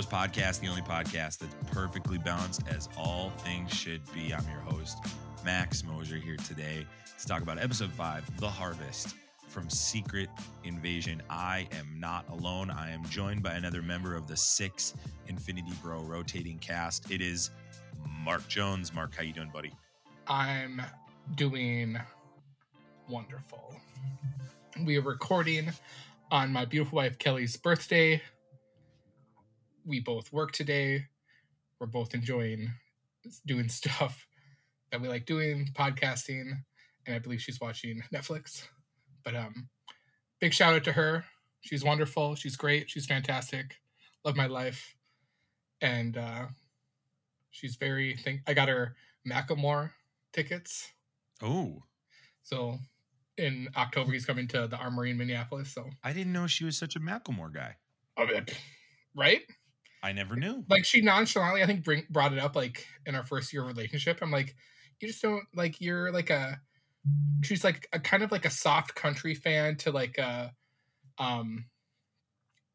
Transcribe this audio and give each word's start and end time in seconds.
Bros 0.00 0.06
podcast, 0.06 0.60
the 0.60 0.68
only 0.68 0.80
podcast 0.80 1.38
that's 1.38 1.54
perfectly 1.72 2.16
balanced 2.16 2.62
as 2.68 2.88
all 2.96 3.30
things 3.38 3.70
should 3.70 4.00
be. 4.14 4.32
I'm 4.32 4.48
your 4.48 4.60
host, 4.60 4.96
Max 5.44 5.84
Mosier, 5.84 6.16
here 6.16 6.36
today 6.36 6.86
to 7.18 7.26
talk 7.26 7.42
about 7.42 7.58
episode 7.58 7.90
five, 7.90 8.24
The 8.38 8.48
Harvest 8.48 9.14
from 9.48 9.68
Secret 9.68 10.30
Invasion. 10.64 11.22
I 11.28 11.68
am 11.72 12.00
not 12.00 12.24
alone. 12.30 12.70
I 12.70 12.90
am 12.92 13.04
joined 13.10 13.42
by 13.42 13.54
another 13.54 13.82
member 13.82 14.14
of 14.14 14.26
the 14.26 14.36
six 14.36 14.94
Infinity 15.26 15.72
Bro 15.82 16.04
rotating 16.04 16.58
cast. 16.60 17.10
It 17.10 17.20
is 17.20 17.50
Mark 18.24 18.48
Jones. 18.48 18.94
Mark, 18.94 19.14
how 19.14 19.22
you 19.22 19.34
doing, 19.34 19.50
buddy? 19.52 19.72
I'm 20.26 20.80
doing 21.34 21.98
wonderful. 23.06 23.74
We 24.82 24.96
are 24.96 25.02
recording 25.02 25.72
on 26.30 26.52
my 26.52 26.64
beautiful 26.64 26.96
wife 26.96 27.18
Kelly's 27.18 27.58
birthday. 27.58 28.22
We 29.84 30.00
both 30.00 30.32
work 30.32 30.52
today. 30.52 31.06
We're 31.78 31.86
both 31.86 32.14
enjoying 32.14 32.72
doing 33.46 33.68
stuff 33.80 34.26
that 34.90 35.00
we 35.00 35.08
like 35.08 35.26
doing, 35.26 35.68
podcasting, 35.74 36.52
and 37.06 37.14
I 37.14 37.18
believe 37.18 37.40
she's 37.40 37.60
watching 37.60 38.02
Netflix. 38.12 38.66
But 39.24 39.34
um 39.34 39.68
big 40.40 40.52
shout 40.52 40.74
out 40.74 40.84
to 40.84 40.92
her. 40.92 41.24
She's 41.60 41.84
wonderful. 41.84 42.34
She's 42.34 42.56
great. 42.56 42.90
She's 42.90 43.06
fantastic. 43.06 43.76
Love 44.24 44.36
my 44.36 44.46
life. 44.46 44.96
And 45.80 46.16
uh 46.16 46.46
she's 47.50 47.76
very 47.76 48.16
think 48.16 48.42
I 48.46 48.54
got 48.54 48.68
her 48.68 48.94
Macklemore 49.28 49.90
tickets. 50.32 50.88
Oh, 51.42 51.82
So 52.42 52.78
in 53.36 53.68
October 53.76 54.12
he's 54.12 54.26
coming 54.26 54.48
to 54.48 54.66
the 54.66 54.76
Armory 54.76 55.10
in 55.10 55.16
Minneapolis. 55.18 55.72
So 55.72 55.88
I 56.04 56.12
didn't 56.12 56.32
know 56.32 56.46
she 56.46 56.64
was 56.64 56.76
such 56.76 56.96
a 56.96 57.00
Macklemore 57.00 57.52
guy. 57.52 57.76
I 58.16 58.26
mean, 58.26 58.46
right? 59.14 59.42
I 60.02 60.12
never 60.12 60.36
knew. 60.36 60.64
Like 60.68 60.84
she 60.84 61.00
nonchalantly, 61.02 61.62
I 61.62 61.66
think, 61.66 61.84
bring, 61.84 62.04
brought 62.10 62.32
it 62.32 62.38
up 62.38 62.56
like 62.56 62.86
in 63.06 63.14
our 63.14 63.24
first 63.24 63.52
year 63.52 63.62
of 63.62 63.68
relationship. 63.68 64.18
I'm 64.22 64.30
like, 64.30 64.54
you 65.00 65.08
just 65.08 65.22
don't 65.22 65.44
like 65.54 65.80
you're 65.80 66.12
like 66.12 66.30
a. 66.30 66.60
She's 67.42 67.64
like 67.64 67.88
a 67.92 67.98
kind 68.00 68.22
of 68.22 68.30
like 68.30 68.44
a 68.44 68.50
soft 68.50 68.94
country 68.94 69.34
fan 69.34 69.76
to 69.76 69.90
like 69.90 70.18
a, 70.18 70.52
um, 71.18 71.66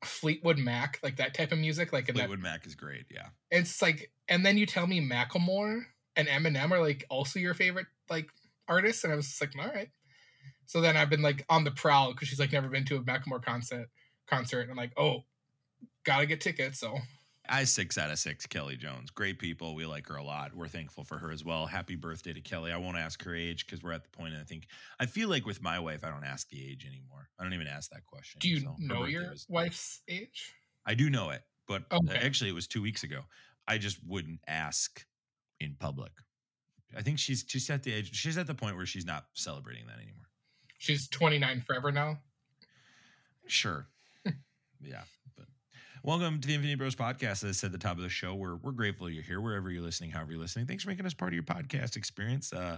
Fleetwood 0.03 0.57
Mac, 0.57 0.99
like 1.03 1.17
that 1.17 1.33
type 1.33 1.51
of 1.51 1.57
music. 1.59 1.91
Like 1.91 2.09
in 2.09 2.15
that, 2.15 2.21
Fleetwood 2.21 2.41
Mac 2.41 2.65
is 2.65 2.75
great. 2.75 3.05
Yeah. 3.09 3.27
it's 3.51 3.81
like, 3.81 4.11
and 4.27 4.45
then 4.45 4.57
you 4.57 4.65
tell 4.65 4.87
me 4.87 5.01
Macklemore 5.01 5.81
and 6.15 6.27
Eminem 6.27 6.71
are 6.71 6.79
like 6.79 7.05
also 7.09 7.39
your 7.39 7.53
favorite 7.53 7.87
like 8.09 8.29
artists, 8.67 9.03
and 9.03 9.13
I 9.13 9.15
was 9.15 9.27
just 9.27 9.41
like, 9.41 9.51
all 9.59 9.71
right. 9.71 9.89
So 10.67 10.81
then 10.81 10.97
I've 10.97 11.09
been 11.09 11.21
like 11.21 11.45
on 11.49 11.63
the 11.63 11.71
prowl 11.71 12.11
because 12.11 12.27
she's 12.27 12.39
like 12.39 12.51
never 12.51 12.69
been 12.69 12.85
to 12.85 12.95
a 12.95 13.01
Macklemore 13.01 13.43
concert 13.43 13.89
concert, 14.27 14.61
and 14.61 14.71
I'm 14.71 14.77
like, 14.77 14.93
oh, 14.97 15.23
gotta 16.05 16.25
get 16.25 16.39
tickets. 16.41 16.79
So 16.79 16.97
I 17.47 17.63
six 17.65 17.97
out 17.97 18.09
of 18.09 18.17
six. 18.17 18.45
Kelly 18.47 18.75
Jones, 18.77 19.11
great 19.11 19.37
people. 19.37 19.75
We 19.75 19.85
like 19.85 20.07
her 20.07 20.15
a 20.15 20.23
lot. 20.23 20.55
We're 20.55 20.67
thankful 20.67 21.03
for 21.03 21.17
her 21.19 21.31
as 21.31 21.43
well. 21.43 21.65
Happy 21.67 21.95
birthday 21.95 22.33
to 22.33 22.41
Kelly. 22.41 22.71
I 22.71 22.77
won't 22.77 22.97
ask 22.97 23.23
her 23.23 23.35
age 23.35 23.65
because 23.65 23.83
we're 23.83 23.91
at 23.91 24.03
the 24.03 24.09
point. 24.09 24.33
And 24.33 24.41
I 24.41 24.45
think 24.45 24.67
I 24.99 25.05
feel 25.05 25.29
like 25.29 25.45
with 25.45 25.61
my 25.61 25.77
wife, 25.79 26.03
I 26.03 26.09
don't 26.09 26.23
ask 26.23 26.49
the 26.49 26.65
age 26.65 26.85
anymore. 26.87 27.29
I 27.39 27.43
don't 27.43 27.53
even 27.53 27.67
ask 27.67 27.91
that 27.91 28.05
question. 28.05 28.39
do 28.39 28.49
you 28.49 28.61
So 28.61 28.75
know 28.79 29.05
your 29.05 29.29
was- 29.31 29.45
wife's 29.49 30.01
age? 30.07 30.53
I 30.85 30.94
do 30.95 31.09
know 31.09 31.29
it, 31.31 31.41
but 31.67 31.83
uh, 31.91 31.97
Okay. 31.97 32.17
actually, 32.17 32.49
it 32.49 32.53
was 32.53 32.67
two 32.67 32.81
weeks 32.81 33.03
ago. 33.03 33.21
I 33.67 33.77
just 33.79 33.97
wouldn't 34.05 34.39
ask 34.47 35.05
in 35.59 35.75
public. 35.79 36.11
I 36.95 37.01
think 37.01 37.19
she's 37.19 37.44
she's 37.47 37.69
at 37.69 37.83
the 37.83 37.91
age. 37.94 38.15
She's 38.15 38.38
at 38.38 38.47
the 38.47 38.53
point 38.55 38.75
where 38.77 38.85
she's 38.85 39.05
not 39.05 39.25
celebrating 39.33 39.85
that 39.88 39.97
anymore. 39.97 40.29
She's 40.77 41.07
29 41.09 41.61
forever 41.61 41.91
now. 41.91 42.19
Sure. 43.47 43.88
yeah. 44.81 45.01
Welcome 46.05 46.39
to 46.39 46.47
the 46.47 46.53
Infinity 46.53 46.75
Bros 46.75 46.95
podcast. 46.95 47.43
As 47.43 47.45
I 47.45 47.51
said 47.51 47.67
at 47.69 47.71
the 47.71 47.77
top 47.79 47.97
of 47.97 48.03
the 48.03 48.09
show, 48.09 48.35
we're 48.35 48.57
we're 48.57 48.73
grateful 48.73 49.09
you're 49.09 49.23
here, 49.23 49.41
wherever 49.41 49.71
you're 49.71 49.81
listening, 49.81 50.11
however 50.11 50.33
you're 50.33 50.39
listening. 50.39 50.67
Thanks 50.67 50.83
for 50.83 50.89
making 50.89 51.07
us 51.07 51.16
part 51.16 51.29
of 51.29 51.33
your 51.33 51.41
podcast 51.41 51.95
experience. 51.95 52.53
Uh 52.53 52.77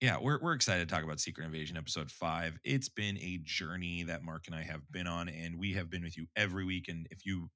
yeah, 0.00 0.18
we're 0.20 0.38
we're 0.40 0.52
excited 0.52 0.88
to 0.88 0.94
talk 0.94 1.02
about 1.02 1.18
Secret 1.18 1.46
Invasion 1.46 1.76
episode 1.76 2.12
five. 2.12 2.60
It's 2.62 2.88
been 2.88 3.18
a 3.18 3.40
journey 3.42 4.04
that 4.04 4.22
Mark 4.22 4.44
and 4.46 4.54
I 4.54 4.62
have 4.62 4.82
been 4.92 5.08
on, 5.08 5.28
and 5.30 5.58
we 5.58 5.72
have 5.72 5.90
been 5.90 6.04
with 6.04 6.16
you 6.16 6.26
every 6.36 6.64
week. 6.64 6.86
And 6.88 7.08
if 7.10 7.26
you 7.26 7.50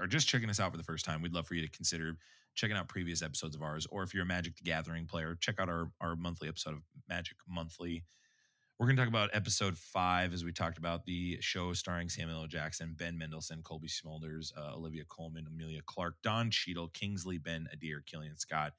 are 0.00 0.08
just 0.08 0.26
checking 0.26 0.50
us 0.50 0.58
out 0.58 0.72
for 0.72 0.78
the 0.78 0.82
first 0.82 1.04
time, 1.04 1.22
we'd 1.22 1.32
love 1.32 1.46
for 1.46 1.54
you 1.54 1.62
to 1.62 1.70
consider 1.70 2.16
checking 2.56 2.76
out 2.76 2.88
previous 2.88 3.22
episodes 3.22 3.54
of 3.54 3.62
ours. 3.62 3.86
Or 3.88 4.02
if 4.02 4.14
you're 4.14 4.24
a 4.24 4.26
Magic 4.26 4.56
the 4.56 4.64
Gathering 4.64 5.06
player, 5.06 5.36
check 5.40 5.60
out 5.60 5.68
our 5.68 5.92
our 6.00 6.16
monthly 6.16 6.48
episode 6.48 6.74
of 6.74 6.82
Magic 7.08 7.36
Monthly. 7.48 8.02
We're 8.78 8.86
going 8.86 8.96
to 8.96 9.02
talk 9.02 9.08
about 9.08 9.30
episode 9.32 9.76
five, 9.76 10.32
as 10.32 10.44
we 10.44 10.52
talked 10.52 10.78
about 10.78 11.04
the 11.04 11.38
show 11.40 11.72
starring 11.72 12.08
Samuel 12.08 12.42
L. 12.42 12.46
Jackson, 12.46 12.94
Ben 12.96 13.18
Mendelsohn, 13.18 13.60
Cobie 13.64 13.88
Smulders, 13.88 14.52
uh, 14.56 14.76
Olivia 14.76 15.02
Colman, 15.08 15.46
Emilia 15.52 15.80
Clarke, 15.84 16.14
Don 16.22 16.48
Cheadle, 16.52 16.86
Kingsley 16.88 17.38
Ben-Adir, 17.38 18.06
Killian 18.06 18.36
Scott, 18.36 18.74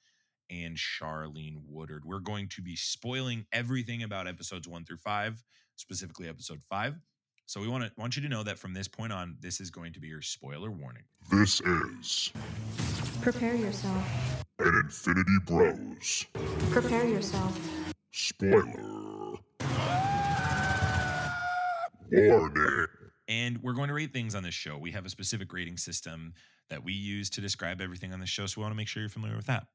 and 0.50 0.78
Charlayne 0.78 1.58
Woodard. 1.68 2.06
We're 2.06 2.20
going 2.22 2.48
to 2.48 2.62
be 2.62 2.78
spoiling 2.78 3.46
everything 3.52 4.04
about 4.04 4.26
episodes 4.26 4.70
one 4.70 4.86
through 4.86 4.98
five, 4.98 5.44
specifically 5.76 6.30
episode 6.30 6.64
five. 6.64 6.96
So 7.46 7.60
we 7.60 7.68
want 7.68 7.84
to 7.84 7.92
want 7.98 8.16
you 8.16 8.22
to 8.22 8.30
know 8.30 8.44
that 8.44 8.58
from 8.58 8.74
this 8.74 8.88
point 8.88 9.12
on, 9.12 9.36
this 9.42 9.60
is 9.60 9.70
going 9.70 9.92
to 9.94 10.00
be 10.00 10.08
your 10.08 10.22
spoiler 10.22 10.72
warning. 10.72 11.04
This 11.30 11.60
is 11.60 12.32
Prepare 13.22 13.56
yourself. 13.56 14.46
an 14.60 14.82
Infinity 14.86 15.38
Bros. 15.46 16.26
Prepare 16.72 17.06
yourself. 17.06 17.60
Spoiler. 18.12 19.09
Warning. 22.12 22.88
And 23.28 23.62
we're 23.62 23.74
going 23.74 23.90
to 23.90 23.94
rate 23.94 24.12
things 24.12 24.34
on 24.34 24.44
this 24.44 24.56
show. 24.56 24.78
We 24.78 24.92
have 24.92 25.06
a 25.06 25.10
specific 25.10 25.54
rating 25.54 25.78
system 25.78 26.34
that 26.70 26.84
we 26.84 26.94
use 26.94 27.30
to 27.32 27.42
describe 27.42 27.82
everything 27.82 28.14
on 28.14 28.20
this 28.20 28.30
show. 28.30 28.46
So 28.46 28.60
we 28.60 28.64
want 28.64 28.74
to 28.74 28.78
make 28.78 28.88
sure 28.88 29.02
you're 29.02 29.10
familiar 29.10 29.36
with 29.36 29.48
that. 29.48 29.68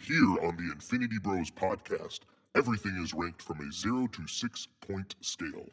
Here 0.00 0.22
on 0.42 0.56
the 0.56 0.72
Infinity 0.72 1.18
Bros 1.20 1.50
podcast, 1.50 2.20
everything 2.54 3.00
is 3.02 3.12
ranked 3.14 3.42
from 3.42 3.60
a 3.60 3.72
0 3.72 4.06
to 4.08 4.26
6 4.26 4.68
point 4.86 5.16
scale. 5.20 5.68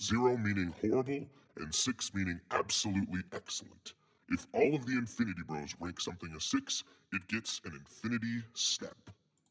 0 0.00 0.36
meaning 0.36 0.72
horrible, 0.80 1.26
and 1.58 1.74
6 1.74 2.14
meaning 2.14 2.40
absolutely 2.50 3.20
excellent. 3.32 3.94
If 4.30 4.46
all 4.52 4.74
of 4.74 4.86
the 4.86 4.92
Infinity 4.92 5.42
Bros 5.46 5.74
rank 5.80 6.00
something 6.00 6.32
a 6.36 6.40
6, 6.40 6.84
it 7.12 7.28
gets 7.28 7.60
an 7.64 7.72
Infinity 7.74 8.42
Step. 8.54 8.96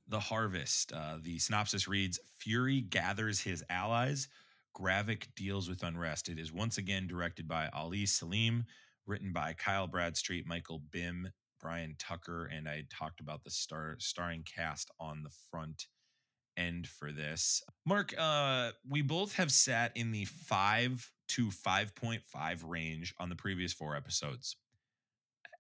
The 0.08 0.20
Harvest. 0.20 0.94
Uh, 0.94 1.18
the 1.22 1.40
synopsis 1.40 1.88
reads 1.88 2.20
Fury 2.40 2.82
gathers 2.82 3.42
his 3.42 3.64
allies. 3.70 4.28
Gravik 4.73 5.28
deals 5.35 5.69
with 5.69 5.84
unrest. 5.84 6.29
It 6.29 6.39
is 6.39 6.51
once 6.51 6.78
again 6.78 7.07
directed 7.07 7.47
by 7.47 7.69
Ali 7.73 8.06
Selim, 8.06 8.66
written 9.06 9.31
by 9.31 9.53
Kyle 9.53 9.88
Bradstreet, 9.88 10.47
Michael 10.47 10.81
Bhim, 10.89 11.31
Brian 11.59 11.95
Tucker, 11.97 12.45
and 12.45 12.67
I 12.67 12.84
talked 12.89 13.19
about 13.19 13.44
the 13.44 13.51
star 13.51 13.95
starring 14.00 14.44
cast 14.44 14.91
on 15.00 15.23
the 15.23 15.31
front 15.50 15.85
end 16.57 16.88
for 16.88 17.11
this. 17.11 17.63
Mark, 17.85 18.13
uh, 18.17 18.72
we 18.88 19.01
both 19.01 19.35
have 19.35 19.51
sat 19.51 19.91
in 19.95 20.11
the 20.11 20.25
five 20.25 21.11
to 21.29 21.51
five 21.51 21.95
point 21.95 22.23
five 22.25 22.63
range 22.63 23.13
on 23.19 23.29
the 23.29 23.35
previous 23.35 23.73
four 23.73 23.95
episodes. 23.95 24.57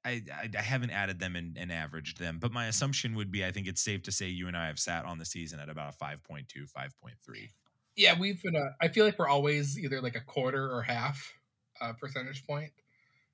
I, 0.05 0.21
I, 0.33 0.49
I 0.57 0.61
haven't 0.61 0.91
added 0.91 1.19
them 1.19 1.35
and, 1.35 1.57
and 1.57 1.71
averaged 1.71 2.19
them, 2.19 2.37
but 2.39 2.51
my 2.51 2.67
assumption 2.67 3.15
would 3.15 3.31
be 3.31 3.45
I 3.45 3.51
think 3.51 3.67
it's 3.67 3.81
safe 3.81 4.03
to 4.03 4.11
say 4.11 4.27
you 4.27 4.47
and 4.47 4.57
I 4.57 4.67
have 4.67 4.79
sat 4.79 5.05
on 5.05 5.17
the 5.17 5.25
season 5.25 5.59
at 5.59 5.69
about 5.69 5.95
a 5.95 6.03
5.2, 6.03 6.45
5.3. 6.77 7.49
Yeah, 7.95 8.19
we've 8.19 8.41
been. 8.41 8.55
Uh, 8.55 8.73
I 8.81 8.87
feel 8.87 9.05
like 9.05 9.19
we're 9.19 9.27
always 9.27 9.77
either 9.77 10.01
like 10.01 10.15
a 10.15 10.21
quarter 10.21 10.71
or 10.71 10.81
half 10.81 11.33
uh, 11.79 11.93
percentage 11.93 12.45
point 12.45 12.73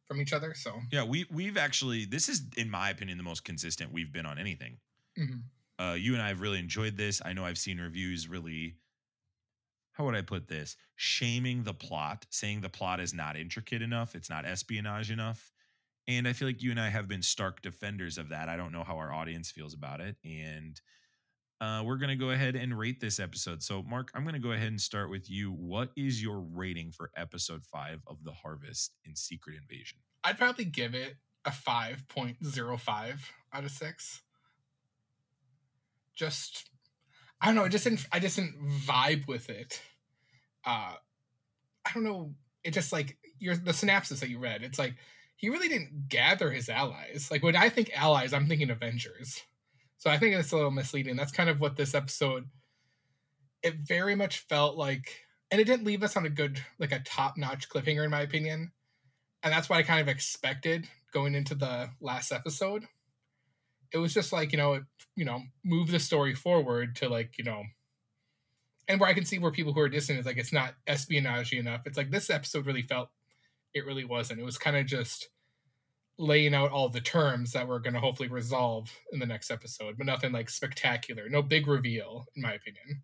from 0.07 0.21
each 0.21 0.33
other. 0.33 0.53
So 0.55 0.81
Yeah, 0.91 1.03
we 1.03 1.25
we've 1.31 1.57
actually 1.57 2.05
this 2.05 2.29
is 2.29 2.47
in 2.57 2.69
my 2.69 2.89
opinion 2.89 3.17
the 3.17 3.23
most 3.23 3.43
consistent 3.43 3.91
we've 3.91 4.11
been 4.11 4.25
on 4.25 4.37
anything. 4.39 4.79
mhm. 5.17 5.49
Uh, 5.79 5.95
you 5.97 6.13
and 6.13 6.21
I 6.21 6.27
have 6.27 6.41
really 6.41 6.59
enjoyed 6.59 6.97
this. 6.97 7.21
I 7.23 7.33
know 7.33 7.45
I've 7.45 7.57
seen 7.57 7.79
reviews 7.79 8.27
really. 8.27 8.77
How 9.93 10.05
would 10.05 10.15
I 10.15 10.21
put 10.21 10.47
this? 10.47 10.77
Shaming 10.95 11.63
the 11.63 11.73
plot, 11.73 12.25
saying 12.29 12.61
the 12.61 12.69
plot 12.69 12.99
is 12.99 13.13
not 13.13 13.35
intricate 13.35 13.81
enough, 13.81 14.15
it's 14.15 14.29
not 14.29 14.45
espionage 14.45 15.11
enough. 15.11 15.51
And 16.07 16.27
I 16.27 16.33
feel 16.33 16.47
like 16.49 16.61
you 16.63 16.71
and 16.71 16.79
I 16.79 16.89
have 16.89 17.07
been 17.07 17.23
stark 17.23 17.61
defenders 17.61 18.17
of 18.17 18.29
that. 18.29 18.49
I 18.49 18.57
don't 18.57 18.71
know 18.73 18.83
how 18.83 18.97
our 18.97 19.13
audience 19.13 19.51
feels 19.51 19.73
about 19.73 20.01
it. 20.01 20.17
And 20.23 20.79
uh, 21.61 21.83
we're 21.85 21.97
going 21.97 22.09
to 22.09 22.15
go 22.15 22.31
ahead 22.31 22.55
and 22.55 22.77
rate 22.77 23.01
this 23.01 23.19
episode. 23.19 23.61
So, 23.61 23.83
Mark, 23.83 24.11
I'm 24.15 24.23
going 24.23 24.33
to 24.33 24.39
go 24.39 24.51
ahead 24.51 24.67
and 24.69 24.79
start 24.79 25.09
with 25.09 25.29
you. 25.29 25.51
What 25.51 25.89
is 25.97 26.23
your 26.23 26.39
rating 26.39 26.91
for 26.91 27.11
episode 27.17 27.65
five 27.65 27.99
of 28.07 28.23
The 28.23 28.31
Harvest 28.31 28.93
in 29.03 29.15
Secret 29.15 29.57
Invasion? 29.61 29.99
I'd 30.23 30.37
probably 30.37 30.65
give 30.65 30.95
it 30.95 31.15
a 31.45 31.51
five 31.51 32.07
point 32.07 32.37
zero 32.45 32.77
five 32.77 33.31
out 33.53 33.63
of 33.63 33.71
six. 33.71 34.21
Just, 36.15 36.69
I 37.41 37.47
don't 37.47 37.55
know. 37.55 37.63
I 37.63 37.69
just 37.69 37.83
didn't. 37.83 38.05
I 38.11 38.19
just 38.19 38.35
didn't 38.35 38.55
vibe 38.85 39.27
with 39.27 39.49
it. 39.49 39.81
Uh, 40.65 40.93
I 41.85 41.93
don't 41.93 42.03
know. 42.03 42.35
It 42.63 42.73
just 42.73 42.91
like 42.91 43.17
your 43.39 43.55
the 43.55 43.73
synopsis 43.73 44.19
that 44.19 44.29
you 44.29 44.39
read. 44.39 44.63
It's 44.63 44.77
like 44.77 44.95
he 45.37 45.49
really 45.49 45.69
didn't 45.69 46.09
gather 46.09 46.51
his 46.51 46.67
allies. 46.67 47.29
Like 47.31 47.41
when 47.41 47.55
I 47.55 47.69
think 47.69 47.91
allies, 47.95 48.33
I'm 48.33 48.47
thinking 48.47 48.69
Avengers. 48.69 49.41
So 49.99 50.09
I 50.09 50.17
think 50.17 50.33
it's 50.33 50.51
a 50.51 50.55
little 50.55 50.71
misleading. 50.71 51.17
That's 51.17 51.31
kind 51.31 51.49
of 51.49 51.59
what 51.59 51.75
this 51.75 51.93
episode. 51.93 52.45
It 53.61 53.75
very 53.85 54.15
much 54.15 54.39
felt 54.39 54.77
like, 54.77 55.25
and 55.51 55.59
it 55.59 55.65
didn't 55.65 55.85
leave 55.85 56.03
us 56.03 56.15
on 56.15 56.25
a 56.25 56.29
good, 56.29 56.61
like 56.79 56.93
a 56.93 56.99
top 56.99 57.37
notch 57.37 57.69
cliffhanger, 57.69 58.05
in 58.05 58.09
my 58.09 58.21
opinion. 58.21 58.71
And 59.43 59.53
that's 59.53 59.69
what 59.69 59.77
I 59.77 59.83
kind 59.83 59.99
of 59.99 60.07
expected 60.07 60.87
going 61.13 61.35
into 61.35 61.53
the 61.53 61.89
last 61.99 62.31
episode. 62.31 62.85
It 63.93 63.97
was 63.97 64.13
just 64.13 64.31
like, 64.31 64.53
you 64.53 64.57
know, 64.57 64.73
it, 64.73 64.83
you 65.15 65.25
know, 65.25 65.41
move 65.65 65.91
the 65.91 65.99
story 65.99 66.33
forward 66.33 66.95
to 66.97 67.09
like, 67.09 67.37
you 67.37 67.43
know, 67.43 67.63
and 68.87 68.99
where 68.99 69.09
I 69.09 69.13
can 69.13 69.25
see 69.25 69.37
where 69.37 69.51
people 69.51 69.73
who 69.73 69.81
are 69.81 69.89
distant 69.89 70.19
is 70.19 70.25
like 70.25 70.37
it's 70.37 70.53
not 70.53 70.75
espionage 70.87 71.51
enough. 71.51 71.81
It's 71.85 71.97
like 71.97 72.09
this 72.09 72.29
episode 72.29 72.65
really 72.65 72.81
felt 72.81 73.09
it 73.73 73.85
really 73.85 74.05
wasn't. 74.05 74.39
It 74.39 74.45
was 74.45 74.57
kind 74.57 74.77
of 74.77 74.85
just 74.85 75.29
laying 76.19 76.53
out 76.53 76.71
all 76.71 76.89
the 76.89 76.99
terms 76.99 77.53
that 77.53 77.67
we're 77.67 77.79
going 77.79 77.93
to 77.93 77.99
hopefully 77.99 78.27
resolve 78.27 78.91
in 79.11 79.19
the 79.19 79.25
next 79.25 79.49
episode, 79.49 79.97
but 79.97 80.05
nothing 80.05 80.33
like 80.33 80.49
spectacular. 80.49 81.29
No 81.29 81.41
big 81.41 81.65
reveal, 81.65 82.25
in 82.35 82.41
my 82.43 82.53
opinion. 82.53 83.03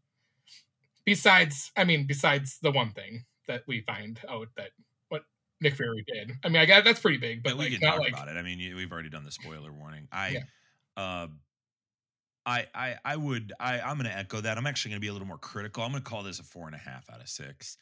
Besides, 1.05 1.71
I 1.77 1.85
mean, 1.85 2.05
besides 2.05 2.59
the 2.61 2.71
one 2.71 2.91
thing 2.91 3.23
that 3.47 3.61
we 3.67 3.81
find 3.81 4.19
out 4.29 4.49
that 4.57 4.71
what 5.09 5.23
Nick 5.61 5.75
Fury 5.75 6.03
did. 6.05 6.31
I 6.43 6.49
mean, 6.49 6.57
I 6.61 6.65
got 6.65 6.83
that's 6.83 6.99
pretty 6.99 7.17
big, 7.17 7.41
but 7.41 7.53
we 7.53 7.69
like 7.69 7.71
can 7.71 7.81
not 7.81 7.91
talk 7.91 7.99
like 8.01 8.13
about 8.13 8.27
it. 8.27 8.37
I 8.37 8.41
mean, 8.41 8.75
we've 8.75 8.91
already 8.91 9.09
done 9.09 9.23
the 9.23 9.31
spoiler 9.31 9.71
warning. 9.71 10.07
I, 10.11 10.29
Yeah. 10.29 10.39
uh, 10.97 11.27
I, 12.45 12.67
I, 12.75 12.95
I 13.03 13.15
would, 13.15 13.53
I, 13.59 13.79
I'm 13.79 13.97
going 13.97 14.09
to 14.09 14.15
echo 14.15 14.41
that. 14.41 14.57
I'm 14.57 14.67
actually 14.67 14.91
going 14.91 15.01
to 15.01 15.05
be 15.05 15.07
a 15.07 15.13
little 15.13 15.27
more 15.27 15.37
critical. 15.37 15.83
I'm 15.83 15.91
going 15.91 16.03
to 16.03 16.09
call 16.09 16.21
this 16.21 16.39
a 16.39 16.43
four 16.43 16.67
and 16.67 16.75
a 16.75 16.79
half 16.79 17.09
out 17.11 17.21
of 17.21 17.27
six. 17.27 17.77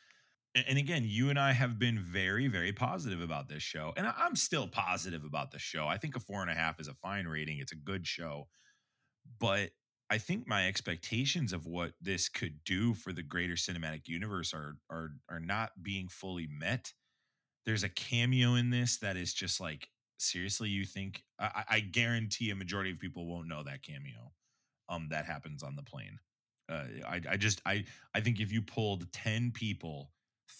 And 0.56 0.78
again, 0.78 1.04
you 1.04 1.32
and 1.32 1.40
I 1.40 1.52
have 1.54 1.80
been 1.80 1.98
very, 1.98 2.48
very 2.48 2.72
positive 2.72 3.22
about 3.22 3.50
this 3.50 3.64
show, 3.64 3.92
and 3.98 4.06
I'm 4.06 4.36
still 4.36 4.68
positive 4.68 5.24
about 5.24 5.52
the 5.52 5.58
show. 5.58 5.88
I 5.88 5.98
think 5.98 6.16
a 6.16 6.20
four 6.20 6.42
and 6.42 6.52
a 6.52 6.54
half 6.54 6.80
is 6.80 6.88
a 6.88 6.94
fine 6.94 7.26
rating. 7.28 7.58
It's 7.58 7.72
a 7.72 7.78
good 7.78 8.06
show, 8.06 8.48
but 9.40 9.72
I 10.12 10.20
think 10.20 10.48
my 10.48 10.68
expectations 10.68 11.54
of 11.54 11.66
what 11.66 11.94
this 12.00 12.30
could 12.30 12.64
do 12.66 12.94
for 12.94 13.12
the 13.14 13.24
greater 13.24 13.56
cinematic 13.56 14.08
universe 14.08 14.54
are 14.54 14.78
are 14.92 15.14
are 15.28 15.40
not 15.40 15.82
being 15.82 16.08
fully 16.08 16.48
met. 16.48 16.94
There's 17.66 17.84
a 17.84 17.90
cameo 17.90 18.54
in 18.54 18.70
this 18.70 18.98
that 19.00 19.18
is 19.18 19.34
just 19.34 19.60
like 19.60 19.88
seriously. 20.20 20.70
You 20.70 20.86
think 20.86 21.24
I, 21.40 21.64
I 21.68 21.80
guarantee 21.80 22.52
a 22.52 22.56
majority 22.56 22.92
of 22.92 23.00
people 23.00 23.26
won't 23.26 23.48
know 23.48 23.64
that 23.64 23.82
cameo. 23.82 24.34
Um, 24.88 25.08
that 25.10 25.26
happens 25.26 25.64
on 25.64 25.76
the 25.76 25.84
plane. 25.84 26.20
Uh, 26.70 26.86
I 27.08 27.22
I 27.32 27.38
just 27.38 27.60
I 27.66 27.86
I 28.14 28.22
think 28.22 28.40
if 28.40 28.52
you 28.52 28.62
pulled 28.62 29.12
ten 29.14 29.52
people, 29.52 30.12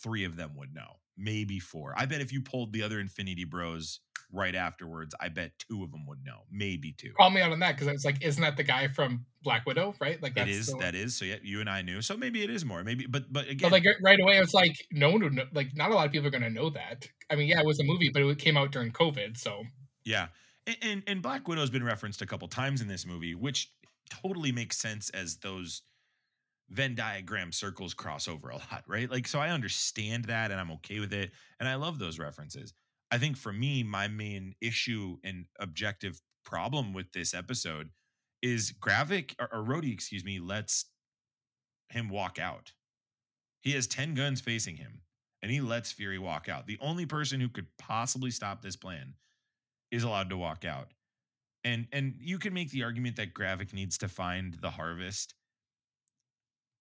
three 0.02 0.24
of 0.24 0.36
them 0.36 0.52
would 0.56 0.74
know, 0.74 1.00
maybe 1.18 1.60
four. 1.60 1.94
I 1.98 2.06
bet 2.06 2.22
if 2.22 2.32
you 2.34 2.42
pulled 2.42 2.74
the 2.74 2.84
other 2.84 3.00
Infinity 3.00 3.46
Bros 3.46 4.00
right 4.32 4.56
afterwards, 4.56 5.14
I 5.22 5.30
bet 5.30 5.52
two 5.60 5.84
of 5.84 5.92
them 5.92 6.08
would 6.08 6.24
know, 6.26 6.40
maybe 6.52 6.92
two. 6.92 7.12
call 7.18 7.30
me 7.30 7.42
out 7.42 7.52
on 7.52 7.60
that 7.60 7.76
because 7.76 7.88
it's 7.88 8.04
like, 8.06 8.24
isn't 8.24 8.42
that 8.42 8.58
the 8.58 8.64
guy 8.64 8.88
from 8.88 9.26
Black 9.44 9.66
Widow, 9.66 9.94
right? 10.02 10.22
Like 10.22 10.32
It 10.32 10.36
that's 10.36 10.50
is 10.50 10.68
the- 10.68 10.78
that 10.80 10.96
is 10.96 11.16
so 11.16 11.26
yeah. 11.26 11.36
You 11.44 11.60
and 11.62 11.70
I 11.70 11.82
knew 11.84 12.02
so 12.02 12.18
maybe 12.18 12.44
it 12.44 12.50
is 12.50 12.66
more 12.66 12.84
maybe 12.84 13.06
but 13.06 13.32
but 13.32 13.48
again 13.48 13.70
But 13.70 13.84
like 13.84 13.86
right 14.02 14.20
away, 14.20 14.38
it's 14.40 14.54
like 14.54 14.76
no 14.92 15.12
one 15.12 15.22
would 15.24 15.34
know. 15.34 15.46
Like 15.54 15.76
not 15.76 15.92
a 15.92 15.94
lot 15.94 16.06
of 16.08 16.12
people 16.12 16.28
are 16.28 16.32
going 16.32 16.42
to 16.44 16.50
know 16.50 16.70
that. 16.72 17.08
I 17.30 17.36
mean, 17.36 17.48
yeah, 17.48 17.60
it 17.60 17.66
was 17.66 17.80
a 17.80 17.84
movie, 17.84 18.10
but 18.14 18.24
it 18.24 18.40
came 18.40 18.58
out 18.58 18.72
during 18.72 18.92
COVID, 18.92 19.38
so 19.38 19.64
Yeah. 20.06 20.28
And, 20.66 20.78
and 20.82 21.04
and 21.08 21.22
Black 21.22 21.48
Widow's 21.48 21.70
been 21.70 21.84
referenced 21.84 22.22
a 22.22 22.26
couple 22.26 22.48
times 22.48 22.82
in 22.82 22.88
this 22.88 23.06
movie, 23.06 23.36
which 23.36 23.72
totally 24.10 24.52
makes 24.52 24.78
sense 24.78 25.10
as 25.12 25.38
those 25.38 25.82
Venn 26.70 26.96
diagram 26.96 27.52
circles 27.52 27.94
cross 27.94 28.28
over 28.28 28.50
a 28.50 28.56
lot, 28.72 28.84
right? 28.88 29.10
Like 29.10 29.28
so 29.28 29.40
I 29.40 29.50
understand 29.50 30.26
that 30.26 30.52
and 30.52 30.60
I'm 30.60 30.72
okay 30.72 31.00
with 31.00 31.14
it 31.14 31.32
and 31.60 31.68
I 31.68 31.76
love 31.76 32.00
those 32.00 32.20
references. 32.20 32.74
I 33.12 33.18
think 33.18 33.38
for 33.38 33.54
me 33.54 33.84
my 33.84 34.08
main 34.08 34.56
issue 34.62 35.18
and 35.24 35.46
objective 35.60 36.22
problem 36.46 36.94
with 36.94 37.12
this 37.14 37.34
episode 37.34 37.90
is 38.42 38.74
Gravik 38.74 39.36
or, 39.40 39.48
or 39.54 39.64
Rhodey, 39.64 39.94
excuse 39.94 40.26
me, 40.26 40.40
lets 40.40 40.86
him 41.90 42.10
walk 42.10 42.40
out. 42.40 42.74
He 43.62 43.72
has 43.72 43.88
10 43.88 44.16
guns 44.16 44.42
facing 44.42 44.76
him 44.76 45.02
and 45.42 45.52
he 45.52 45.62
lets 45.62 45.92
Fury 45.92 46.18
walk 46.18 46.50
out. 46.50 46.68
The 46.68 46.78
only 46.82 47.06
person 47.06 47.40
who 47.40 47.50
could 47.50 47.68
possibly 47.78 48.32
stop 48.32 48.62
this 48.62 48.76
plan 48.76 49.14
is 49.92 50.04
allowed 50.04 50.30
to 50.30 50.38
walk 50.38 50.66
out. 50.66 50.94
And 51.64 51.88
and 51.94 52.16
you 52.20 52.40
can 52.40 52.54
make 52.54 52.72
the 52.72 52.84
argument 52.84 53.16
that 53.18 53.34
Gravik 53.34 53.74
needs 53.74 53.98
to 54.00 54.08
find 54.08 54.58
the 54.62 54.72
harvest. 54.72 55.34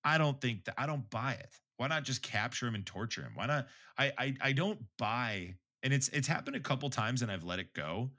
I 0.04 0.18
don't 0.18 0.40
think 0.40 0.64
that 0.64 0.74
I 0.78 0.86
don't 0.86 1.08
buy 1.10 1.32
it. 1.32 1.54
Why 1.76 1.86
not 1.88 2.04
just 2.04 2.22
capture 2.22 2.66
him 2.66 2.74
and 2.74 2.86
torture 2.86 3.22
him? 3.22 3.32
Why 3.34 3.46
not? 3.46 3.66
I 3.98 4.12
I 4.18 4.34
I 4.40 4.52
don't 4.52 4.80
buy, 4.98 5.54
and 5.82 5.92
it's 5.92 6.08
it's 6.08 6.28
happened 6.28 6.56
a 6.56 6.60
couple 6.60 6.90
times 6.90 7.22
and 7.22 7.30
I've 7.30 7.44
let 7.44 7.58
it 7.58 7.72
go. 7.74 8.10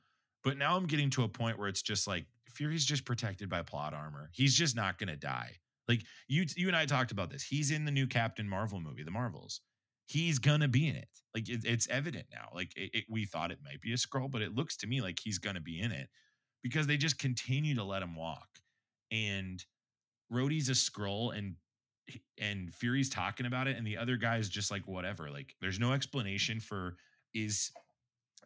But 0.44 0.58
now 0.58 0.76
I'm 0.76 0.88
getting 0.88 1.10
to 1.12 1.24
a 1.24 1.30
point 1.30 1.58
where 1.58 1.68
it's 1.70 1.82
just 1.82 2.08
like 2.08 2.26
Fury's 2.50 2.86
just 2.86 3.06
protected 3.06 3.50
by 3.50 3.62
plot 3.62 3.94
armor. 3.94 4.30
He's 4.34 4.54
just 4.56 4.76
not 4.76 4.98
gonna 4.98 5.16
die. 5.16 5.58
Like 5.88 6.04
you 6.28 6.46
you 6.56 6.68
and 6.68 6.76
I 6.76 6.86
talked 6.86 7.12
about 7.12 7.30
this. 7.30 7.44
He's 7.44 7.72
in 7.72 7.86
the 7.86 7.92
new 7.92 8.08
Captain 8.08 8.48
Marvel 8.48 8.80
movie, 8.80 9.04
The 9.04 9.12
Marvels. 9.12 9.62
He's 10.06 10.40
gonna 10.40 10.68
be 10.68 10.88
in 10.88 10.96
it. 10.96 11.08
Like 11.34 11.50
it, 11.50 11.64
it's 11.66 11.88
evident 11.90 12.28
now. 12.32 12.50
Like 12.54 12.76
it, 12.76 12.90
it- 12.94 13.06
we 13.10 13.26
thought 13.26 13.52
it 13.52 13.60
might 13.64 13.82
be 13.82 13.94
a 13.94 13.98
Skrull, 13.98 14.30
but 14.30 14.42
it 14.42 14.54
looks 14.56 14.76
to 14.78 14.88
me 14.88 15.02
like 15.02 15.20
he's 15.24 15.40
gonna 15.40 15.62
be 15.62 15.80
in 15.82 15.92
it 15.92 16.10
because 16.62 16.88
they 16.88 16.98
just 16.98 17.20
continue 17.20 17.76
to 17.76 17.84
let 17.84 18.02
him 18.04 18.16
walk. 18.16 18.48
And 19.12 19.64
Rhodey's 20.32 20.70
a 20.70 20.74
Skrull, 20.74 21.38
and 21.38 21.56
and 22.38 22.74
Fury's 22.74 23.10
talking 23.10 23.46
about 23.46 23.68
it, 23.68 23.78
and 23.78 23.86
the 23.86 23.98
other 23.98 24.18
guy's 24.18 24.50
just 24.50 24.72
like 24.72 24.88
whatever. 24.88 25.30
Like 25.30 25.56
there's 25.62 25.80
no 25.80 25.94
explanation 25.94 26.60
for 26.60 26.98
is 27.34 27.72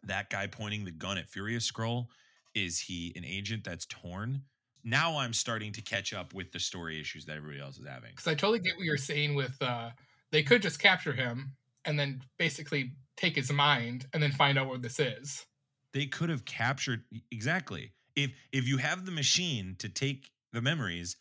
that 0.04 0.30
guy 0.30 0.46
pointing 0.46 0.84
the 0.84 0.90
gun 0.90 1.18
at 1.18 1.24
a 1.24 1.38
Skrull? 1.58 2.06
Is 2.54 2.80
he 2.80 3.12
an 3.16 3.24
agent 3.24 3.64
that's 3.64 3.86
torn? 3.86 4.42
Now 4.84 5.18
I'm 5.18 5.32
starting 5.32 5.72
to 5.72 5.82
catch 5.82 6.12
up 6.12 6.34
with 6.34 6.52
the 6.52 6.60
story 6.60 7.00
issues 7.00 7.26
that 7.26 7.36
everybody 7.36 7.60
else 7.60 7.78
is 7.78 7.86
having. 7.86 8.10
because 8.10 8.26
I 8.26 8.34
totally 8.34 8.60
get 8.60 8.76
what 8.76 8.84
you're 8.84 8.96
saying 8.96 9.34
with 9.34 9.60
uh 9.60 9.90
they 10.30 10.42
could 10.42 10.62
just 10.62 10.78
capture 10.78 11.12
him 11.12 11.52
and 11.84 11.98
then 11.98 12.20
basically 12.38 12.92
take 13.16 13.34
his 13.36 13.52
mind 13.52 14.06
and 14.12 14.22
then 14.22 14.30
find 14.32 14.58
out 14.58 14.68
where 14.68 14.78
this 14.78 15.00
is. 15.00 15.44
they 15.92 16.06
could 16.06 16.30
have 16.30 16.44
captured 16.44 17.02
exactly 17.30 17.92
if 18.14 18.30
if 18.52 18.66
you 18.68 18.78
have 18.78 19.04
the 19.04 19.12
machine 19.12 19.74
to 19.78 19.88
take 19.88 20.30
the 20.52 20.62
memories 20.62 21.16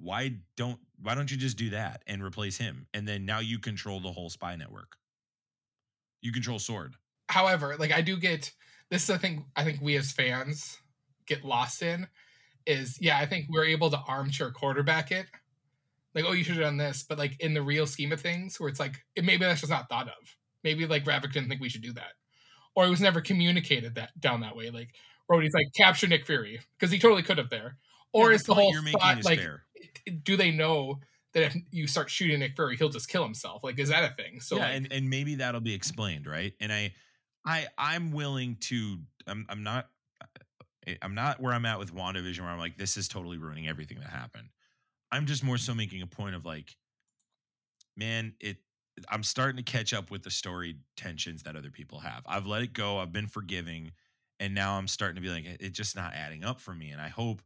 why 0.00 0.36
don't 0.56 0.78
why 1.02 1.14
don't 1.14 1.30
you 1.30 1.36
just 1.36 1.56
do 1.56 1.70
that 1.70 2.02
and 2.06 2.22
replace 2.22 2.56
him? 2.56 2.86
And 2.94 3.06
then 3.06 3.24
now 3.24 3.40
you 3.40 3.58
control 3.58 4.00
the 4.00 4.12
whole 4.12 4.30
spy 4.30 4.56
network. 4.56 4.96
You 6.22 6.32
control 6.32 6.58
sword. 6.58 6.94
However, 7.28 7.76
like 7.78 7.92
I 7.92 8.00
do 8.00 8.16
get 8.16 8.52
this 8.90 9.04
is 9.04 9.10
I 9.10 9.18
think 9.18 9.44
I 9.56 9.64
think 9.64 9.80
we 9.80 9.96
as 9.96 10.12
fans 10.12 10.78
get 11.26 11.44
lost 11.44 11.82
in 11.82 12.08
is 12.66 12.98
yeah, 13.00 13.18
I 13.18 13.26
think 13.26 13.46
we're 13.48 13.64
able 13.64 13.90
to 13.90 13.98
armchair 14.08 14.50
quarterback 14.50 15.10
it. 15.12 15.26
Like, 16.14 16.24
oh, 16.26 16.32
you 16.32 16.42
should 16.42 16.56
have 16.56 16.64
done 16.64 16.76
this, 16.76 17.04
but 17.08 17.18
like 17.18 17.40
in 17.40 17.54
the 17.54 17.62
real 17.62 17.86
scheme 17.86 18.12
of 18.12 18.20
things, 18.20 18.58
where 18.58 18.68
it's 18.68 18.80
like 18.80 18.96
it, 19.14 19.24
maybe 19.24 19.44
that's 19.44 19.60
just 19.60 19.70
not 19.70 19.88
thought 19.88 20.08
of. 20.08 20.36
Maybe 20.64 20.86
like 20.86 21.04
Gravik 21.04 21.32
didn't 21.32 21.48
think 21.48 21.60
we 21.60 21.68
should 21.68 21.82
do 21.82 21.92
that, 21.92 22.12
or 22.74 22.84
it 22.84 22.90
was 22.90 23.00
never 23.00 23.20
communicated 23.20 23.94
that 23.94 24.18
down 24.18 24.40
that 24.40 24.56
way. 24.56 24.70
Like 24.70 24.90
Rhodey's 25.30 25.54
like 25.54 25.68
capture 25.76 26.08
Nick 26.08 26.26
Fury 26.26 26.60
because 26.78 26.92
he 26.92 26.98
totally 26.98 27.22
could 27.22 27.38
have 27.38 27.48
there, 27.48 27.76
or 28.12 28.30
Yeah, 28.30 28.34
is 28.34 28.42
the 28.42 28.54
point 28.54 28.64
whole 28.64 28.72
you're 28.72 28.82
making 28.82 29.00
thought 29.00 29.18
is 29.20 29.24
like 29.24 29.38
fair 29.38 29.62
do 30.22 30.36
they 30.36 30.50
know 30.50 31.00
that 31.32 31.42
if 31.44 31.56
you 31.70 31.86
start 31.86 32.10
shooting 32.10 32.40
Nick 32.40 32.56
Fury, 32.56 32.76
he'll 32.76 32.88
just 32.88 33.08
kill 33.08 33.22
himself? 33.22 33.62
Like, 33.62 33.78
is 33.78 33.88
that 33.90 34.10
a 34.10 34.14
thing? 34.14 34.40
So 34.40 34.56
yeah 34.56 34.64
like, 34.66 34.76
and, 34.76 34.92
and 34.92 35.08
maybe 35.10 35.36
that'll 35.36 35.60
be 35.60 35.74
explained 35.74 36.26
right 36.26 36.52
and 36.60 36.72
i 36.72 36.92
i 37.46 37.66
i'm 37.78 38.10
willing 38.12 38.56
to 38.60 38.98
i'm, 39.26 39.46
I'm 39.48 39.62
not 39.62 39.88
i'm 41.02 41.14
not 41.14 41.40
where 41.40 41.52
i'm 41.52 41.64
at 41.66 41.78
with 41.78 41.94
wandavision 41.94 42.40
where 42.40 42.48
i'm 42.50 42.58
like 42.58 42.76
this 42.76 42.96
is 42.96 43.06
totally 43.08 43.38
ruining 43.38 43.68
everything 43.68 44.00
that 44.00 44.10
happened 44.10 44.48
i'm 45.12 45.26
just 45.26 45.44
more 45.44 45.56
so 45.58 45.72
making 45.74 46.02
a 46.02 46.06
point 46.06 46.34
of 46.34 46.44
like 46.44 46.76
man 47.96 48.34
it 48.40 48.58
i'm 49.08 49.22
starting 49.22 49.62
to 49.62 49.70
catch 49.70 49.92
up 49.94 50.10
with 50.10 50.22
the 50.22 50.30
story 50.30 50.76
tensions 50.96 51.42
that 51.44 51.56
other 51.56 51.70
people 51.70 52.00
have 52.00 52.22
i've 52.26 52.46
let 52.46 52.62
it 52.62 52.72
go 52.72 52.98
i've 52.98 53.12
been 53.12 53.26
forgiving 53.26 53.92
and 54.40 54.54
now 54.54 54.74
i'm 54.76 54.88
starting 54.88 55.16
to 55.16 55.22
be 55.22 55.28
like 55.28 55.44
it- 55.44 55.60
it's 55.60 55.76
just 55.76 55.96
not 55.96 56.12
adding 56.14 56.44
up 56.44 56.60
for 56.60 56.74
me 56.74 56.90
and 56.90 57.00
i 57.00 57.08
hope 57.08 57.40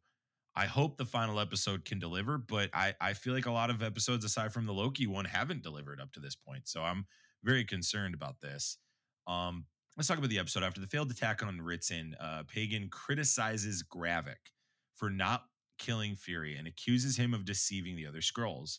i 0.57 0.67
hope 0.67 0.97
the 0.97 1.05
final 1.05 1.41
episode 1.41 1.85
can 1.85 1.99
deliver 1.99 2.39
but 2.39 2.71
i 2.73 2.95
i 3.01 3.13
feel 3.13 3.33
like 3.35 3.47
a 3.47 3.53
lot 3.53 3.71
of 3.71 3.83
episodes 3.83 4.25
aside 4.25 4.53
from 4.53 4.67
the 4.67 4.73
loki 4.73 5.07
one 5.07 5.25
haven't 5.25 5.63
delivered 5.63 6.01
up 6.01 6.13
to 6.13 6.21
this 6.21 6.35
point 6.35 6.67
so 6.69 6.83
i'm 6.83 7.07
very 7.43 7.65
concerned 7.65 8.15
about 8.15 8.41
this 8.41 8.79
um 9.27 9.65
let's 9.97 10.09
talk 10.09 10.19
about 10.19 10.31
the 10.31 10.39
episode 10.39 10.63
after 10.63 10.81
the 10.81 10.87
failed 10.87 11.11
attack 11.11 11.43
on 11.43 11.61
ritson 11.61 12.15
uh 12.21 12.43
Pagon 12.53 12.89
criticizes 12.91 13.83
gravik 13.83 14.53
for 14.95 15.11
not 15.11 15.45
killing 15.79 16.15
fury 16.15 16.57
and 16.57 16.67
accuses 16.69 17.17
him 17.17 17.35
of 17.35 17.45
deceiving 17.45 17.97
the 17.97 18.07
other 18.07 18.21
Skrulls 18.21 18.79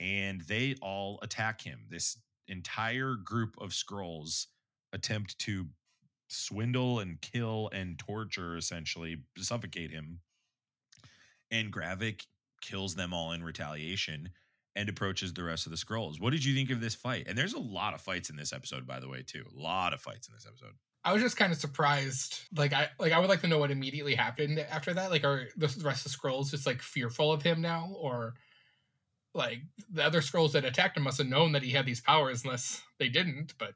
and 0.00 0.42
they 0.42 0.76
all 0.80 1.18
attack 1.22 1.62
him. 1.62 1.86
This 1.90 2.18
entire 2.46 3.14
group 3.14 3.56
of 3.60 3.70
Skrulls 3.70 4.46
attempt 4.92 5.38
to 5.40 5.66
swindle 6.28 7.00
and 7.00 7.20
kill 7.20 7.70
and 7.72 7.98
torture, 7.98 8.56
essentially 8.56 9.22
suffocate 9.38 9.90
him. 9.90 10.20
And 11.50 11.72
Gravik 11.72 12.26
kills 12.60 12.94
them 12.94 13.14
all 13.14 13.32
in 13.32 13.42
retaliation 13.42 14.30
and 14.76 14.88
approaches 14.88 15.32
the 15.32 15.42
rest 15.42 15.66
of 15.66 15.70
the 15.70 15.78
Skrulls. 15.78 16.20
What 16.20 16.30
did 16.30 16.44
you 16.44 16.54
think 16.54 16.70
of 16.70 16.80
this 16.80 16.94
fight? 16.94 17.26
And 17.26 17.36
there's 17.36 17.54
a 17.54 17.58
lot 17.58 17.94
of 17.94 18.00
fights 18.00 18.30
in 18.30 18.36
this 18.36 18.52
episode, 18.52 18.86
by 18.86 19.00
the 19.00 19.08
way, 19.08 19.24
too. 19.26 19.44
A 19.56 19.60
lot 19.60 19.92
of 19.92 20.00
fights 20.00 20.28
in 20.28 20.34
this 20.34 20.46
episode. 20.46 20.74
I 21.04 21.12
was 21.12 21.22
just 21.22 21.36
kind 21.36 21.52
of 21.52 21.58
surprised. 21.58 22.40
Like 22.54 22.72
I 22.72 22.88
like 22.98 23.12
I 23.12 23.18
would 23.18 23.28
like 23.28 23.40
to 23.40 23.46
know 23.48 23.58
what 23.58 23.70
immediately 23.70 24.14
happened 24.14 24.58
after 24.58 24.92
that. 24.94 25.10
Like 25.10 25.24
are 25.24 25.48
the 25.56 25.66
rest 25.82 26.04
of 26.06 26.12
the 26.12 26.18
Skrulls 26.18 26.50
just 26.50 26.66
like 26.66 26.82
fearful 26.82 27.32
of 27.32 27.42
him 27.42 27.60
now, 27.60 27.92
or 27.96 28.34
like 29.34 29.60
the 29.90 30.04
other 30.04 30.20
Skrulls 30.20 30.52
that 30.52 30.64
attacked 30.64 30.96
him 30.96 31.04
must 31.04 31.18
have 31.18 31.26
known 31.26 31.52
that 31.52 31.62
he 31.62 31.70
had 31.70 31.86
these 31.86 32.00
powers, 32.00 32.44
unless 32.44 32.82
they 32.98 33.08
didn't. 33.08 33.54
But 33.58 33.74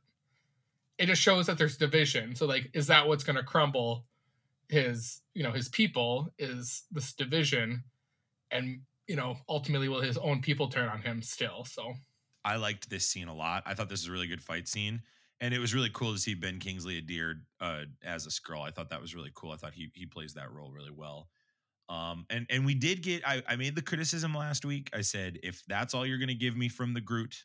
it 0.98 1.06
just 1.06 1.22
shows 1.22 1.46
that 1.46 1.58
there's 1.58 1.76
division. 1.76 2.34
So 2.34 2.46
like, 2.46 2.70
is 2.74 2.88
that 2.88 3.08
what's 3.08 3.24
going 3.24 3.36
to 3.36 3.42
crumble 3.42 4.04
his, 4.72 5.20
you 5.34 5.42
know, 5.42 5.52
his 5.52 5.68
people? 5.68 6.28
Is 6.38 6.84
this 6.90 7.12
division, 7.12 7.84
and 8.50 8.80
you 9.06 9.16
know, 9.16 9.36
ultimately 9.48 9.88
will 9.88 10.00
his 10.00 10.18
own 10.18 10.40
people 10.40 10.68
turn 10.68 10.88
on 10.88 11.02
him 11.02 11.22
still? 11.22 11.64
So 11.64 11.92
I 12.44 12.56
liked 12.56 12.90
this 12.90 13.06
scene 13.06 13.28
a 13.28 13.34
lot. 13.34 13.62
I 13.66 13.74
thought 13.74 13.88
this 13.88 14.00
was 14.02 14.08
a 14.08 14.12
really 14.12 14.26
good 14.26 14.42
fight 14.42 14.66
scene. 14.66 15.02
And 15.40 15.52
it 15.52 15.58
was 15.58 15.74
really 15.74 15.90
cool 15.92 16.12
to 16.12 16.18
see 16.18 16.34
Ben 16.34 16.60
Kingsley 16.60 16.98
adhered 16.98 17.44
uh, 17.60 17.82
as 18.04 18.26
a 18.26 18.30
Skrull 18.30 18.66
I 18.66 18.70
thought 18.70 18.90
that 18.90 19.02
was 19.02 19.14
really 19.14 19.32
cool. 19.34 19.50
I 19.50 19.56
thought 19.56 19.74
he 19.74 19.90
he 19.94 20.06
plays 20.06 20.34
that 20.34 20.52
role 20.52 20.70
really 20.70 20.92
well. 20.92 21.28
Um, 21.88 22.26
and 22.30 22.46
and 22.48 22.64
we 22.64 22.74
did 22.74 23.02
get. 23.02 23.26
I, 23.26 23.42
I 23.48 23.56
made 23.56 23.74
the 23.74 23.82
criticism 23.82 24.34
last 24.34 24.64
week. 24.64 24.88
I 24.94 25.00
said 25.00 25.38
if 25.42 25.62
that's 25.66 25.94
all 25.94 26.06
you're 26.06 26.18
to 26.28 26.34
give 26.34 26.56
me 26.56 26.68
from 26.68 26.94
the 26.94 27.00
Groot 27.00 27.44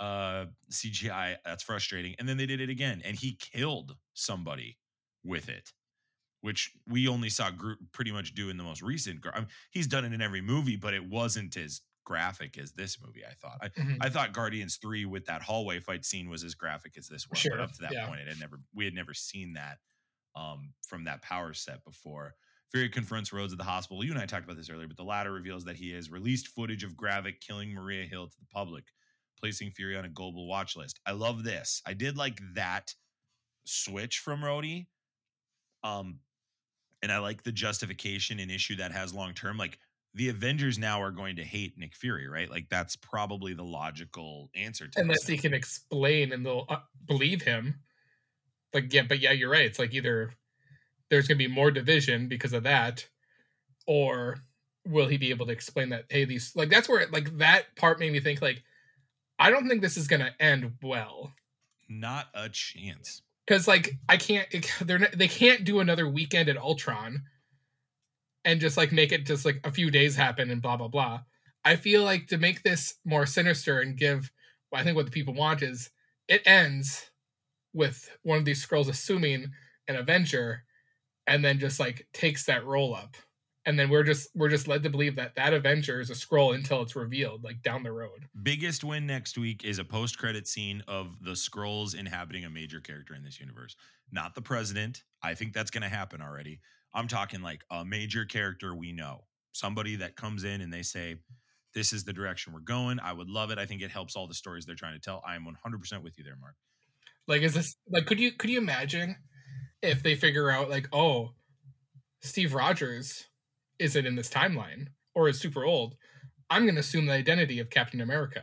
uh, 0.00 0.46
CGI, 0.72 1.36
that's 1.44 1.62
frustrating. 1.62 2.14
And 2.18 2.28
then 2.28 2.36
they 2.36 2.46
did 2.46 2.60
it 2.60 2.68
again, 2.68 3.00
and 3.04 3.16
he 3.16 3.38
killed 3.40 3.96
somebody 4.12 4.78
with 5.24 5.48
it, 5.48 5.72
which 6.44 6.72
we 6.86 7.08
only 7.08 7.30
saw 7.30 7.50
Groot 7.50 7.78
pretty 7.92 8.12
much 8.12 8.34
do 8.34 8.50
in 8.50 8.58
the 8.58 8.62
most 8.64 8.82
recent. 8.82 9.24
I 9.32 9.38
mean, 9.40 9.48
he's 9.70 9.86
done 9.86 10.04
it 10.04 10.12
in 10.12 10.20
every 10.20 10.42
movie, 10.42 10.76
but 10.76 10.92
it 10.92 11.08
wasn't 11.08 11.56
as 11.56 11.80
graphic 12.04 12.58
as 12.58 12.72
this 12.72 12.98
movie. 13.02 13.22
I 13.24 13.32
thought. 13.32 13.58
I, 13.62 13.68
Mhm. 13.70 13.96
I 14.02 14.10
thought 14.10 14.34
Guardians 14.34 14.76
Three 14.76 15.06
with 15.06 15.24
that 15.24 15.40
hallway 15.40 15.80
fight 15.80 16.04
scene 16.04 16.28
was 16.28 16.44
as 16.44 16.54
graphic 16.54 16.98
as 16.98 17.08
this 17.08 17.26
one. 17.30 17.36
Sure, 17.38 17.52
But 17.56 17.60
up 17.60 17.72
to 17.72 17.80
that 17.80 17.92
yeah. 17.92 18.06
point, 18.06 18.20
it 18.20 18.28
had 18.28 18.38
never 18.38 18.60
we 18.74 18.84
had 18.84 18.92
never 18.92 19.14
seen 19.14 19.54
that 19.54 19.78
um, 20.36 20.74
from 20.86 21.04
that 21.04 21.22
power 21.22 21.54
set 21.54 21.82
before. 21.82 22.34
Fury 22.72 22.90
confronts 22.90 23.32
Rhodes 23.32 23.52
at 23.54 23.58
the 23.58 23.64
hospital. 23.64 24.04
You 24.04 24.10
and 24.10 24.20
I 24.20 24.26
talked 24.26 24.44
about 24.44 24.56
this 24.58 24.68
earlier, 24.68 24.86
but 24.88 24.98
the 24.98 25.04
latter 25.04 25.32
reveals 25.32 25.64
that 25.64 25.76
he 25.76 25.92
has 25.92 26.10
released 26.10 26.48
footage 26.48 26.84
of 26.84 26.94
Gravik 26.94 27.40
killing 27.40 27.72
Maria 27.72 28.04
Hill 28.04 28.26
to 28.28 28.36
the 28.38 28.46
public, 28.52 28.84
placing 29.38 29.70
Fury 29.70 29.96
on 29.96 30.04
a 30.04 30.08
global 30.10 30.46
watch 30.46 30.76
list. 30.76 31.00
I 31.06 31.12
love 31.12 31.42
this. 31.44 31.80
I 31.86 31.94
did 31.94 32.18
like 32.18 32.38
that 32.54 32.94
switch 33.64 34.18
from 34.18 34.40
Rhodey. 34.42 34.88
Um, 35.84 36.18
and 37.04 37.12
I 37.12 37.18
like 37.18 37.42
the 37.42 37.52
justification 37.52 38.40
and 38.40 38.50
issue 38.50 38.76
that 38.76 38.90
has 38.90 39.12
long 39.12 39.34
term. 39.34 39.58
Like 39.58 39.78
the 40.14 40.30
Avengers 40.30 40.78
now 40.78 41.02
are 41.02 41.10
going 41.10 41.36
to 41.36 41.44
hate 41.44 41.76
Nick 41.76 41.94
Fury, 41.94 42.26
right? 42.26 42.50
Like 42.50 42.70
that's 42.70 42.96
probably 42.96 43.52
the 43.52 43.62
logical 43.62 44.48
answer 44.54 44.88
to 44.88 45.00
unless 45.00 45.26
he 45.26 45.36
can 45.36 45.52
explain 45.52 46.32
and 46.32 46.46
they'll 46.46 46.64
uh, 46.66 46.78
believe 47.06 47.42
him. 47.42 47.74
Like 48.72 48.90
yeah, 48.90 49.02
but 49.06 49.20
yeah, 49.20 49.32
you're 49.32 49.50
right. 49.50 49.66
It's 49.66 49.78
like 49.78 49.92
either 49.92 50.32
there's 51.10 51.28
going 51.28 51.38
to 51.38 51.46
be 51.46 51.52
more 51.52 51.70
division 51.70 52.26
because 52.26 52.54
of 52.54 52.62
that, 52.62 53.06
or 53.86 54.38
will 54.86 55.06
he 55.06 55.18
be 55.18 55.28
able 55.28 55.44
to 55.44 55.52
explain 55.52 55.90
that? 55.90 56.06
Hey, 56.08 56.24
these 56.24 56.56
like 56.56 56.70
that's 56.70 56.88
where 56.88 57.06
like 57.08 57.36
that 57.36 57.76
part 57.76 58.00
made 58.00 58.12
me 58.12 58.20
think 58.20 58.40
like 58.40 58.62
I 59.38 59.50
don't 59.50 59.68
think 59.68 59.82
this 59.82 59.98
is 59.98 60.08
going 60.08 60.22
to 60.22 60.32
end 60.42 60.72
well 60.82 61.34
Not 61.86 62.28
a 62.32 62.48
chance. 62.48 63.20
Because 63.46 63.68
like 63.68 63.98
I 64.08 64.16
can't 64.16 64.48
they're 64.80 64.98
not, 64.98 65.12
they 65.12 65.28
can't 65.28 65.64
do 65.64 65.80
another 65.80 66.08
weekend 66.08 66.48
at 66.48 66.56
Ultron 66.56 67.22
and 68.44 68.60
just 68.60 68.76
like 68.76 68.92
make 68.92 69.12
it 69.12 69.26
just 69.26 69.44
like 69.44 69.60
a 69.64 69.72
few 69.72 69.90
days 69.90 70.16
happen 70.16 70.50
and 70.50 70.62
blah 70.62 70.76
blah 70.76 70.88
blah. 70.88 71.20
I 71.64 71.76
feel 71.76 72.04
like 72.04 72.26
to 72.28 72.38
make 72.38 72.62
this 72.62 72.96
more 73.04 73.26
sinister 73.26 73.80
and 73.80 73.96
give 73.96 74.30
well, 74.70 74.80
I 74.80 74.84
think 74.84 74.96
what 74.96 75.06
the 75.06 75.12
people 75.12 75.34
want 75.34 75.62
is 75.62 75.90
it 76.28 76.42
ends 76.46 77.10
with 77.72 78.08
one 78.22 78.38
of 78.38 78.44
these 78.44 78.64
Skrulls 78.64 78.88
assuming 78.88 79.52
an 79.88 79.96
Avenger 79.96 80.64
and 81.26 81.44
then 81.44 81.58
just 81.58 81.80
like 81.80 82.06
takes 82.12 82.44
that 82.46 82.64
roll 82.64 82.94
up. 82.94 83.16
And 83.66 83.78
then 83.78 83.88
we're 83.88 84.02
just 84.02 84.28
we're 84.34 84.50
just 84.50 84.68
led 84.68 84.82
to 84.82 84.90
believe 84.90 85.16
that 85.16 85.36
that 85.36 85.54
Avenger 85.54 86.00
is 86.00 86.10
a 86.10 86.14
Skrull 86.14 86.54
until 86.54 86.82
it's 86.82 86.94
revealed 86.94 87.44
like 87.44 87.62
down 87.62 87.82
the 87.82 87.92
road. 87.92 88.28
Biggest 88.42 88.84
win 88.84 89.06
next 89.06 89.38
week 89.38 89.64
is 89.64 89.78
a 89.78 89.84
post 89.84 90.18
credit 90.18 90.46
scene 90.46 90.82
of 90.86 91.16
the 91.22 91.32
Skrulls 91.32 91.94
inhabiting 91.94 92.44
a 92.44 92.50
major 92.50 92.80
character 92.80 93.14
in 93.14 93.22
this 93.22 93.40
universe. 93.40 93.76
Not 94.12 94.34
the 94.34 94.42
president. 94.42 95.02
I 95.22 95.34
think 95.34 95.54
that's 95.54 95.70
going 95.70 95.82
to 95.82 95.88
happen 95.88 96.20
already. 96.20 96.60
I'm 96.92 97.08
talking 97.08 97.42
like 97.42 97.64
a 97.70 97.84
major 97.84 98.24
character 98.24 98.74
we 98.74 98.92
know. 98.92 99.24
Somebody 99.52 99.96
that 99.96 100.16
comes 100.16 100.44
in 100.44 100.60
and 100.60 100.72
they 100.72 100.82
say, 100.82 101.16
This 101.74 101.92
is 101.92 102.04
the 102.04 102.12
direction 102.12 102.52
we're 102.52 102.60
going. 102.60 103.00
I 103.00 103.12
would 103.12 103.28
love 103.28 103.50
it. 103.50 103.58
I 103.58 103.66
think 103.66 103.82
it 103.82 103.90
helps 103.90 104.14
all 104.14 104.26
the 104.26 104.34
stories 104.34 104.66
they're 104.66 104.74
trying 104.74 104.94
to 104.94 105.00
tell. 105.00 105.22
I 105.26 105.36
am 105.36 105.44
100% 105.44 106.02
with 106.02 106.18
you 106.18 106.24
there, 106.24 106.36
Mark. 106.40 106.54
Like, 107.26 107.42
is 107.42 107.54
this 107.54 107.76
like? 107.88 108.06
Could 108.06 108.20
you 108.20 108.32
could 108.32 108.50
you 108.50 108.58
imagine 108.58 109.16
if 109.82 110.02
they 110.02 110.14
figure 110.14 110.50
out 110.50 110.68
like, 110.68 110.88
oh, 110.92 111.30
Steve 112.20 112.54
Rogers 112.54 113.24
isn't 113.78 114.06
in 114.06 114.16
this 114.16 114.28
timeline 114.28 114.88
or 115.14 115.28
is 115.28 115.40
super 115.40 115.64
old? 115.64 115.96
I'm 116.50 116.62
going 116.62 116.74
to 116.74 116.80
assume 116.80 117.06
the 117.06 117.12
identity 117.12 117.58
of 117.58 117.70
Captain 117.70 118.00
America. 118.00 118.42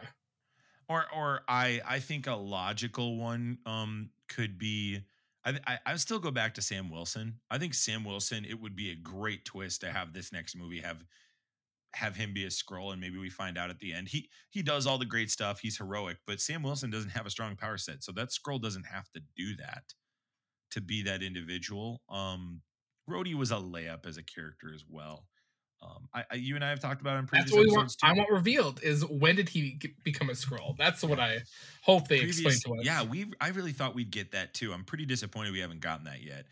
Or, 0.90 1.06
or 1.16 1.42
I, 1.48 1.82
I 1.88 2.00
think 2.00 2.28
a 2.28 2.36
logical 2.36 3.18
one 3.18 3.60
um, 3.66 4.10
could 4.28 4.58
be. 4.58 5.02
I, 5.46 5.58
I, 5.66 5.80
I 5.86 5.96
still 5.96 6.20
go 6.20 6.32
back 6.32 6.56
to 6.56 6.62
Sam 6.62 6.90
Wilson. 6.90 7.40
I 7.50 7.58
think 7.58 7.74
Sam 7.74 8.04
Wilson. 8.04 8.46
It 8.46 8.60
would 8.60 8.76
be 8.76 8.92
a 8.92 8.96
great 8.96 9.46
twist 9.46 9.82
to 9.82 9.92
have 9.92 10.14
this 10.14 10.32
next 10.32 10.56
movie 10.56 10.80
have 10.80 11.04
have 11.94 12.16
him 12.16 12.34
be 12.34 12.46
a 12.46 12.50
Skrull 12.50 12.92
and 12.92 13.02
maybe 13.02 13.18
we 13.18 13.30
find 13.30 13.58
out 13.58 13.70
at 13.70 13.80
the 13.80 13.94
end 13.94 14.08
he 14.08 14.30
he 14.50 14.62
does 14.62 14.88
all 14.88 14.98
the 14.98 15.06
great 15.06 15.30
stuff 15.30 15.60
he's 15.60 15.78
heroic 15.78 16.18
but 16.26 16.40
sam 16.40 16.64
wilson 16.64 16.90
doesn't 16.90 17.10
have 17.10 17.26
a 17.26 17.30
strong 17.30 17.56
power 17.56 17.78
set 17.78 18.04
so 18.04 18.12
that 18.14 18.30
Skrull 18.30 18.62
doesn't 18.62 18.86
have 18.86 19.10
to 19.12 19.22
do 19.36 19.56
that 19.58 19.84
to 20.72 20.80
be 20.80 21.04
that 21.04 21.22
individual 21.22 22.02
um 22.10 22.62
Rhodey 23.10 23.34
was 23.36 23.52
a 23.52 23.56
layup 23.56 24.06
as 24.06 24.18
a 24.18 24.24
character 24.24 24.74
as 24.74 24.84
well 24.90 25.26
um 25.84 26.08
I, 26.14 26.24
I 26.32 26.36
you 26.36 26.54
and 26.56 26.64
i 26.64 26.70
have 26.70 26.80
talked 26.80 27.02
about 27.02 27.16
it 27.16 27.20
in 27.20 27.26
previous 27.26 27.46
That's 27.50 27.58
what 27.58 27.66
we 27.68 27.76
want. 27.76 27.90
too. 27.90 27.96
I 28.04 28.14
want 28.14 28.30
revealed 28.30 28.80
is 28.84 29.04
when 29.08 29.36
did 29.36 29.50
he 29.50 29.72
get, 29.72 30.04
become 30.04 30.30
a 30.30 30.34
Skrull? 30.34 30.78
That's 30.78 31.02
what 31.04 31.20
I 31.20 31.40
hope 31.82 32.08
they 32.08 32.20
explain 32.20 32.56
to 32.66 32.74
us. 32.76 32.86
yeah 32.86 33.02
we 33.04 33.26
i 33.42 33.48
really 33.50 33.72
thought 33.72 33.96
we'd 33.96 34.12
get 34.12 34.32
that 34.34 34.54
too 34.54 34.72
i'm 34.74 34.84
pretty 34.84 35.06
disappointed 35.08 35.52
we 35.54 35.60
haven't 35.60 35.80
gotten 35.82 36.06
that 36.06 36.22
yet 36.22 36.46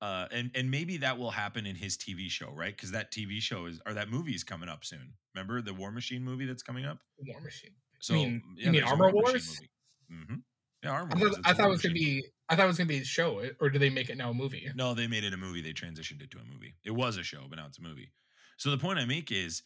uh 0.00 0.26
and 0.30 0.52
and 0.54 0.70
maybe 0.70 0.98
that 0.98 1.18
will 1.18 1.32
happen 1.32 1.66
in 1.66 1.74
his 1.74 1.96
tv 1.98 2.30
show 2.30 2.50
right 2.54 2.76
because 2.76 2.92
that 2.92 3.10
tv 3.10 3.40
show 3.40 3.66
is 3.66 3.80
or 3.86 3.94
that 3.94 4.08
movie 4.08 4.34
is 4.34 4.44
coming 4.44 4.68
up 4.68 4.84
soon 4.84 5.14
remember 5.34 5.60
the 5.60 5.74
war 5.74 5.90
machine 5.90 6.22
movie 6.22 6.46
that's 6.46 6.62
coming 6.62 6.84
up 6.84 6.98
War 7.26 7.40
Machine. 7.40 7.72
so 7.98 8.14
mean- 8.14 8.40
yeah, 8.56 8.66
you 8.66 8.70
mean 8.72 8.84
Armor 8.84 9.10
War 9.10 9.24
Wars? 9.24 9.60
movie. 10.08 10.42
Yeah 10.82 10.90
armor 10.90 11.12
I 11.14 11.18
wars 11.18 11.36
thought, 11.36 11.46
I 11.46 11.52
thought 11.54 11.66
it 11.66 11.70
was 11.70 11.82
gonna 11.82 11.94
be. 11.94 12.24
I 12.48 12.56
thought 12.56 12.64
it 12.64 12.68
was 12.68 12.78
gonna 12.78 12.88
be 12.88 12.98
a 12.98 13.04
show, 13.04 13.42
or 13.60 13.70
do 13.70 13.78
they 13.78 13.90
make 13.90 14.08
it 14.08 14.16
now 14.16 14.30
a 14.30 14.34
movie? 14.34 14.66
No, 14.74 14.94
they 14.94 15.06
made 15.06 15.24
it 15.24 15.34
a 15.34 15.36
movie. 15.36 15.60
They 15.60 15.72
transitioned 15.72 16.22
it 16.22 16.30
to 16.32 16.38
a 16.38 16.44
movie. 16.44 16.74
It 16.84 16.92
was 16.92 17.16
a 17.16 17.22
show, 17.22 17.42
but 17.48 17.56
now 17.56 17.66
it's 17.66 17.78
a 17.78 17.82
movie. 17.82 18.12
So 18.56 18.70
the 18.70 18.78
point 18.78 18.98
I 18.98 19.04
make 19.04 19.30
is 19.30 19.62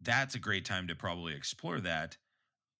that's 0.00 0.34
a 0.34 0.38
great 0.38 0.64
time 0.64 0.88
to 0.88 0.94
probably 0.94 1.34
explore 1.34 1.80
that. 1.80 2.16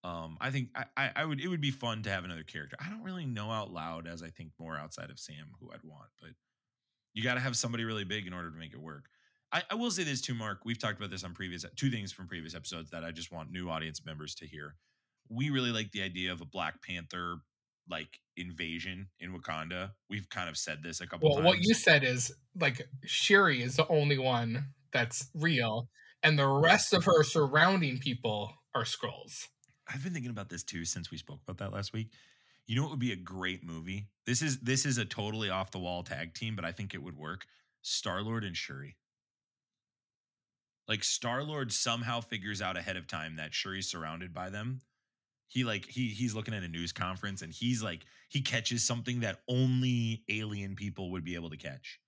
Um, 0.05 0.37
I 0.41 0.51
think 0.51 0.71
I, 0.75 0.85
I, 0.97 1.11
I 1.17 1.25
would 1.25 1.41
it 1.41 1.49
would 1.49 1.61
be 1.61 1.71
fun 1.71 2.03
to 2.03 2.11
have 2.11 2.25
another 2.25 2.43
character. 2.43 2.77
I 2.81 2.91
don't 2.91 3.03
really 3.03 3.27
know 3.27 3.51
out 3.51 3.73
loud 3.73 4.07
as 4.07 4.23
I 4.23 4.29
think 4.29 4.51
more 4.59 4.77
outside 4.77 5.11
of 5.11 5.19
Sam 5.19 5.53
who 5.61 5.71
I'd 5.73 5.85
want, 5.85 6.11
but 6.21 6.31
you 7.15 7.23
got 7.23 7.35
to 7.35 7.41
have 7.41 7.57
somebody 7.57 7.85
really 7.85 8.05
big 8.05 8.27
in 8.27 8.33
order 8.33 8.51
to 8.51 8.57
make 8.57 8.73
it 8.73 8.81
work. 8.81 9.07
I, 9.53 9.63
I 9.71 9.75
will 9.75 9.91
say 9.91 10.03
this 10.05 10.21
too, 10.21 10.35
Mark. 10.35 10.61
We've 10.65 10.79
talked 10.79 10.99
about 10.99 11.11
this 11.11 11.25
on 11.25 11.35
previous 11.35 11.65
two 11.77 11.91
things 11.91 12.11
from 12.11 12.27
previous 12.27 12.55
episodes 12.55 12.91
that 12.91 13.05
I 13.05 13.11
just 13.11 13.31
want 13.31 13.53
new 13.53 13.69
audience 13.69 14.05
members 14.05 14.35
to 14.37 14.47
hear. 14.47 14.77
We 15.29 15.51
really 15.51 15.71
like 15.71 15.93
the 15.93 16.03
idea 16.03 16.33
of 16.33 16.41
a 16.41 16.47
Black 16.47 16.83
Panther 16.83 17.37
like 17.93 18.19
invasion 18.37 19.09
in 19.21 19.39
Wakanda. 19.39 19.91
We've 20.09 20.29
kind 20.29 20.49
of 20.49 20.57
said 20.57 20.79
this 20.83 21.01
a 21.01 21.07
couple 21.07 21.29
times. 21.29 21.45
Well, 21.45 21.53
times. 21.53 21.59
what 21.59 21.69
you 21.69 21.75
said 21.75 22.03
is 22.03 22.35
like 22.59 22.89
Shuri 23.05 23.63
is 23.63 23.77
the 23.77 23.87
only 23.89 24.19
one 24.19 24.71
that's 24.93 25.29
real, 25.35 25.89
and 26.23 26.39
the 26.39 26.49
rest 26.49 26.95
of 26.95 27.05
her 27.05 27.23
surrounding 27.23 27.99
people 27.99 28.51
are 28.75 28.85
Skrulls. 28.85 29.49
I've 29.87 30.03
been 30.03 30.15
thinking 30.15 30.31
about 30.31 30.49
this 30.49 30.63
too 30.63 30.85
since 30.85 31.11
we 31.11 31.19
spoke 31.19 31.41
about 31.47 31.59
that 31.59 31.73
last 31.73 31.93
week. 31.93 32.09
You 32.67 32.77
know 32.77 32.83
what 32.83 32.93
would 32.93 33.01
be 33.01 33.13
a 33.13 33.17
great 33.17 33.63
movie? 33.63 34.09
This 34.25 34.41
is 34.41 34.61
this 34.61 34.87
is 34.87 34.97
a 34.97 35.05
totally 35.05 35.51
off 35.51 35.71
the 35.71 35.79
wall 35.79 36.03
tag 36.03 36.35
team, 36.35 36.57
but 36.57 36.65
I 36.65 36.73
think 36.73 36.95
it 36.95 37.03
would 37.03 37.17
work. 37.17 37.47
Star 37.83 38.23
Lord 38.23 38.45
and 38.45 38.57
Shuri. 38.57 38.97
Like 40.89 41.05
Star 41.05 41.43
Lord 41.43 41.73
somehow 41.73 42.21
figures 42.21 42.63
out 42.63 42.77
ahead 42.77 42.97
of 42.97 43.07
time 43.07 43.37
that 43.37 43.55
Shuri's 43.55 43.91
surrounded 43.91 44.33
by 44.33 44.51
them. 44.51 44.81
He 45.53 45.65
like 45.65 45.87
he 45.87 46.09
he's 46.09 46.35
looking 46.35 46.55
at 46.55 46.63
a 46.63 46.69
news 46.69 46.93
conference 46.93 47.43
and 47.43 47.53
he's 47.53 47.83
like 47.83 48.07
he 48.31 48.41
catches 48.41 48.83
something 48.87 49.21
that 49.21 49.41
only 49.47 50.23
alien 50.31 50.75
people 50.75 51.11
would 51.13 51.25
be 51.25 51.35
able 51.35 51.51
to 51.51 51.59
catch. 51.59 52.01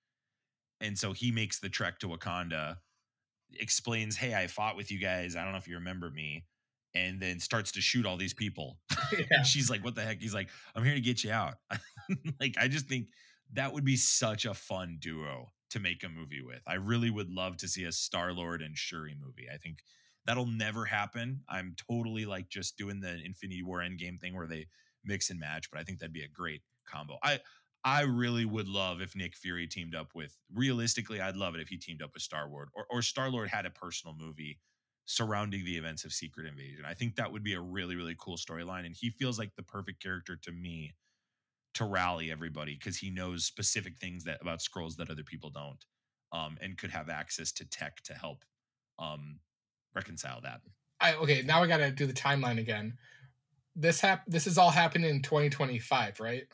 And 0.81 0.99
so 0.99 1.13
he 1.13 1.31
makes 1.31 1.61
the 1.61 1.69
trek 1.69 1.99
to 1.99 2.09
Wakanda, 2.09 2.79
explains, 3.53 4.17
"Hey, 4.17 4.35
I 4.35 4.47
fought 4.47 4.77
with 4.77 4.91
you 4.91 4.99
guys. 4.99 5.37
I 5.37 5.43
don't 5.43 5.53
know 5.53 5.59
if 5.59 5.69
you 5.69 5.75
remember 5.75 6.09
me." 6.09 6.47
And 6.95 7.21
then 7.21 7.39
starts 7.39 7.73
to 7.73 7.83
shoot 7.83 8.07
all 8.07 8.17
these 8.17 8.33
people. 8.33 8.79
yeah. 9.13 9.27
And 9.31 9.47
she's 9.47 9.69
like, 9.69 9.85
"What 9.85 9.95
the 9.95 10.03
heck?" 10.03 10.23
He's 10.23 10.33
like, 10.33 10.49
"I'm 10.75 10.83
here 10.83 10.95
to 10.95 11.01
get 11.03 11.23
you 11.23 11.31
out." 11.31 11.57
like, 12.41 12.55
I 12.59 12.67
just 12.69 12.87
think 12.87 13.09
that 13.53 13.75
would 13.75 13.85
be 13.85 13.97
such 13.97 14.47
a 14.47 14.55
fun 14.55 14.97
duo 15.01 15.53
to 15.69 15.81
make 15.81 16.03
a 16.03 16.09
movie 16.09 16.41
with. 16.41 16.63
I 16.67 16.75
really 16.75 17.11
would 17.11 17.29
love 17.29 17.59
to 17.59 17.69
see 17.69 17.85
a 17.85 17.93
Star 17.93 18.33
Lord 18.33 18.63
and 18.63 18.75
Shuri 18.75 19.15
movie. 19.21 19.49
I 19.53 19.59
think 19.59 19.83
that'll 20.27 20.47
never 20.47 20.85
happen. 20.85 21.43
I'm 21.49 21.75
totally 21.91 22.27
like 22.27 22.49
just 22.49 22.77
doing 22.77 23.01
the 23.01 23.21
Infinity 23.25 23.63
War 23.63 23.81
Endgame 23.81 24.21
thing 24.21 24.35
where 24.35 24.47
they 24.47 24.67
mix 25.05 25.31
and 25.31 25.39
match, 25.39 25.71
but 25.71 25.81
I 25.81 25.85
think 25.85 25.99
that'd 25.99 26.13
be 26.13 26.25
a 26.25 26.29
great 26.29 26.63
combo. 26.87 27.19
I 27.23 27.41
I 27.85 28.03
really 28.03 28.47
would 28.47 28.69
love 28.69 29.03
if 29.03 29.15
Nick 29.15 29.37
Fury 29.37 29.67
teamed 29.67 29.95
up 29.95 30.15
with. 30.15 30.39
Realistically, 30.53 31.21
I'd 31.21 31.37
love 31.37 31.55
it 31.55 31.61
if 31.61 31.69
he 31.69 31.77
teamed 31.77 32.03
up 32.03 32.15
with 32.15 32.23
Star 32.23 32.49
Lord 32.49 32.69
or 32.75 32.87
or 32.91 33.03
Star 33.03 33.31
Lord 33.31 33.49
had 33.51 33.67
a 33.67 33.71
personal 33.71 34.17
movie 34.19 34.61
surrounding 35.07 35.65
the 35.65 35.77
events 35.77 36.05
of 36.05 36.13
Secret 36.13 36.47
Invasion. 36.47 36.85
I 36.87 36.95
think 36.95 37.17
that 37.17 37.31
would 37.31 37.45
be 37.45 37.55
a 37.55 37.61
really 37.61 37.97
really 37.97 38.17
cool 38.19 38.37
storyline, 38.37 38.87
and 38.87 38.97
he 38.99 39.11
feels 39.11 39.39
like 39.39 39.55
the 39.57 39.63
perfect 39.63 40.03
character 40.03 40.37
to 40.37 40.53
me 40.53 40.95
to 41.75 41.85
rally 41.85 42.31
everybody 42.31 42.75
because 42.75 42.99
he 42.99 43.11
knows 43.11 43.45
specific 43.45 43.99
things 43.99 44.25
that 44.25 44.41
about 44.41 44.61
Skrulls 44.61 44.97
that 44.97 45.11
other 45.11 45.25
people 45.25 45.51
don't, 45.51 45.85
um, 46.33 46.57
and 46.61 46.79
could 46.79 46.91
have 46.91 47.09
access 47.09 47.53
to 47.53 47.65
tech 47.69 48.03
to 48.05 48.15
help 48.15 48.45
um 48.99 49.41
reconcile 49.95 50.41
that. 50.43 50.61
I 51.01 51.15
okay, 51.15 51.43
now 51.43 51.63
I 51.63 51.67
gotta 51.67 51.91
do 51.91 52.07
the 52.07 52.13
timeline 52.13 52.59
again. 52.59 52.95
This 53.77 54.01
hap 54.01 54.25
this 54.27 54.47
is 54.47 54.59
all 54.59 54.71
happening 54.71 55.11
in 55.11 55.23
2025, 55.23 56.21
right? 56.21 56.45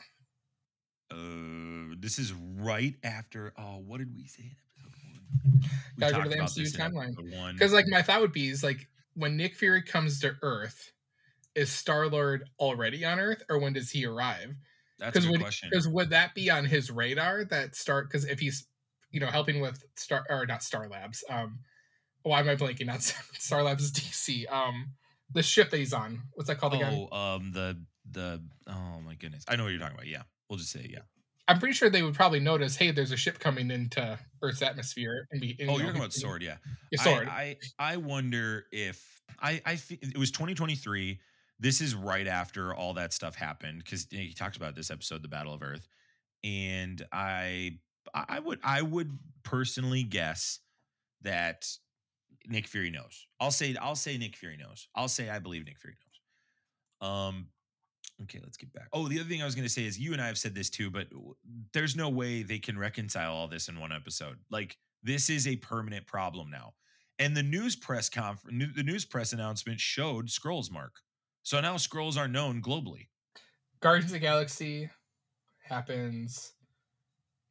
Uh, 1.11 1.95
this 1.99 2.19
is 2.19 2.33
right 2.33 2.95
after. 3.03 3.53
Oh, 3.59 3.83
what 3.87 3.99
did 3.99 4.15
we 4.15 4.27
say 4.27 4.45
in 4.45 4.85
episode 4.87 5.21
one? 5.43 5.71
We 5.97 6.01
Gotta 6.01 6.15
go 6.15 6.23
to 6.25 6.29
the 6.29 6.37
MCU 6.37 6.77
timeline. 6.77 7.53
Because 7.53 7.73
like 7.73 7.87
my 7.89 8.03
thought 8.03 8.21
would 8.21 8.33
be 8.33 8.49
is 8.49 8.63
like 8.63 8.89
when 9.15 9.37
Nick 9.37 9.55
Fury 9.55 9.83
comes 9.83 10.21
to 10.21 10.35
Earth, 10.43 10.93
is 11.55 11.71
Star 11.71 12.09
Lord 12.09 12.45
already 12.59 13.05
on 13.05 13.21
Earth, 13.21 13.43
or 13.49 13.59
when 13.59 13.73
does 13.73 13.91
he 13.91 14.07
arrive? 14.07 14.55
That's 14.99 15.17
a 15.17 15.21
good 15.21 15.31
would, 15.31 15.41
question. 15.41 15.69
Because 15.71 15.89
would 15.89 16.11
that 16.11 16.35
be 16.35 16.51
on 16.51 16.65
his 16.65 16.91
radar 16.91 17.45
that 17.47 17.75
start? 17.75 18.09
Because 18.09 18.25
if 18.25 18.39
he's 18.39 18.67
you 19.11 19.21
know 19.21 19.27
helping 19.27 19.61
with 19.61 19.83
Star 19.97 20.25
or 20.29 20.47
not 20.47 20.63
Star 20.63 20.89
Labs, 20.89 21.25
um, 21.29 21.59
why 22.23 22.41
am 22.41 22.49
I 22.49 22.57
blanking? 22.57 22.87
Not 22.87 23.03
Star, 23.39 23.63
Labs 23.63 23.93
DC. 23.93 24.51
Um, 24.51 24.93
the 25.33 25.43
ship 25.43 25.71
that 25.71 25.79
he's 25.79 25.93
on, 25.93 26.23
what's 26.33 26.49
that 26.49 26.59
called 26.59 26.75
again? 26.75 27.09
Oh, 27.11 27.17
um, 27.17 27.53
the 27.53 27.81
the 28.11 28.43
oh 28.67 29.01
my 29.05 29.15
goodness, 29.15 29.45
I 29.49 29.57
know 29.57 29.65
what 29.65 29.71
you're 29.71 29.81
talking 29.81 29.97
about. 29.97 30.07
Yeah, 30.07 30.23
we'll 30.49 30.59
just 30.59 30.71
say 30.71 30.89
yeah. 30.91 31.01
I'm 31.49 31.59
pretty 31.59 31.75
sure 31.75 31.91
they 31.91 32.03
would 32.03 32.15
probably 32.15 32.39
notice, 32.39 32.77
hey, 32.77 32.93
there's 32.93 33.11
a 33.11 33.17
ship 33.17 33.41
coming 33.41 33.73
into 33.73 34.17
Earth's 34.41 34.63
atmosphere, 34.63 35.27
and 35.33 35.41
be. 35.41 35.57
and, 35.59 35.69
Oh, 35.69 35.73
you 35.73 35.79
know, 35.79 35.85
you're 35.85 35.87
talking 35.89 36.01
about 36.01 36.13
sword, 36.13 36.43
yeah. 36.43 36.57
Yeah, 36.93 37.03
sword. 37.03 37.29
I, 37.29 37.57
I 37.77 37.97
wonder 37.97 38.67
if 38.71 39.21
I 39.41 39.61
I 39.67 39.79
it 39.91 40.17
was 40.19 40.31
2023. 40.31 41.19
This 41.59 41.81
is 41.81 41.95
right 41.95 42.27
after 42.27 42.75
all 42.75 42.95
that 42.95 43.13
stuff 43.13 43.35
happened 43.35 43.83
because 43.85 44.07
he 44.11 44.33
talks 44.33 44.57
about 44.57 44.75
this 44.77 44.91
episode, 44.91 45.23
the 45.23 45.29
Battle 45.29 45.53
of 45.53 45.63
Earth, 45.63 45.87
and 46.45 47.05
I 47.13 47.79
I 48.15 48.39
would 48.39 48.61
I 48.63 48.83
would 48.83 49.19
personally 49.43 50.03
guess 50.03 50.61
that 51.23 51.67
Nick 52.47 52.67
Fury 52.67 52.91
knows. 52.91 53.27
I'll 53.41 53.51
say 53.51 53.77
I'll 53.81 53.95
say 53.95 54.17
Nick 54.19 54.37
Fury 54.37 54.57
knows. 54.57 54.89
I'll 54.95 55.09
say 55.09 55.29
I 55.31 55.39
believe 55.39 55.65
Nick 55.65 55.79
Fury 55.79 55.97
knows. 56.01 57.11
Um. 57.11 57.49
Okay, 58.23 58.39
let's 58.43 58.59
get 58.59 58.71
back. 58.75 58.89
Oh, 58.93 59.09
the 59.09 59.19
other 59.19 59.29
thing 59.29 59.41
I 59.41 59.47
was 59.47 59.55
going 59.55 59.67
to 59.67 59.73
say 59.73 59.87
is 59.87 59.99
you 59.99 60.13
and 60.13 60.21
I 60.21 60.27
have 60.27 60.37
said 60.37 60.55
this 60.55 60.69
too, 60.69 60.91
but 60.91 61.07
there's 61.73 61.97
no 61.97 62.11
way 62.11 62.43
they 62.43 62.59
can 62.59 62.79
reconcile 62.79 63.33
all 63.33 63.49
this 63.49 63.69
in 63.69 63.81
one 63.81 63.93
episode. 63.93 64.37
Like 64.51 64.77
this 65.03 65.31
is 65.31 65.47
a 65.47 65.57
permanent 65.57 66.07
problem 66.07 66.51
now. 66.51 66.75
And 67.19 67.37
the 67.37 67.43
news 67.43 67.77
press 67.77 68.09
conference, 68.09 68.75
the 68.77 68.83
news 68.83 69.05
press 69.05 69.33
announcement 69.33 69.81
showed 69.81 70.29
Skrulls 70.29 70.71
mark. 70.71 70.97
So 71.43 71.61
now 71.61 71.77
Skrulls 71.77 72.19
are 72.19 72.29
known 72.29 72.61
globally. 72.61 73.09
Guardians 73.81 74.11
of 74.11 74.15
the 74.15 74.19
Galaxy 74.19 74.91
happens 75.63 76.53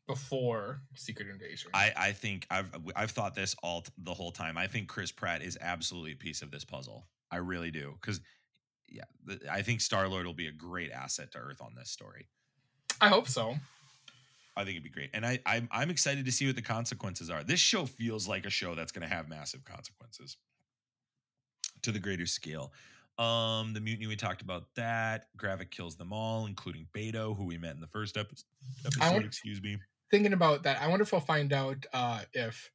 before 0.09 0.81
Secret 0.95 1.29
Invasion. 1.29 1.71
I, 1.73 1.93
I 1.95 2.11
think 2.11 2.47
I've 2.49 2.69
I've 2.95 3.11
thought 3.11 3.35
this 3.35 3.55
all 3.63 3.81
t- 3.81 3.91
the 3.97 4.13
whole 4.13 4.31
time. 4.31 4.57
I 4.57 4.67
think 4.67 4.87
Chris 4.89 5.11
Pratt 5.11 5.41
is 5.41 5.57
absolutely 5.61 6.13
a 6.13 6.15
piece 6.15 6.41
of 6.41 6.51
this 6.51 6.65
puzzle. 6.65 7.05
I 7.31 7.37
really 7.37 7.71
do 7.71 7.93
because 8.01 8.19
yeah, 8.89 9.03
I 9.51 9.61
think 9.61 9.81
Star 9.81 10.07
Lord 10.07 10.25
will 10.25 10.33
be 10.33 10.47
a 10.47 10.51
great 10.51 10.91
asset 10.91 11.31
to 11.33 11.37
Earth 11.37 11.61
on 11.61 11.75
this 11.75 11.91
story. 11.91 12.27
I 12.99 13.07
hope 13.07 13.27
so. 13.27 13.55
I 14.57 14.61
think 14.65 14.71
it'd 14.71 14.83
be 14.83 14.89
great, 14.89 15.11
and 15.13 15.25
I 15.25 15.39
I'm, 15.45 15.69
I'm 15.71 15.89
excited 15.89 16.25
to 16.25 16.31
see 16.31 16.47
what 16.47 16.55
the 16.55 16.61
consequences 16.61 17.29
are. 17.29 17.43
This 17.43 17.59
show 17.59 17.85
feels 17.85 18.27
like 18.27 18.45
a 18.45 18.49
show 18.49 18.75
that's 18.75 18.91
going 18.91 19.07
to 19.07 19.13
have 19.15 19.29
massive 19.29 19.63
consequences 19.63 20.37
to 21.83 21.91
the 21.91 21.99
greater 21.99 22.25
scale. 22.25 22.73
Um, 23.17 23.73
the 23.73 23.81
mutiny 23.81 24.07
we 24.07 24.15
talked 24.15 24.41
about 24.41 24.63
that. 24.75 25.25
Gravik 25.37 25.71
kills 25.71 25.97
them 25.97 26.13
all, 26.13 26.45
including 26.45 26.87
Beto, 26.93 27.35
who 27.35 27.43
we 27.45 27.57
met 27.57 27.75
in 27.75 27.81
the 27.81 27.87
first 27.87 28.17
epi- 28.17 28.37
episode. 28.85 29.11
want- 29.13 29.25
excuse 29.25 29.61
me. 29.61 29.77
Thinking 30.11 30.33
about 30.33 30.63
that, 30.63 30.81
I 30.81 30.87
wonder 30.87 31.03
if 31.03 31.13
I'll 31.13 31.19
find 31.19 31.53
out 31.53 31.85
uh, 31.93 32.21
if 32.33 32.71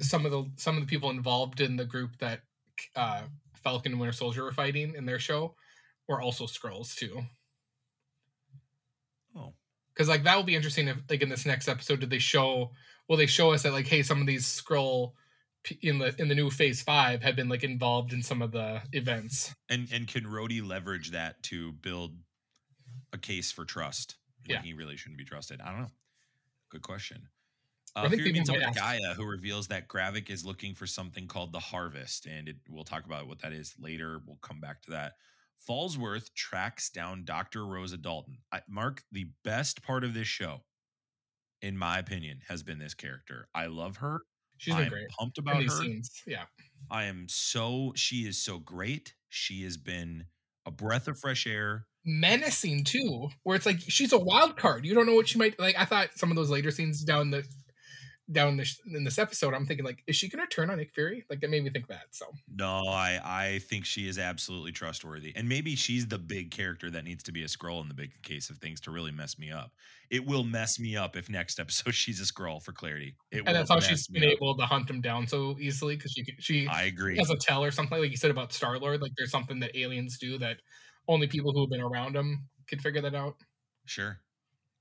some 0.00 0.26
of 0.26 0.32
the 0.32 0.50
some 0.56 0.76
of 0.76 0.82
the 0.82 0.86
people 0.86 1.10
involved 1.10 1.60
in 1.60 1.76
the 1.76 1.84
group 1.84 2.18
that 2.18 2.40
uh, 2.94 3.22
Falcon 3.54 3.92
and 3.92 4.00
Winter 4.00 4.12
Soldier 4.12 4.44
were 4.44 4.52
fighting 4.52 4.94
in 4.94 5.06
their 5.06 5.18
show 5.18 5.54
were 6.08 6.20
also 6.20 6.46
Skrulls 6.46 6.94
too. 6.94 7.22
Oh, 9.36 9.54
Because 9.92 10.08
like 10.08 10.24
that 10.24 10.36
will 10.36 10.42
be 10.44 10.54
interesting 10.56 10.88
if 10.88 10.98
like 11.08 11.22
in 11.22 11.28
this 11.28 11.46
next 11.46 11.68
episode, 11.68 12.00
did 12.00 12.10
they 12.10 12.18
show? 12.18 12.72
Will 13.08 13.16
they 13.16 13.26
show 13.26 13.52
us 13.52 13.62
that 13.62 13.72
like, 13.72 13.86
hey, 13.86 14.02
some 14.02 14.20
of 14.20 14.26
these 14.26 14.46
Skrull 14.46 15.12
in 15.82 15.98
the 15.98 16.14
in 16.20 16.28
the 16.28 16.34
new 16.34 16.50
Phase 16.50 16.82
Five 16.82 17.22
have 17.22 17.36
been 17.36 17.48
like 17.48 17.64
involved 17.64 18.12
in 18.12 18.22
some 18.22 18.42
of 18.42 18.52
the 18.52 18.82
events? 18.92 19.54
and 19.68 19.88
and 19.92 20.06
can 20.06 20.24
Rhodey 20.24 20.66
leverage 20.66 21.10
that 21.12 21.42
to 21.44 21.72
build 21.72 22.16
a 23.12 23.18
case 23.18 23.50
for 23.50 23.64
trust 23.64 24.16
when 24.48 24.56
Yeah. 24.56 24.62
he 24.62 24.72
really 24.72 24.96
shouldn't 24.96 25.18
be 25.18 25.24
trusted? 25.24 25.60
I 25.60 25.70
don't 25.72 25.82
know. 25.82 25.92
Good 26.70 26.82
question. 26.82 27.28
I 27.96 28.04
Uh, 28.04 28.08
think 28.10 28.22
Fury 28.22 28.32
meets 28.38 28.50
up 28.50 28.56
with. 28.56 28.74
Gaia, 28.74 29.14
who 29.14 29.24
reveals 29.24 29.68
that 29.68 29.88
Gravik 29.88 30.28
is 30.30 30.44
looking 30.44 30.74
for 30.74 30.86
something 30.86 31.26
called 31.26 31.52
the 31.52 31.60
Harvest, 31.60 32.26
and 32.26 32.48
it, 32.48 32.56
we'll 32.68 32.84
talk 32.84 33.04
about 33.06 33.26
what 33.26 33.40
that 33.40 33.52
is 33.52 33.74
later. 33.78 34.18
We'll 34.24 34.36
come 34.36 34.60
back 34.60 34.82
to 34.82 34.90
that. 34.90 35.14
Falsworth 35.68 36.32
tracks 36.34 36.90
down 36.90 37.24
Dr. 37.24 37.66
Rosa 37.66 37.96
Dalton. 37.96 38.38
I, 38.52 38.62
Mark, 38.68 39.02
the 39.10 39.30
best 39.42 39.82
part 39.82 40.04
of 40.04 40.14
this 40.14 40.28
show, 40.28 40.64
in 41.62 41.76
my 41.76 41.98
opinion, 41.98 42.42
has 42.48 42.62
been 42.62 42.78
this 42.78 42.94
character. 42.94 43.48
I 43.54 43.66
love 43.66 43.96
her. 43.96 44.22
She's 44.58 44.74
been 44.74 44.88
great 44.88 45.08
pumped 45.10 45.38
about 45.38 45.62
her. 45.62 45.68
scenes. 45.68 46.22
Yeah. 46.26 46.46
I 46.90 47.04
am 47.04 47.26
so 47.28 47.92
she 47.96 48.26
is 48.26 48.40
so 48.42 48.58
great. 48.58 49.14
She 49.30 49.62
has 49.64 49.76
been 49.76 50.26
a 50.66 50.70
breath 50.70 51.08
of 51.08 51.18
fresh 51.18 51.46
air. 51.46 51.87
Menacing 52.04 52.84
too 52.84 53.28
where 53.42 53.56
it's 53.56 53.66
like 53.66 53.80
she's 53.80 54.12
a 54.12 54.18
wild 54.18 54.56
card 54.56 54.86
you 54.86 54.94
don't 54.94 55.04
know 55.06 55.14
what 55.14 55.28
she 55.28 55.38
might 55.38 55.58
like 55.58 55.76
i 55.78 55.84
thought 55.84 56.08
some 56.14 56.30
of 56.30 56.36
those 56.36 56.48
later 56.48 56.70
scenes 56.70 57.04
down 57.04 57.30
the 57.30 57.44
down 58.30 58.56
this 58.56 58.80
in 58.94 59.04
this 59.04 59.18
episode 59.18 59.54
i'm 59.54 59.64
thinking 59.66 59.84
like 59.84 60.02
is 60.06 60.14
she 60.14 60.28
gonna 60.28 60.46
turn 60.46 60.70
on 60.70 60.76
nick 60.76 60.92
fury 60.94 61.24
like 61.30 61.40
that 61.40 61.48
made 61.50 61.64
me 61.64 61.70
think 61.70 61.86
that 61.88 62.04
so 62.10 62.26
No, 62.46 62.86
I 62.88 63.20
I 63.24 63.58
think 63.60 63.84
she 63.84 64.06
is 64.08 64.18
absolutely 64.18 64.72
trustworthy, 64.72 65.32
and 65.34 65.48
maybe 65.48 65.76
she's 65.76 66.06
the 66.06 66.18
big 66.18 66.50
character 66.50 66.90
that 66.90 67.04
needs 67.04 67.22
to 67.24 67.32
be 67.32 67.42
a 67.42 67.46
Skrull 67.46 67.80
in 67.82 67.88
the 67.88 67.94
big 67.94 68.20
case 68.22 68.50
of 68.50 68.58
things 68.58 68.80
to 68.82 68.90
really 68.90 69.12
mess 69.12 69.38
me 69.38 69.50
up. 69.50 69.72
It 70.10 70.26
will 70.26 70.44
mess 70.44 70.78
me 70.78 70.96
up 70.96 71.16
if 71.16 71.30
next 71.30 71.58
episode 71.60 71.94
she's 71.94 72.20
a 72.20 72.24
Skrull 72.24 72.62
for 72.62 72.72
clarity. 72.72 73.16
It 73.30 73.42
and 73.46 73.54
that's 73.56 73.70
how 73.70 73.80
she's 73.80 74.06
been 74.08 74.24
able 74.24 74.56
to 74.56 74.66
hunt 74.66 74.90
him 74.90 75.00
down 75.00 75.26
so 75.26 75.56
easily 75.58 75.96
because 75.96 76.12
she 76.12 76.24
she 76.38 76.66
I 76.68 76.84
agree. 76.84 77.16
has 77.18 77.30
a 77.30 77.36
tell 77.36 77.64
or 77.64 77.70
something 77.70 77.98
like 77.98 78.10
you 78.10 78.16
said 78.16 78.30
about 78.30 78.52
star 78.52 78.78
lord 78.78 79.00
like 79.00 79.12
there's 79.16 79.30
something 79.30 79.60
that 79.60 79.76
aliens 79.76 80.18
do 80.18 80.38
that 80.38 80.58
only 81.08 81.26
people 81.26 81.52
who 81.52 81.60
have 81.62 81.70
been 81.70 81.80
around 81.80 82.14
him 82.16 82.48
can 82.68 82.78
figure 82.78 83.00
that 83.02 83.14
out 83.14 83.36
Sure. 83.86 84.20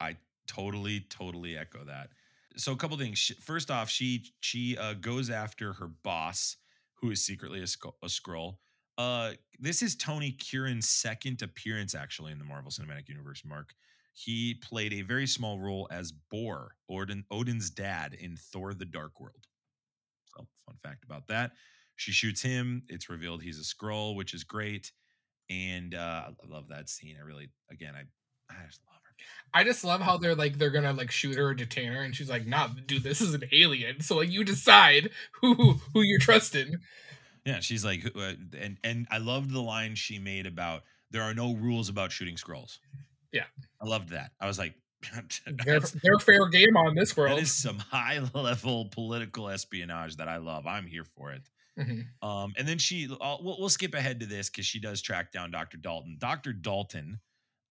I 0.02 0.18
totally, 0.48 1.02
totally 1.10 1.58
echo 1.58 1.84
that. 1.86 2.10
So 2.58 2.74
a 2.74 2.76
couple 2.76 2.98
things. 2.98 3.32
First 3.42 3.72
off, 3.72 3.90
she 3.90 4.26
she 4.42 4.78
uh, 4.78 4.94
goes 4.96 5.30
after 5.30 5.74
her 5.74 5.88
boss, 5.88 6.58
who 6.96 7.12
is 7.12 7.24
secretly 7.24 7.62
a, 7.62 7.68
sc- 7.68 7.86
a 8.04 8.08
Skrull. 8.08 8.58
Uh, 8.98 9.34
this 9.60 9.82
is 9.82 9.96
Tony 9.96 10.32
Curran's 10.34 10.90
second 10.90 11.42
appearance 11.42 11.96
actually 11.96 12.32
in 12.32 12.40
the 12.40 12.46
Marvel 12.46 12.72
Cinematic 12.72 13.08
Universe. 13.08 13.44
Mark, 13.46 13.74
he 14.14 14.56
played 14.56 14.92
a 14.94 15.04
very 15.04 15.28
small 15.28 15.60
role 15.60 15.88
as 15.92 16.12
Bor, 16.12 16.76
Odin, 16.90 17.24
Odin's 17.32 17.70
dad 17.70 18.16
in 18.20 18.36
Thor: 18.36 18.74
The 18.74 18.86
Dark 18.86 19.20
World. 19.22 19.46
So, 20.36 20.48
fun 20.66 20.76
fact 20.84 21.04
about 21.06 21.28
that. 21.28 21.52
She 21.96 22.12
shoots 22.12 22.42
him. 22.42 22.84
It's 22.90 23.10
revealed 23.10 23.42
he's 23.42 23.60
a 23.60 23.64
Skrull, 23.64 24.16
which 24.16 24.34
is 24.34 24.44
great. 24.44 24.92
And 25.50 25.96
uh, 25.96 26.26
I 26.30 26.48
love 26.48 26.68
that 26.70 26.90
scene. 26.90 27.16
I 27.20 27.26
really, 27.26 27.50
again, 27.72 27.94
I, 27.96 28.02
I 28.54 28.66
just 28.68 28.82
love 28.86 29.00
her. 29.04 29.16
i 29.54 29.64
just 29.64 29.84
love 29.84 30.02
how 30.02 30.18
they're 30.18 30.36
like 30.36 30.58
they're 30.58 30.70
gonna 30.72 30.94
like 30.94 31.12
shoot 31.12 31.36
her 31.38 31.48
or 31.48 31.54
detain 31.54 31.92
her 31.92 32.02
and 32.02 32.16
she's 32.16 32.30
like 32.30 32.46
nah 32.46 32.68
dude 32.86 33.04
this 33.04 33.20
is 33.22 33.34
an 33.34 33.44
alien 33.52 34.00
so 34.00 34.18
like 34.18 34.30
you 34.32 34.44
decide 34.44 35.10
who 35.42 35.54
who 35.94 36.02
you're 36.02 36.20
trusting 36.20 36.76
Yeah, 37.46 37.62
she's 37.62 37.84
like, 37.86 38.06
uh, 38.16 38.34
and 38.60 38.78
and 38.84 39.08
I 39.10 39.18
loved 39.20 39.52
the 39.52 39.62
line 39.62 39.96
she 39.96 40.20
made 40.20 40.46
about 40.46 40.84
there 41.12 41.22
are 41.24 41.34
no 41.34 41.54
rules 41.56 41.88
about 41.90 42.12
shooting 42.12 42.36
Skrulls. 42.36 42.80
Yeah. 43.32 43.46
I 43.82 43.86
loved 43.88 44.10
that. 44.10 44.32
I 44.42 44.48
was 44.48 44.60
like, 44.60 44.74
they're, 45.46 45.80
that's- 45.80 45.96
they're 46.04 46.20
fair 46.20 46.48
game 46.50 46.76
on 46.76 46.94
this 46.96 47.16
world 47.16 47.38
that 47.38 47.42
is 47.44 47.54
some 47.56 47.80
high 47.92 48.20
level 48.34 48.90
political 48.92 49.48
espionage 49.50 50.18
that 50.18 50.28
I 50.28 50.38
love. 50.38 50.68
I'm 50.68 50.86
here 50.88 51.06
for 51.06 51.32
it. 51.32 51.44
Mhm. 51.78 52.06
Um, 52.22 52.54
and 52.58 52.68
then 52.68 52.78
she, 52.80 53.08
uh, 53.22 53.38
we'll, 53.42 53.58
we'll 53.60 53.70
skip 53.70 53.94
ahead 53.94 54.20
to 54.20 54.26
this 54.26 54.50
because 54.50 54.66
she 54.66 54.80
does 54.80 55.02
track 55.02 55.32
down 55.32 55.52
Dr. 55.52 55.78
Dalton. 55.78 56.18
Dr. 56.20 56.54
Dalton, 56.54 57.20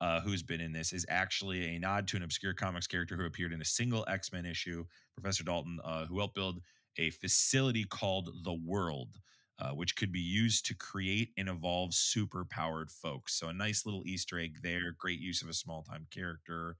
uh, 0.00 0.20
who's 0.20 0.42
been 0.42 0.60
in 0.60 0.72
this, 0.72 0.92
is 0.92 1.04
actually 1.08 1.74
a 1.74 1.78
nod 1.78 2.06
to 2.08 2.16
an 2.16 2.22
obscure 2.22 2.54
comics 2.54 2.86
character 2.86 3.16
who 3.16 3.24
appeared 3.26 3.52
in 3.52 3.60
a 3.60 3.64
single 3.64 4.04
X 4.08 4.32
Men 4.32 4.46
issue. 4.46 4.84
Professor 5.14 5.42
Dalton, 5.42 5.80
uh, 5.84 6.06
who 6.06 6.18
helped 6.18 6.34
build 6.36 6.60
a 6.98 7.10
facility 7.10 7.84
called 7.84 8.30
the 8.44 8.54
World, 8.54 9.18
uh, 9.58 9.70
which 9.70 9.96
could 9.96 10.12
be 10.12 10.20
used 10.20 10.66
to 10.66 10.74
create 10.74 11.30
and 11.36 11.48
evolve 11.48 11.92
super 11.92 12.44
powered 12.44 12.90
folks. 12.90 13.34
So 13.38 13.48
a 13.48 13.52
nice 13.54 13.84
little 13.86 14.02
Easter 14.06 14.38
egg 14.38 14.58
there. 14.62 14.92
Great 14.92 15.18
use 15.18 15.42
of 15.42 15.48
a 15.48 15.54
small 15.54 15.82
time 15.82 16.06
character. 16.10 16.76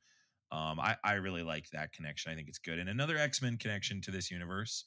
Um, 0.53 0.79
I, 0.79 0.97
I 1.03 1.15
really 1.15 1.43
like 1.43 1.69
that 1.71 1.93
connection. 1.93 2.31
I 2.31 2.37
think 2.37 2.49
it's 2.49 2.59
good. 2.59 2.79
And 2.79 2.89
another 2.89 3.17
X 3.19 3.43
Men 3.43 3.57
connection 3.57 4.01
to 4.03 4.11
this 4.11 4.31
universe, 4.31 4.85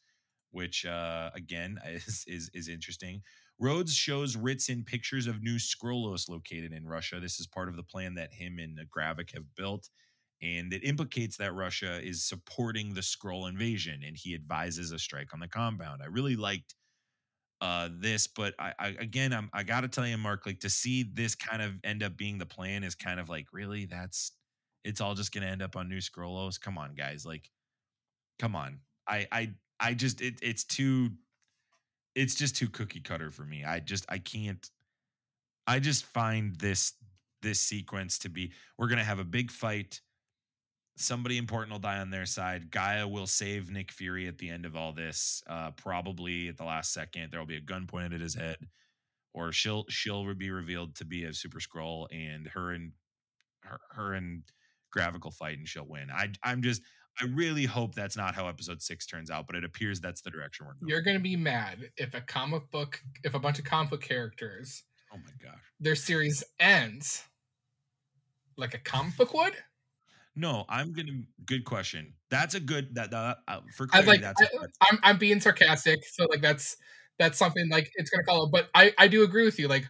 which 0.51 0.85
uh, 0.85 1.29
again 1.33 1.79
is, 1.85 2.23
is 2.27 2.49
is 2.53 2.67
interesting. 2.67 3.21
Rhodes 3.59 3.93
shows 3.93 4.37
Ritson 4.37 4.85
pictures 4.85 5.27
of 5.27 5.43
new 5.43 5.57
Skrullos 5.57 6.29
located 6.29 6.71
in 6.71 6.87
Russia. 6.87 7.19
This 7.19 7.39
is 7.39 7.47
part 7.47 7.67
of 7.67 7.75
the 7.75 7.83
plan 7.83 8.15
that 8.15 8.33
him 8.33 8.57
and 8.57 8.79
Gravik 8.89 9.33
have 9.33 9.53
built. 9.55 9.89
And 10.41 10.71
it 10.71 10.85
implicates 10.85 11.35
that 11.37 11.53
Russia 11.53 12.01
is 12.01 12.25
supporting 12.25 12.93
the 12.93 13.01
Skrull 13.01 13.49
invasion, 13.49 14.01
and 14.07 14.15
he 14.15 14.33
advises 14.33 14.93
a 14.93 14.99
strike 14.99 15.33
on 15.33 15.41
the 15.41 15.49
compound. 15.49 16.01
I 16.01 16.07
really 16.07 16.37
liked 16.37 16.75
uh 17.61 17.89
this 17.91 18.27
but 18.27 18.53
I, 18.57 18.73
I 18.79 18.87
again 18.99 19.33
i'm 19.33 19.49
i 19.53 19.63
gotta 19.63 19.87
tell 19.87 20.07
you 20.07 20.17
mark 20.17 20.45
like 20.45 20.61
to 20.61 20.69
see 20.69 21.03
this 21.03 21.35
kind 21.35 21.61
of 21.61 21.73
end 21.83 22.03
up 22.03 22.15
being 22.15 22.37
the 22.37 22.45
plan 22.45 22.83
is 22.83 22.95
kind 22.95 23.19
of 23.19 23.27
like 23.27 23.47
really 23.51 23.85
that's 23.85 24.31
it's 24.85 25.01
all 25.01 25.13
just 25.13 25.33
gonna 25.33 25.47
end 25.47 25.61
up 25.61 25.75
on 25.75 25.89
new 25.89 25.97
Skrullos 25.97 26.59
come 26.59 26.77
on 26.77 26.95
guys 26.95 27.25
like 27.25 27.49
come 28.39 28.55
on 28.55 28.79
i 29.07 29.27
i 29.31 29.51
i 29.79 29.93
just 29.93 30.21
it, 30.21 30.35
it's 30.41 30.63
too 30.63 31.09
it's 32.15 32.35
just 32.35 32.55
too 32.55 32.67
cookie 32.67 32.99
cutter 33.01 33.31
for 33.31 33.43
me 33.43 33.63
i 33.63 33.79
just 33.79 34.05
i 34.09 34.17
can't 34.17 34.69
i 35.67 35.79
just 35.79 36.05
find 36.05 36.55
this 36.57 36.93
this 37.41 37.59
sequence 37.59 38.17
to 38.19 38.29
be 38.29 38.51
we're 38.77 38.87
gonna 38.87 39.03
have 39.03 39.19
a 39.19 39.23
big 39.23 39.51
fight 39.51 40.01
somebody 40.99 41.37
important 41.37 41.71
will 41.71 41.79
die 41.79 41.99
on 41.99 42.09
their 42.09 42.25
side. 42.25 42.69
Gaia 42.69 43.07
will 43.07 43.25
save 43.25 43.71
Nick 43.71 43.91
Fury 43.91 44.27
at 44.27 44.37
the 44.37 44.49
end 44.49 44.65
of 44.65 44.75
all 44.75 44.91
this. 44.91 45.41
Uh, 45.47 45.71
probably 45.71 46.49
at 46.49 46.57
the 46.57 46.65
last 46.65 46.93
second, 46.93 47.31
there 47.31 47.39
will 47.39 47.47
be 47.47 47.55
a 47.55 47.61
gun 47.61 47.87
pointed 47.87 48.13
at 48.13 48.21
his 48.21 48.35
head, 48.35 48.57
or 49.33 49.51
she'll 49.51 49.85
she'll 49.89 50.33
be 50.35 50.51
revealed 50.51 50.95
to 50.95 51.05
be 51.05 51.23
a 51.23 51.33
Super 51.33 51.59
Skrull, 51.59 52.07
and 52.11 52.47
her 52.47 52.71
and 52.71 52.91
her, 53.63 53.79
her 53.91 54.13
and 54.13 54.43
Gravik 54.95 55.23
will 55.23 55.31
fight, 55.31 55.57
and 55.57 55.67
she'll 55.67 55.87
win. 55.87 56.09
I 56.11 56.29
I'm 56.43 56.61
just 56.61 56.81
I 57.21 57.25
really 57.25 57.65
hope 57.65 57.95
that's 57.95 58.15
not 58.15 58.35
how 58.35 58.47
Episode 58.47 58.81
Six 58.81 59.05
turns 59.05 59.29
out, 59.29 59.47
but 59.47 59.55
it 59.55 59.63
appears 59.63 59.99
that's 59.99 60.21
the 60.21 60.29
direction 60.29 60.65
we're 60.65 60.73
going. 60.73 60.89
You're 60.89 61.01
gonna 61.01 61.19
be 61.19 61.35
mad 61.35 61.89
if 61.97 62.13
a 62.13 62.21
comic 62.21 62.69
book, 62.71 63.01
if 63.23 63.33
a 63.33 63.39
bunch 63.39 63.59
of 63.59 63.65
comic 63.65 63.89
book 63.89 64.01
characters, 64.01 64.83
oh 65.13 65.17
my 65.17 65.31
gosh. 65.43 65.59
their 65.79 65.95
series 65.95 66.43
ends 66.59 67.23
like 68.57 68.73
a 68.73 68.77
comic 68.77 69.17
book 69.17 69.33
would. 69.33 69.53
No, 70.35 70.65
I'm 70.69 70.93
gonna. 70.93 71.23
Good 71.45 71.65
question. 71.65 72.13
That's 72.29 72.55
a 72.55 72.59
good 72.59 72.95
that, 72.95 73.11
that 73.11 73.37
uh, 73.47 73.59
for 73.75 73.87
clarity. 73.87 74.11
like. 74.11 74.21
that's, 74.21 74.41
I, 74.41 74.45
a, 74.45 74.59
that's 74.61 74.77
I'm 74.81 74.99
I'm 75.03 75.17
being 75.17 75.41
sarcastic, 75.41 75.99
so 76.05 76.25
like 76.29 76.41
that's 76.41 76.77
that's 77.17 77.37
something 77.37 77.67
like 77.69 77.91
it's 77.95 78.09
gonna 78.09 78.23
follow. 78.25 78.47
But 78.47 78.69
I 78.73 78.93
I 78.97 79.07
do 79.09 79.23
agree 79.23 79.43
with 79.43 79.59
you. 79.59 79.67
Like 79.67 79.89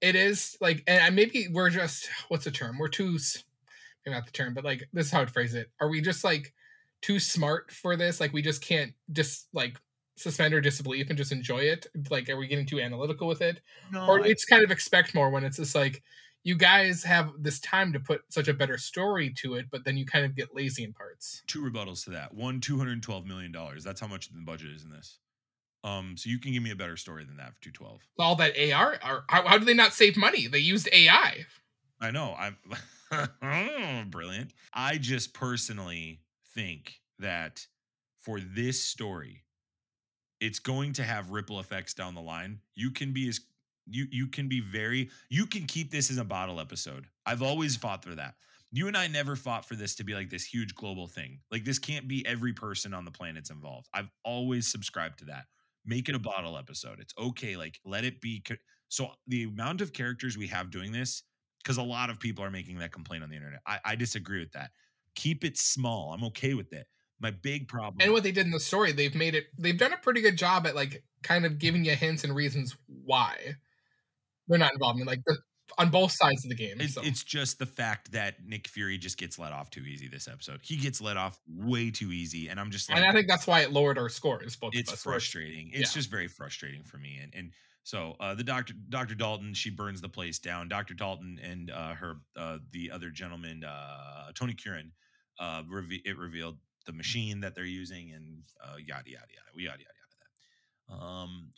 it 0.00 0.16
is 0.16 0.56
like, 0.60 0.82
and 0.86 1.14
maybe 1.14 1.48
we're 1.50 1.70
just 1.70 2.08
what's 2.28 2.44
the 2.44 2.50
term? 2.50 2.78
We're 2.78 2.88
too 2.88 3.18
maybe 4.04 4.14
not 4.14 4.26
the 4.26 4.32
term, 4.32 4.54
but 4.54 4.64
like 4.64 4.88
this 4.92 5.06
is 5.06 5.12
how 5.12 5.22
I'd 5.22 5.30
phrase 5.30 5.54
it. 5.54 5.70
Are 5.80 5.88
we 5.88 6.00
just 6.00 6.24
like 6.24 6.52
too 7.02 7.18
smart 7.18 7.70
for 7.70 7.96
this? 7.96 8.20
Like 8.20 8.32
we 8.32 8.42
just 8.42 8.62
can't 8.62 8.92
just 9.12 9.48
like 9.52 9.78
suspend 10.16 10.52
our 10.54 10.60
disbelief 10.60 11.08
and 11.08 11.16
just 11.16 11.32
enjoy 11.32 11.60
it? 11.60 11.86
Like 12.10 12.28
are 12.28 12.36
we 12.36 12.46
getting 12.46 12.66
too 12.66 12.80
analytical 12.80 13.26
with 13.28 13.40
it? 13.42 13.60
no, 13.92 14.06
or 14.06 14.20
I- 14.22 14.28
it's 14.28 14.44
kind 14.44 14.62
of 14.64 14.70
expect 14.70 15.14
more 15.14 15.30
when 15.30 15.44
it's 15.44 15.56
just 15.56 15.74
like 15.74 16.02
you 16.42 16.54
guys 16.56 17.02
have 17.04 17.32
this 17.38 17.60
time 17.60 17.92
to 17.92 18.00
put 18.00 18.22
such 18.30 18.48
a 18.48 18.54
better 18.54 18.78
story 18.78 19.30
to 19.34 19.54
it, 19.56 19.66
but 19.70 19.84
then 19.84 19.98
you 19.98 20.06
kind 20.06 20.24
of 20.24 20.34
get 20.34 20.54
lazy 20.54 20.84
in 20.84 20.92
parts. 20.94 21.42
two 21.46 21.60
rebuttals 21.62 22.02
to 22.04 22.10
that. 22.10 22.32
One, 22.32 22.60
two 22.60 22.78
hundred 22.78 22.92
and 22.92 23.02
twelve 23.02 23.26
million 23.26 23.52
dollars. 23.52 23.84
That's 23.84 24.00
how 24.00 24.06
much 24.06 24.30
the 24.30 24.38
budget 24.38 24.70
is 24.74 24.84
in 24.84 24.90
this. 24.90 25.18
Um, 25.84 26.14
so 26.16 26.28
you 26.30 26.38
can 26.38 26.52
give 26.52 26.62
me 26.62 26.70
a 26.70 26.76
better 26.76 26.96
story 26.96 27.24
than 27.24 27.36
that 27.38 27.54
for 27.54 27.60
two 27.62 27.70
twelve. 27.70 28.00
All 28.18 28.36
that 28.36 28.54
AR, 28.58 28.98
are, 29.02 29.24
how, 29.28 29.46
how 29.48 29.58
do 29.58 29.64
they 29.66 29.74
not 29.74 29.92
save 29.92 30.16
money? 30.16 30.46
They 30.46 30.58
used 30.58 30.88
AI. 30.92 31.44
I 32.00 32.10
know. 32.10 32.34
I'm 32.38 34.08
brilliant. 34.10 34.52
I 34.72 34.98
just 34.98 35.34
personally 35.34 36.20
think 36.54 37.00
that 37.18 37.66
for 38.18 38.40
this 38.40 38.82
story, 38.82 39.44
it's 40.40 40.58
going 40.58 40.94
to 40.94 41.02
have 41.02 41.30
ripple 41.30 41.60
effects 41.60 41.94
down 41.94 42.14
the 42.14 42.20
line. 42.20 42.60
You 42.74 42.90
can 42.90 43.12
be 43.12 43.28
as 43.28 43.40
you 43.86 44.06
you 44.10 44.26
can 44.26 44.48
be 44.48 44.60
very 44.60 45.10
you 45.28 45.46
can 45.46 45.66
keep 45.66 45.90
this 45.90 46.10
as 46.10 46.18
a 46.18 46.24
bottle 46.24 46.60
episode. 46.60 47.06
I've 47.26 47.42
always 47.42 47.76
fought 47.76 48.04
for 48.04 48.14
that. 48.14 48.34
You 48.72 48.86
and 48.86 48.96
I 48.96 49.08
never 49.08 49.34
fought 49.34 49.64
for 49.64 49.74
this 49.74 49.96
to 49.96 50.04
be 50.04 50.14
like 50.14 50.30
this 50.30 50.44
huge 50.44 50.74
global 50.74 51.08
thing. 51.08 51.40
Like 51.50 51.64
this 51.64 51.78
can't 51.78 52.06
be 52.06 52.24
every 52.24 52.52
person 52.52 52.94
on 52.94 53.04
the 53.04 53.10
planet's 53.10 53.50
involved. 53.50 53.88
I've 53.92 54.10
always 54.24 54.70
subscribed 54.70 55.18
to 55.20 55.24
that. 55.26 55.46
Make 55.84 56.08
it 56.08 56.14
a 56.14 56.20
bottle 56.20 56.56
episode. 56.56 57.00
It's 57.00 57.14
okay. 57.18 57.56
Like 57.56 57.80
let 57.84 58.04
it 58.04 58.20
be. 58.20 58.42
So 58.88 59.10
the 59.26 59.44
amount 59.44 59.80
of 59.80 59.92
characters 59.92 60.38
we 60.38 60.46
have 60.48 60.70
doing 60.70 60.92
this, 60.92 61.22
because 61.62 61.76
a 61.76 61.82
lot 61.82 62.10
of 62.10 62.18
people 62.18 62.44
are 62.44 62.50
making 62.50 62.78
that 62.78 62.92
complaint 62.92 63.22
on 63.22 63.30
the 63.30 63.36
internet. 63.36 63.60
I, 63.66 63.78
I 63.84 63.96
disagree 63.96 64.40
with 64.40 64.52
that. 64.52 64.70
Keep 65.14 65.44
it 65.44 65.58
small. 65.58 66.12
I'm 66.12 66.24
okay 66.24 66.54
with 66.54 66.72
it. 66.72 66.86
My 67.20 67.30
big 67.30 67.68
problem. 67.68 67.98
And 68.00 68.12
what 68.12 68.22
they 68.22 68.32
did 68.32 68.46
in 68.46 68.52
the 68.52 68.60
story, 68.60 68.92
they've 68.92 69.14
made 69.14 69.34
it. 69.34 69.46
They've 69.58 69.76
done 69.76 69.92
a 69.92 69.98
pretty 69.98 70.22
good 70.22 70.38
job 70.38 70.66
at 70.66 70.74
like 70.74 71.04
kind 71.22 71.44
of 71.44 71.58
giving 71.58 71.84
you 71.84 71.94
hints 71.94 72.24
and 72.24 72.34
reasons 72.34 72.76
why 72.86 73.56
they're 74.48 74.58
not 74.58 74.72
involved 74.72 75.00
in 75.00 75.06
like 75.06 75.22
the, 75.26 75.36
on 75.78 75.90
both 75.90 76.12
sides 76.12 76.44
of 76.44 76.48
the 76.48 76.56
game. 76.56 76.80
It's, 76.80 76.94
so. 76.94 77.02
it's 77.04 77.22
just 77.22 77.58
the 77.58 77.66
fact 77.66 78.12
that 78.12 78.36
Nick 78.44 78.68
Fury 78.68 78.98
just 78.98 79.18
gets 79.18 79.38
let 79.38 79.52
off 79.52 79.70
too 79.70 79.82
easy 79.82 80.08
this 80.08 80.28
episode. 80.28 80.60
He 80.62 80.76
gets 80.76 81.00
let 81.00 81.16
off 81.16 81.38
way 81.46 81.90
too 81.90 82.10
easy, 82.10 82.48
and 82.48 82.58
I'm 82.58 82.70
just 82.70 82.88
like, 82.88 82.98
and 82.98 83.06
I 83.06 83.12
think 83.12 83.28
that's 83.28 83.46
why 83.46 83.60
it 83.60 83.72
lowered 83.72 83.98
our 83.98 84.08
scores. 84.08 84.56
Both 84.56 84.72
it's 84.74 84.90
of 84.90 84.94
us. 84.94 85.06
where 85.06 85.14
frustrating. 85.14 85.70
It's 85.72 85.94
yeah. 85.94 85.98
just 86.00 86.10
very 86.10 86.28
frustrating 86.28 86.84
for 86.84 86.96
me. 86.96 87.20
And 87.22 87.34
and 87.34 87.52
so 87.82 88.14
uh, 88.20 88.34
the 88.34 88.44
doctor, 88.44 88.74
Doctor 88.88 89.14
Dalton, 89.14 89.54
she 89.54 89.70
burns 89.70 90.00
the 90.00 90.08
place 90.08 90.38
down. 90.38 90.68
Doctor 90.68 90.94
Dalton 90.94 91.40
and 91.42 91.70
uh, 91.70 91.94
her, 91.94 92.16
uh, 92.36 92.58
the 92.72 92.90
other 92.90 93.10
gentleman, 93.10 93.64
uh, 93.64 94.32
Tony 94.34 94.54
Curran, 94.54 94.92
uh, 95.38 95.62
reve- 95.68 96.02
it 96.04 96.18
revealed 96.18 96.58
the 96.86 96.92
machine 96.92 97.40
that 97.40 97.54
they're 97.54 97.64
using, 97.64 98.12
and 98.12 98.42
uh, 98.62 98.76
yada 98.76 99.10
yada 99.10 99.26
yada. 99.28 99.50
We 99.54 99.64
yada 99.64 99.78
yada 99.78 99.94
yada 100.88 101.00
that. 101.00 101.04
Um, 101.04 101.50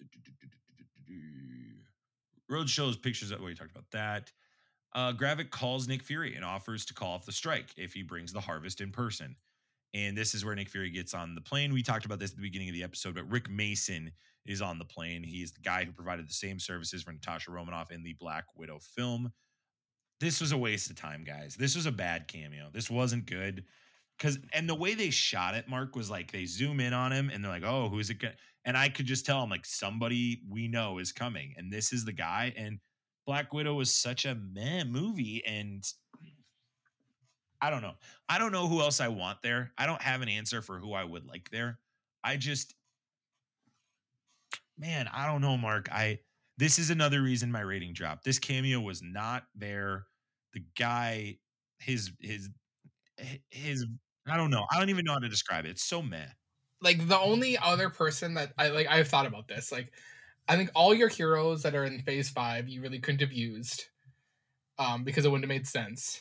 Road 2.48 2.68
shows 2.68 2.96
pictures 2.96 3.30
that 3.30 3.42
we 3.42 3.54
talked 3.54 3.70
about 3.70 3.90
that. 3.92 4.30
Uh, 4.94 5.12
Gravik 5.12 5.50
calls 5.50 5.88
Nick 5.88 6.02
Fury 6.02 6.34
and 6.36 6.44
offers 6.44 6.84
to 6.86 6.94
call 6.94 7.14
off 7.14 7.24
the 7.24 7.32
strike 7.32 7.70
if 7.76 7.94
he 7.94 8.02
brings 8.02 8.32
the 8.32 8.40
harvest 8.40 8.80
in 8.80 8.90
person. 8.90 9.36
And 9.94 10.16
this 10.16 10.34
is 10.34 10.44
where 10.44 10.54
Nick 10.54 10.70
Fury 10.70 10.90
gets 10.90 11.12
on 11.12 11.34
the 11.34 11.40
plane. 11.40 11.72
We 11.72 11.82
talked 11.82 12.06
about 12.06 12.18
this 12.18 12.30
at 12.30 12.36
the 12.36 12.42
beginning 12.42 12.68
of 12.68 12.74
the 12.74 12.82
episode, 12.82 13.14
but 13.14 13.30
Rick 13.30 13.50
Mason 13.50 14.12
is 14.46 14.62
on 14.62 14.78
the 14.78 14.84
plane. 14.84 15.22
He's 15.22 15.52
the 15.52 15.60
guy 15.60 15.84
who 15.84 15.92
provided 15.92 16.28
the 16.28 16.32
same 16.32 16.58
services 16.58 17.02
for 17.02 17.12
Natasha 17.12 17.50
Romanoff 17.50 17.90
in 17.90 18.02
the 18.02 18.14
Black 18.18 18.44
Widow 18.56 18.78
film. 18.80 19.32
This 20.20 20.40
was 20.40 20.52
a 20.52 20.58
waste 20.58 20.90
of 20.90 20.96
time, 20.96 21.24
guys. 21.24 21.56
This 21.56 21.76
was 21.76 21.86
a 21.86 21.92
bad 21.92 22.28
cameo. 22.28 22.68
This 22.72 22.88
wasn't 22.88 23.26
good. 23.26 23.64
Cause 24.18 24.38
and 24.52 24.68
the 24.68 24.74
way 24.74 24.94
they 24.94 25.10
shot 25.10 25.54
it, 25.54 25.68
Mark, 25.68 25.96
was 25.96 26.10
like 26.10 26.30
they 26.30 26.44
zoom 26.44 26.80
in 26.80 26.92
on 26.92 27.12
him 27.12 27.28
and 27.28 27.42
they're 27.42 27.50
like, 27.50 27.64
oh, 27.64 27.88
who's 27.88 28.08
it? 28.08 28.20
Gonna? 28.20 28.34
And 28.64 28.76
I 28.76 28.88
could 28.88 29.06
just 29.06 29.26
tell 29.26 29.42
him 29.42 29.50
like 29.50 29.66
somebody 29.66 30.42
we 30.48 30.68
know 30.68 30.98
is 30.98 31.10
coming, 31.10 31.54
and 31.56 31.72
this 31.72 31.92
is 31.92 32.04
the 32.04 32.12
guy. 32.12 32.52
And 32.56 32.78
Black 33.26 33.52
Widow 33.52 33.74
was 33.74 33.92
such 33.92 34.24
a 34.24 34.36
meh 34.36 34.84
movie, 34.84 35.42
and 35.44 35.84
I 37.62 37.70
don't 37.70 37.80
know. 37.82 37.94
I 38.28 38.38
don't 38.38 38.52
know 38.52 38.66
who 38.66 38.80
else 38.80 39.00
I 39.00 39.08
want 39.08 39.40
there. 39.42 39.72
I 39.78 39.86
don't 39.86 40.02
have 40.02 40.20
an 40.20 40.28
answer 40.28 40.62
for 40.62 40.78
who 40.80 40.92
I 40.94 41.04
would 41.04 41.24
like 41.26 41.48
there. 41.50 41.78
I 42.24 42.36
just, 42.36 42.74
man, 44.76 45.08
I 45.12 45.26
don't 45.26 45.40
know, 45.40 45.56
Mark. 45.56 45.88
I 45.92 46.18
this 46.58 46.78
is 46.78 46.90
another 46.90 47.22
reason 47.22 47.52
my 47.52 47.60
rating 47.60 47.92
dropped. 47.94 48.24
This 48.24 48.38
cameo 48.40 48.80
was 48.80 49.00
not 49.02 49.44
there. 49.54 50.06
The 50.54 50.64
guy, 50.78 51.38
his 51.78 52.10
his 52.20 52.50
his, 53.50 53.86
I 54.28 54.36
don't 54.36 54.50
know. 54.50 54.66
I 54.72 54.78
don't 54.78 54.90
even 54.90 55.04
know 55.04 55.12
how 55.12 55.20
to 55.20 55.28
describe 55.28 55.64
it. 55.64 55.70
It's 55.70 55.84
so 55.84 56.02
meh. 56.02 56.26
like 56.80 57.06
the 57.08 57.18
only 57.18 57.56
other 57.58 57.90
person 57.90 58.34
that 58.34 58.52
I 58.58 58.68
like 58.68 58.88
I've 58.88 59.08
thought 59.08 59.26
about 59.26 59.48
this. 59.48 59.70
Like 59.72 59.92
I 60.48 60.56
think 60.56 60.70
all 60.74 60.94
your 60.94 61.08
heroes 61.08 61.62
that 61.62 61.74
are 61.74 61.84
in 61.84 62.02
phase 62.02 62.28
five 62.30 62.68
you 62.68 62.82
really 62.82 62.98
couldn't 62.98 63.20
have 63.20 63.32
used. 63.32 63.84
Um, 64.78 65.04
because 65.04 65.24
it 65.24 65.30
wouldn't 65.30 65.44
have 65.44 65.56
made 65.56 65.66
sense. 65.66 66.20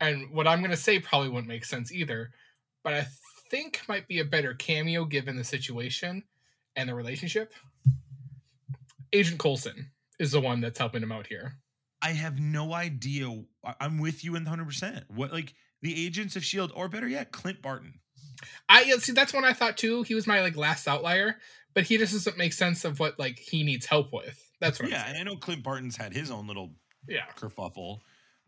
And 0.00 0.30
what 0.30 0.46
I'm 0.46 0.62
gonna 0.62 0.76
say 0.76 0.98
probably 0.98 1.28
wouldn't 1.28 1.48
make 1.48 1.64
sense 1.64 1.92
either, 1.92 2.30
but 2.82 2.94
I 2.94 3.06
think 3.50 3.82
might 3.88 4.08
be 4.08 4.20
a 4.20 4.24
better 4.24 4.54
cameo 4.54 5.04
given 5.04 5.36
the 5.36 5.44
situation 5.44 6.24
and 6.76 6.88
the 6.88 6.94
relationship. 6.94 7.52
Agent 9.12 9.38
Coulson 9.38 9.90
is 10.18 10.32
the 10.32 10.40
one 10.40 10.60
that's 10.60 10.78
helping 10.78 11.02
him 11.02 11.12
out 11.12 11.26
here. 11.26 11.54
I 12.02 12.10
have 12.10 12.38
no 12.38 12.72
idea. 12.72 13.42
I'm 13.80 13.98
with 13.98 14.24
you 14.24 14.36
in 14.36 14.46
100%. 14.46 15.04
What, 15.08 15.32
like, 15.32 15.54
the 15.82 16.06
agents 16.06 16.36
of 16.36 16.42
S.H.I.E.L.D., 16.42 16.72
or 16.74 16.88
better 16.88 17.08
yet, 17.08 17.32
Clint 17.32 17.60
Barton. 17.60 18.00
I 18.68 18.84
see 18.98 19.12
that's 19.12 19.34
one 19.34 19.44
I 19.44 19.52
thought 19.52 19.76
too. 19.76 20.02
He 20.02 20.14
was 20.14 20.26
my 20.26 20.40
like 20.40 20.56
last 20.56 20.88
outlier, 20.88 21.36
but 21.74 21.84
he 21.84 21.98
just 21.98 22.12
doesn't 22.12 22.38
make 22.38 22.54
sense 22.54 22.86
of 22.86 22.98
what 22.98 23.18
like 23.18 23.38
he 23.38 23.62
needs 23.62 23.84
help 23.84 24.12
with. 24.14 24.50
That's 24.60 24.80
what. 24.80 24.90
Yeah, 24.90 25.04
and. 25.06 25.18
I 25.18 25.22
know 25.22 25.36
Clint 25.36 25.62
Barton's 25.62 25.96
had 25.96 26.14
his 26.14 26.30
own 26.30 26.46
little 26.46 26.70
yeah, 27.06 27.26
kerfuffle, 27.36 27.98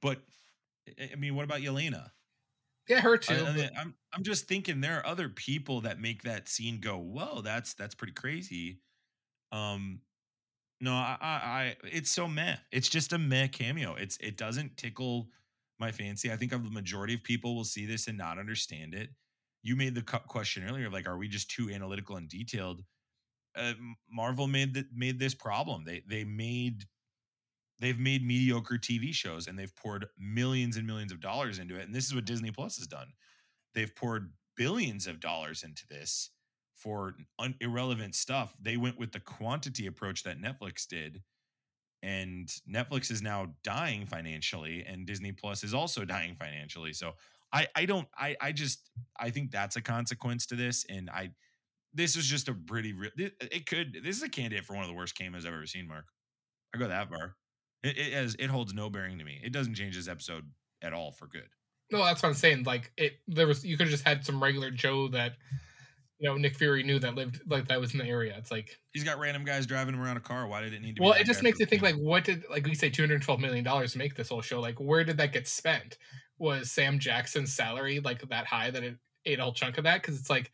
but 0.00 0.18
I- 1.00 1.14
mean, 1.16 1.34
what 1.34 1.44
about 1.44 1.60
Yelena? 1.60 2.10
yeah, 2.88 3.00
her 3.00 3.16
too. 3.16 3.46
I 3.46 3.52
but- 3.52 3.54
mean, 3.54 3.70
I'm 3.76 3.94
I'm 4.12 4.22
just 4.22 4.46
thinking 4.46 4.80
there 4.80 4.98
are 4.98 5.06
other 5.06 5.28
people 5.28 5.82
that 5.82 6.00
make 6.00 6.22
that 6.22 6.48
scene 6.48 6.80
go, 6.80 6.98
whoa, 6.98 7.40
that's 7.42 7.74
that's 7.74 7.94
pretty 7.94 8.12
crazy. 8.14 8.80
Um, 9.52 10.02
no, 10.80 10.92
I, 10.94 11.16
I, 11.20 11.28
I 11.28 11.76
it's 11.84 12.10
so 12.10 12.28
meh. 12.28 12.56
It's 12.72 12.88
just 12.88 13.12
a 13.12 13.18
meh 13.18 13.48
cameo. 13.48 13.94
It's 13.94 14.16
it 14.18 14.36
doesn't 14.36 14.76
tickle 14.76 15.28
my 15.78 15.92
fancy. 15.92 16.32
I 16.32 16.36
think 16.36 16.52
of 16.52 16.64
the 16.64 16.70
majority 16.70 17.14
of 17.14 17.22
people 17.22 17.54
will 17.56 17.64
see 17.64 17.86
this 17.86 18.08
and 18.08 18.18
not 18.18 18.38
understand 18.38 18.94
it. 18.94 19.10
You 19.62 19.76
made 19.76 19.94
the 19.94 20.02
question 20.02 20.64
earlier, 20.68 20.86
of 20.88 20.92
like, 20.92 21.06
are 21.08 21.18
we 21.18 21.28
just 21.28 21.50
too 21.50 21.70
analytical 21.70 22.16
and 22.16 22.28
detailed? 22.28 22.84
uh, 23.56 23.74
Marvel 24.10 24.46
made 24.46 24.74
that 24.74 24.86
made 24.94 25.18
this 25.18 25.34
problem. 25.34 25.84
They 25.84 26.02
they 26.08 26.24
made 26.24 26.86
they've 27.82 27.98
made 27.98 28.24
mediocre 28.24 28.78
TV 28.78 29.12
shows 29.12 29.48
and 29.48 29.58
they've 29.58 29.74
poured 29.74 30.06
millions 30.16 30.76
and 30.76 30.86
millions 30.86 31.10
of 31.10 31.20
dollars 31.20 31.58
into 31.58 31.76
it. 31.76 31.84
And 31.84 31.94
this 31.94 32.06
is 32.06 32.14
what 32.14 32.24
Disney 32.24 32.52
Plus 32.52 32.76
has 32.76 32.86
done. 32.86 33.08
They've 33.74 33.94
poured 33.94 34.32
billions 34.56 35.08
of 35.08 35.18
dollars 35.18 35.64
into 35.64 35.82
this 35.90 36.30
for 36.76 37.16
un- 37.40 37.56
irrelevant 37.60 38.14
stuff. 38.14 38.54
They 38.62 38.76
went 38.76 39.00
with 39.00 39.10
the 39.10 39.18
quantity 39.18 39.86
approach 39.88 40.22
that 40.22 40.40
Netflix 40.40 40.86
did. 40.86 41.22
And 42.04 42.48
Netflix 42.72 43.10
is 43.10 43.20
now 43.20 43.54
dying 43.62 44.06
financially, 44.06 44.84
and 44.86 45.06
Disney 45.06 45.32
Plus 45.32 45.64
is 45.64 45.74
also 45.74 46.04
dying 46.04 46.36
financially. 46.36 46.92
So 46.92 47.12
I, 47.52 47.66
I 47.74 47.84
don't, 47.84 48.06
I, 48.16 48.36
I 48.40 48.52
just, 48.52 48.90
I 49.18 49.30
think 49.30 49.50
that's 49.50 49.74
a 49.74 49.82
consequence 49.82 50.46
to 50.46 50.54
this. 50.54 50.86
And 50.88 51.10
I, 51.10 51.30
this 51.92 52.14
is 52.14 52.26
just 52.26 52.48
a 52.48 52.54
pretty, 52.54 52.94
it, 53.16 53.66
could, 53.66 53.98
this 54.04 54.16
is 54.16 54.22
a 54.22 54.28
candidate 54.28 54.64
for 54.64 54.74
one 54.74 54.82
of 54.82 54.88
the 54.88 54.96
worst 54.96 55.16
cameos 55.18 55.44
I've 55.44 55.52
ever 55.52 55.66
seen, 55.66 55.88
Mark. 55.88 56.06
I 56.74 56.78
go 56.78 56.86
that 56.88 57.10
far. 57.10 57.36
It, 57.82 57.98
it 57.98 58.12
has, 58.12 58.34
it 58.38 58.48
holds 58.48 58.72
no 58.74 58.90
bearing 58.90 59.18
to 59.18 59.24
me. 59.24 59.40
It 59.42 59.52
doesn't 59.52 59.74
change 59.74 59.96
this 59.96 60.08
episode 60.08 60.44
at 60.82 60.92
all 60.92 61.12
for 61.12 61.26
good. 61.26 61.48
No, 61.90 62.04
that's 62.04 62.22
what 62.22 62.30
I'm 62.30 62.34
saying. 62.34 62.64
Like 62.64 62.90
it, 62.96 63.18
there 63.28 63.46
was 63.46 63.64
you 63.64 63.76
could 63.76 63.86
have 63.86 63.92
just 63.92 64.06
had 64.06 64.24
some 64.24 64.42
regular 64.42 64.70
Joe 64.70 65.08
that 65.08 65.34
you 66.18 66.28
know 66.28 66.36
Nick 66.36 66.56
Fury 66.56 66.82
knew 66.82 66.98
that 66.98 67.14
lived 67.14 67.40
like 67.46 67.68
that 67.68 67.80
was 67.80 67.92
in 67.92 67.98
the 67.98 68.06
area. 68.06 68.34
It's 68.38 68.50
like 68.50 68.78
He's 68.92 69.04
got 69.04 69.18
random 69.18 69.44
guys 69.44 69.66
driving 69.66 69.94
him 69.94 70.00
around 70.00 70.16
a 70.16 70.20
car. 70.20 70.46
Why 70.46 70.62
did 70.62 70.72
it 70.72 70.80
need 70.80 70.96
to? 70.96 71.02
well, 71.02 71.12
it 71.12 71.24
just 71.26 71.42
makes 71.42 71.60
you 71.60 71.66
think 71.66 71.82
like 71.82 71.96
what 71.96 72.24
did 72.24 72.44
like 72.50 72.64
we 72.64 72.74
say 72.74 72.88
212 72.88 73.40
million 73.40 73.62
dollars 73.62 73.94
make 73.94 74.16
this 74.16 74.30
whole 74.30 74.40
show. 74.40 74.60
Like 74.60 74.80
where 74.80 75.04
did 75.04 75.18
that 75.18 75.32
get 75.32 75.46
spent? 75.46 75.98
Was 76.38 76.70
Sam 76.70 76.98
Jackson's 76.98 77.52
salary 77.52 78.00
like 78.00 78.26
that 78.30 78.46
high 78.46 78.70
that 78.70 78.82
it 78.82 78.96
ate 79.26 79.38
a 79.38 79.42
whole 79.42 79.52
chunk 79.52 79.76
of 79.76 79.84
that? 79.84 80.00
Because 80.00 80.18
it's 80.18 80.30
like 80.30 80.50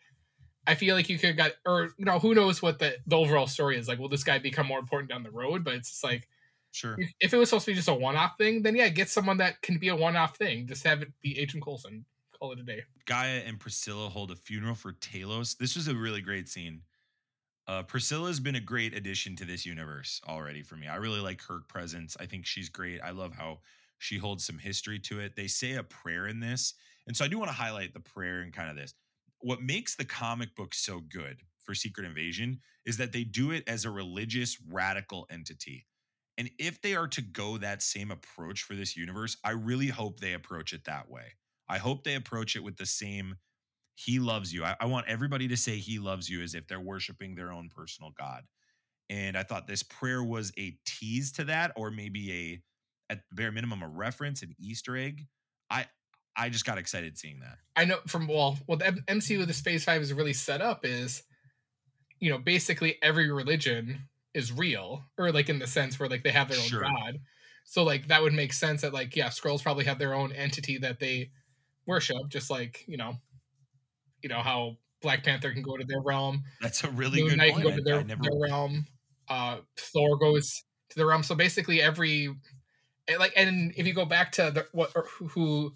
I 0.67 0.75
feel 0.75 0.97
like 0.97 1.09
you 1.09 1.19
could 1.19 1.29
have 1.29 1.37
got 1.37 1.53
or 1.65 1.91
you 1.99 2.05
know 2.05 2.19
who 2.19 2.35
knows 2.35 2.61
what 2.61 2.81
the 2.81 2.97
the 3.07 3.17
overall 3.17 3.47
story 3.47 3.79
is. 3.79 3.87
Like 3.87 4.01
will 4.01 4.09
this 4.09 4.25
guy 4.25 4.39
become 4.39 4.67
more 4.67 4.81
important 4.81 5.09
down 5.11 5.23
the 5.23 5.31
road? 5.31 5.63
But 5.63 5.75
it's 5.75 5.91
just 5.91 6.03
like 6.03 6.27
sure. 6.73 6.97
if- 6.99 7.13
if 7.21 7.35
it 7.35 7.37
was 7.37 7.49
supposed 7.51 7.65
to 7.67 7.73
be 7.73 7.77
just 7.77 7.89
a 7.89 7.95
one 7.95 8.17
off 8.17 8.37
thing, 8.39 8.63
then 8.63 8.77
yeah, 8.77 8.89
get 8.89 9.09
someone 9.09 9.37
that 9.39 9.61
can 9.63 9.79
be 9.79 9.89
a 9.89 9.97
one 9.97 10.17
off 10.17 10.37
thing. 10.37 10.67
Just 10.67 10.85
have 10.85 11.03
it 11.03 11.13
be 11.21 11.39
Agent 11.39 11.63
Coulson. 11.65 12.05
Call 12.39 12.53
it 12.53 12.61
a 12.61 12.63
day. 12.63 12.85
Gaia 13.07 13.39
and 13.41 13.59
Priscilla 13.59 14.09
hold 14.09 14.31
a 14.31 14.37
funeral 14.37 14.75
for 14.77 14.93
Talos. 14.93 15.57
This 15.59 15.75
was 15.75 15.89
a 15.89 15.95
really 15.95 16.21
great 16.21 16.49
scene. 16.49 16.83
Uh, 17.67 17.83
Priscilla's 17.83 18.41
been 18.41 18.55
a 18.55 18.61
great 18.61 18.95
addition 18.95 19.37
to 19.37 19.45
this 19.45 19.67
universe 19.67 20.21
already 20.27 20.63
for 20.63 20.77
me. 20.77 20.87
I 20.87 20.97
really 20.97 21.21
like 21.21 21.43
her 21.43 21.61
presence. 21.69 22.17
I 22.19 22.27
think 22.27 22.47
she's 22.47 22.69
great. 22.69 23.01
I 23.03 23.11
love 23.11 23.35
how 23.35 23.59
she 23.99 24.17
holds 24.19 24.45
some 24.45 24.59
history 24.59 24.99
to 25.01 25.21
it. 25.21 25.37
They 25.37 25.49
say 25.49 25.73
a 25.75 25.83
prayer 25.83 26.27
in 26.29 26.41
this. 26.41 26.75
And 27.07 27.17
so 27.17 27.25
I 27.25 27.29
do 27.29 27.39
want 27.39 27.51
to 27.51 27.57
highlight 27.57 27.93
the 27.93 28.01
prayer 28.01 28.41
and 28.41 28.53
kind 28.53 28.71
of 28.71 28.77
this. 28.77 28.95
What 29.41 29.61
makes 29.63 29.97
the 29.97 30.05
comic 30.05 30.55
book 30.55 30.73
so 30.75 31.01
good 31.01 31.43
for 31.59 31.75
Secret 31.75 32.07
Invasion 32.07 32.61
is 32.87 32.97
that 32.97 33.13
they 33.13 33.25
do 33.25 33.51
it 33.51 33.65
as 33.69 33.85
a 33.85 33.91
religious, 33.91 34.57
radical 34.71 35.27
entity. 35.29 35.85
And 36.39 36.51
if 36.59 36.81
they 36.81 36.95
are 36.95 37.09
to 37.09 37.21
go 37.21 37.59
that 37.59 37.83
same 37.83 38.13
approach 38.13 38.63
for 38.63 38.75
this 38.75 38.97
universe, 38.97 39.37
I 39.45 39.51
really 39.51 39.89
hope 39.89 40.21
they 40.21 40.33
approach 40.33 40.73
it 40.73 40.85
that 40.85 41.11
way. 41.11 41.35
I 41.69 41.79
hope 41.79 42.05
they 42.05 42.15
approach 42.15 42.57
it 42.57 42.63
with 42.63 42.77
the 42.77 42.87
same 42.87 43.35
he 43.97 44.21
loves 44.21 44.55
you. 44.55 44.65
I, 44.65 44.77
I 44.81 44.87
want 44.87 45.09
everybody 45.09 45.49
to 45.49 45.57
say 45.57 45.77
he 45.77 45.99
loves 45.99 46.31
you 46.31 46.41
as 46.41 46.55
if 46.55 46.69
they're 46.69 46.81
worshiping 46.81 47.35
their 47.35 47.51
own 47.51 47.69
personal 47.69 48.13
God. 48.17 48.45
And 49.11 49.37
I 49.37 49.43
thought 49.43 49.67
this 49.67 49.83
prayer 49.83 50.23
was 50.23 50.53
a 50.57 50.79
tease 50.87 51.33
to 51.33 51.45
that, 51.45 51.73
or 51.75 51.91
maybe 51.91 52.33
a 52.33 52.63
at 53.13 53.23
bare 53.33 53.51
minimum 53.51 53.83
a 53.83 53.89
reference, 53.89 54.43
an 54.43 54.55
Easter 54.61 54.97
egg. 54.97 55.27
I 55.69 55.87
I 56.37 56.51
just 56.51 56.65
got 56.65 56.79
excited 56.79 57.19
seeing 57.19 57.41
that. 57.41 57.59
I 57.75 57.87
know 57.87 57.99
from 58.07 58.29
well, 58.29 58.57
what 58.67 58.79
the 58.79 59.03
MCU 59.09 59.45
the 59.45 59.53
Phase 59.53 59.85
Five 59.85 60.03
is 60.03 60.13
really 60.13 60.35
set 60.35 60.61
up 60.61 60.85
is, 60.85 61.25
you 62.21 62.31
know, 62.31 62.39
basically 62.39 62.99
every 63.03 63.33
religion 63.33 64.09
is 64.39 64.53
real, 64.53 65.05
or 65.19 65.33
like 65.33 65.49
in 65.49 65.59
the 65.59 65.67
sense 65.67 65.99
where 65.99 66.09
like 66.09 66.23
they 66.23 66.31
have 66.31 66.49
their 66.49 66.59
own 66.59 66.65
Sure. 66.69 66.83
god. 66.83 67.19
So 67.65 67.83
like 67.85 68.09
that 68.09 68.23
would 68.23 68.33
make 68.33 68.53
sense 68.53 68.81
that 68.83 68.95
like 68.95 69.15
yeah, 69.17 69.29
Skrulls 69.29 69.63
probably 69.63 69.85
have 69.85 69.99
their 69.99 70.15
own 70.15 70.33
entity 70.33 70.79
that 70.79 71.01
they 71.01 71.31
worship, 71.87 72.29
just 72.29 72.49
like 72.51 72.85
you 72.87 72.97
know, 72.97 73.17
you 74.23 74.29
know 74.29 74.41
how 74.41 74.77
Black 75.03 75.25
Panther 75.25 75.53
can 75.53 75.63
go 75.63 75.77
to 75.77 75.85
their 75.85 76.01
realm, 76.01 76.45
That's 76.61 76.83
a 76.85 76.91
really 76.91 77.21
Moon 77.21 77.31
good 77.31 77.39
Knight 77.39 77.55
can 77.55 77.63
go 77.63 77.77
to 77.77 77.83
their, 77.83 78.05
never 78.05 78.23
their 78.23 78.41
realm. 78.41 78.87
Uh, 79.29 79.59
Thor 79.77 80.17
goes 80.19 80.65
to 80.91 80.97
the 80.97 81.07
realm. 81.07 81.23
So 81.23 81.35
basically, 81.35 81.83
every 81.83 82.35
like, 83.19 83.33
and 83.37 83.73
if 83.77 83.87
you 83.87 83.95
go 83.95 84.05
back 84.05 84.33
to 84.33 84.51
the 84.51 84.67
what 84.73 84.93
or 84.95 85.07
who- 85.07 85.29
who, 85.29 85.75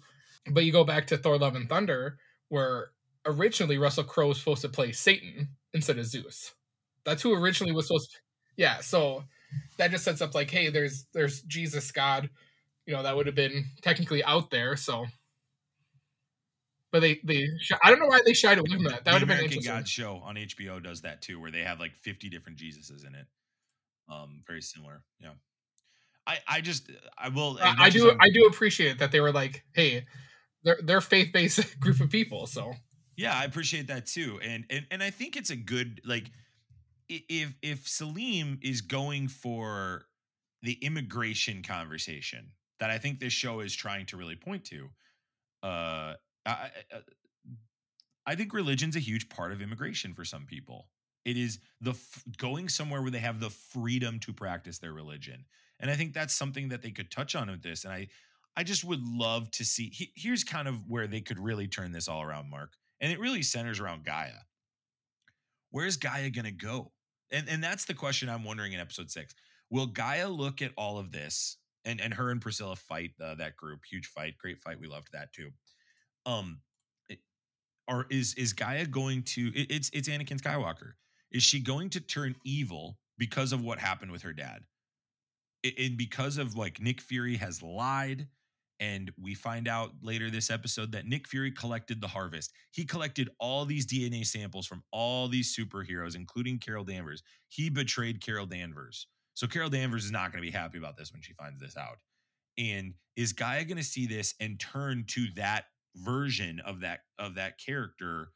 but 0.51 0.65
you 0.65 0.71
go 0.71 0.83
back 0.83 1.07
to 1.07 1.17
Thor: 1.17 1.37
Love 1.37 1.55
and 1.55 1.69
Thunder, 1.69 2.17
where 2.49 2.91
originally 3.25 3.77
Russell 3.77 4.03
Crowe 4.03 4.27
was 4.29 4.39
supposed 4.39 4.61
to 4.63 4.69
play 4.69 4.91
Satan 4.91 5.49
instead 5.73 5.97
of 5.97 6.05
Zeus. 6.05 6.53
That's 7.05 7.21
who 7.21 7.33
originally 7.33 7.73
was 7.73 7.87
supposed. 7.87 8.11
to... 8.11 8.17
Yeah, 8.57 8.79
so 8.81 9.23
that 9.77 9.91
just 9.91 10.03
sets 10.03 10.21
up 10.21 10.33
like, 10.35 10.49
hey, 10.49 10.69
there's 10.69 11.05
there's 11.13 11.41
Jesus 11.41 11.91
God, 11.91 12.29
you 12.85 12.93
know, 12.93 13.03
that 13.03 13.15
would 13.15 13.25
have 13.25 13.35
been 13.35 13.65
technically 13.81 14.23
out 14.23 14.49
there. 14.51 14.75
So. 14.75 15.05
But 16.91 16.99
they, 17.01 17.19
they, 17.23 17.47
I 17.83 17.89
don't 17.89 17.99
know 17.99 18.05
why 18.05 18.21
they 18.23 18.33
shied 18.33 18.59
away 18.59 18.69
from 18.71 18.83
that. 18.83 19.03
That 19.03 19.05
the 19.05 19.11
would 19.13 19.19
have 19.21 19.27
been 19.27 19.37
American 19.37 19.57
interesting. 19.57 19.73
God 19.73 19.87
show 19.87 20.21
on 20.23 20.35
HBO 20.35 20.81
does 20.83 21.01
that 21.01 21.23
too, 21.23 21.39
where 21.41 21.49
they 21.49 21.61
have 21.61 21.79
like 21.79 21.95
50 21.95 22.29
different 22.29 22.59
Jesuses 22.59 23.03
in 23.07 23.15
it. 23.15 23.25
Um, 24.07 24.43
very 24.45 24.61
similar. 24.61 25.01
Yeah. 25.19 25.31
I, 26.27 26.37
I 26.47 26.61
just 26.61 26.91
I 27.17 27.29
will 27.29 27.57
I, 27.59 27.73
I 27.79 27.89
do 27.89 28.09
I'm- 28.09 28.19
do 28.31 28.43
appreciate 28.45 28.99
that 28.99 29.11
they 29.11 29.21
were 29.21 29.31
like, 29.31 29.63
hey, 29.73 30.05
they're 30.63 30.77
they're 30.83 31.01
faith 31.01 31.33
based 31.33 31.79
group 31.79 31.99
of 31.99 32.11
people. 32.11 32.45
So 32.45 32.73
Yeah, 33.17 33.33
I 33.35 33.43
appreciate 33.45 33.87
that 33.87 34.05
too, 34.05 34.39
and 34.43 34.63
and 34.69 34.85
and 34.91 35.01
I 35.03 35.09
think 35.09 35.35
it's 35.35 35.49
a 35.49 35.55
good 35.55 35.99
like 36.05 36.25
i- 36.27 36.29
if 37.09 37.55
if 37.61 37.87
Selim 37.87 38.59
is 38.61 38.81
going 38.81 39.27
for 39.27 40.05
the 40.61 40.73
immigration 40.73 41.61
conversation 41.63 42.51
that 42.79 42.89
I 42.89 42.97
think 42.97 43.19
this 43.19 43.33
show 43.33 43.59
is 43.59 43.75
trying 43.75 44.05
to 44.07 44.17
really 44.17 44.35
point 44.35 44.65
to, 44.65 44.89
uh, 45.63 46.15
I, 46.45 46.71
I- 46.91 47.01
I 48.25 48.35
think 48.35 48.53
religion's 48.53 48.95
a 48.95 48.99
huge 48.99 49.27
part 49.29 49.51
of 49.51 49.61
immigration 49.61 50.13
for 50.13 50.23
some 50.23 50.45
people. 50.45 50.87
It 51.25 51.37
is 51.37 51.59
the 51.81 51.91
f- 51.91 52.23
going 52.37 52.69
somewhere 52.69 53.01
where 53.01 53.11
they 53.11 53.19
have 53.19 53.39
the 53.39 53.49
freedom 53.49 54.19
to 54.21 54.33
practice 54.33 54.79
their 54.79 54.93
religion, 54.93 55.45
and 55.79 55.89
I 55.91 55.95
think 55.95 56.13
that's 56.13 56.33
something 56.33 56.69
that 56.69 56.81
they 56.81 56.91
could 56.91 57.11
touch 57.11 57.35
on 57.35 57.49
with 57.49 57.61
this. 57.63 57.83
And 57.83 57.93
I, 57.93 58.07
I 58.55 58.63
just 58.63 58.83
would 58.83 59.01
love 59.03 59.51
to 59.51 59.65
see. 59.65 59.89
he- 59.89 60.13
here's 60.15 60.43
kind 60.43 60.67
of 60.67 60.87
where 60.89 61.07
they 61.07 61.21
could 61.21 61.39
really 61.39 61.67
turn 61.67 61.91
this 61.91 62.07
all 62.07 62.21
around, 62.21 62.49
Mark, 62.49 62.73
and 63.01 63.11
it 63.11 63.19
really 63.19 63.41
centers 63.43 63.79
around 63.79 64.05
Gaia. 64.05 64.43
Where's 65.73 65.97
Gaia 65.97 66.29
going 66.29 66.45
to 66.45 66.51
go? 66.51 66.91
And 67.31 67.49
and 67.49 67.63
that's 67.63 67.85
the 67.85 67.95
question 67.95 68.29
I'm 68.29 68.43
wondering 68.43 68.73
in 68.73 68.79
episode 68.79 69.09
six. 69.09 69.33
Will 69.71 69.87
Gaia 69.87 70.29
look 70.29 70.61
at 70.61 70.71
all 70.77 70.99
of 70.99 71.11
this 71.11 71.57
and 71.83 71.99
and 71.99 72.13
her 72.13 72.29
and 72.29 72.39
Priscilla 72.39 72.75
fight 72.75 73.11
uh, 73.19 73.33
that 73.35 73.57
group? 73.57 73.79
Huge 73.89 74.05
fight, 74.05 74.37
great 74.37 74.59
fight. 74.59 74.79
We 74.79 74.85
loved 74.87 75.07
that 75.13 75.33
too. 75.33 75.49
Um, 76.27 76.59
or 77.87 78.05
is 78.11 78.35
is 78.35 78.53
Gaia 78.53 78.85
going 78.85 79.23
to? 79.23 79.47
it- 79.55 79.71
it's 79.71 79.89
it's 79.93 80.07
Anakin 80.07 80.39
Skywalker. 80.39 80.91
Is 81.31 81.41
she 81.41 81.59
going 81.59 81.89
to 81.89 81.99
turn 81.99 82.35
evil 82.45 82.99
because 83.17 83.51
of 83.51 83.63
what 83.63 83.79
happened 83.79 84.11
with 84.11 84.21
her 84.21 84.33
dad? 84.33 84.61
And 85.63 85.97
because 85.97 86.37
of 86.37 86.55
like 86.55 86.79
Nick 86.81 87.01
Fury 87.01 87.37
has 87.37 87.63
lied, 87.63 88.27
and 88.83 89.11
we 89.17 89.33
find 89.33 89.69
out 89.69 89.91
later 90.01 90.29
this 90.29 90.49
episode 90.49 90.91
that 90.91 91.07
Nick 91.07 91.25
Fury 91.25 91.51
collected 91.51 92.01
the 92.01 92.07
harvest. 92.07 92.51
He 92.71 92.83
collected 92.83 93.29
all 93.39 93.63
these 93.63 93.87
DNA 93.87 94.25
samples 94.25 94.67
from 94.67 94.83
all 94.91 95.29
these 95.29 95.55
superheroes, 95.55 96.17
including 96.17 96.59
Carol 96.59 96.83
Danvers. 96.83 97.23
He 97.47 97.69
betrayed 97.69 98.19
Carol 98.19 98.45
Danvers. 98.45 99.07
So 99.35 99.47
Carol 99.47 99.69
Danvers 99.69 100.03
is 100.03 100.11
not 100.11 100.33
going 100.33 100.43
to 100.43 100.51
be 100.51 100.55
happy 100.55 100.77
about 100.77 100.97
this 100.97 101.13
when 101.13 101.21
she 101.21 101.31
finds 101.31 101.61
this 101.61 101.77
out. 101.77 101.99
And 102.57 102.95
is 103.15 103.31
Gaia 103.31 103.63
going 103.63 103.77
to 103.77 103.83
see 103.83 104.05
this 104.05 104.35
and 104.41 104.59
turn 104.59 105.05
to 105.07 105.27
that 105.37 105.65
version 105.95 106.59
of 106.59 106.81
that 106.81 107.01
of 107.17 107.35
that 107.35 107.57
character 107.57 108.31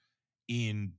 in 0.48 0.94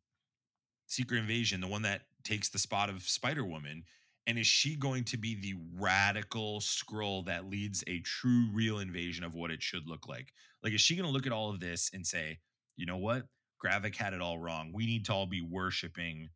Secret 0.88 1.20
Invasion, 1.20 1.62
the 1.62 1.68
one 1.68 1.82
that 1.82 2.02
takes 2.22 2.50
the 2.50 2.58
spot 2.58 2.90
of 2.90 3.02
Spider 3.02 3.46
Woman? 3.46 3.84
And 4.28 4.38
is 4.38 4.46
she 4.46 4.76
going 4.76 5.04
to 5.04 5.16
be 5.16 5.34
the 5.34 5.54
radical 5.76 6.60
Skrull 6.60 7.24
that 7.26 7.48
leads 7.48 7.82
a 7.88 8.00
true, 8.00 8.48
real 8.52 8.78
invasion 8.78 9.24
of 9.24 9.34
what 9.34 9.50
it 9.50 9.62
should 9.62 9.88
look 9.88 10.06
like? 10.06 10.32
Like, 10.62 10.74
is 10.74 10.80
she 10.80 10.94
going 10.94 11.08
to 11.08 11.12
look 11.12 11.26
at 11.26 11.32
all 11.32 11.50
of 11.50 11.58
this 11.58 11.90
and 11.92 12.06
say, 12.06 12.38
you 12.76 12.86
know 12.86 12.98
what? 12.98 13.24
Gravik 13.64 13.96
had 13.96 14.12
it 14.12 14.20
all 14.20 14.38
wrong. 14.38 14.70
We 14.72 14.86
need 14.86 15.06
to 15.06 15.14
all 15.14 15.26
be 15.26 15.40
worshiping 15.40 16.28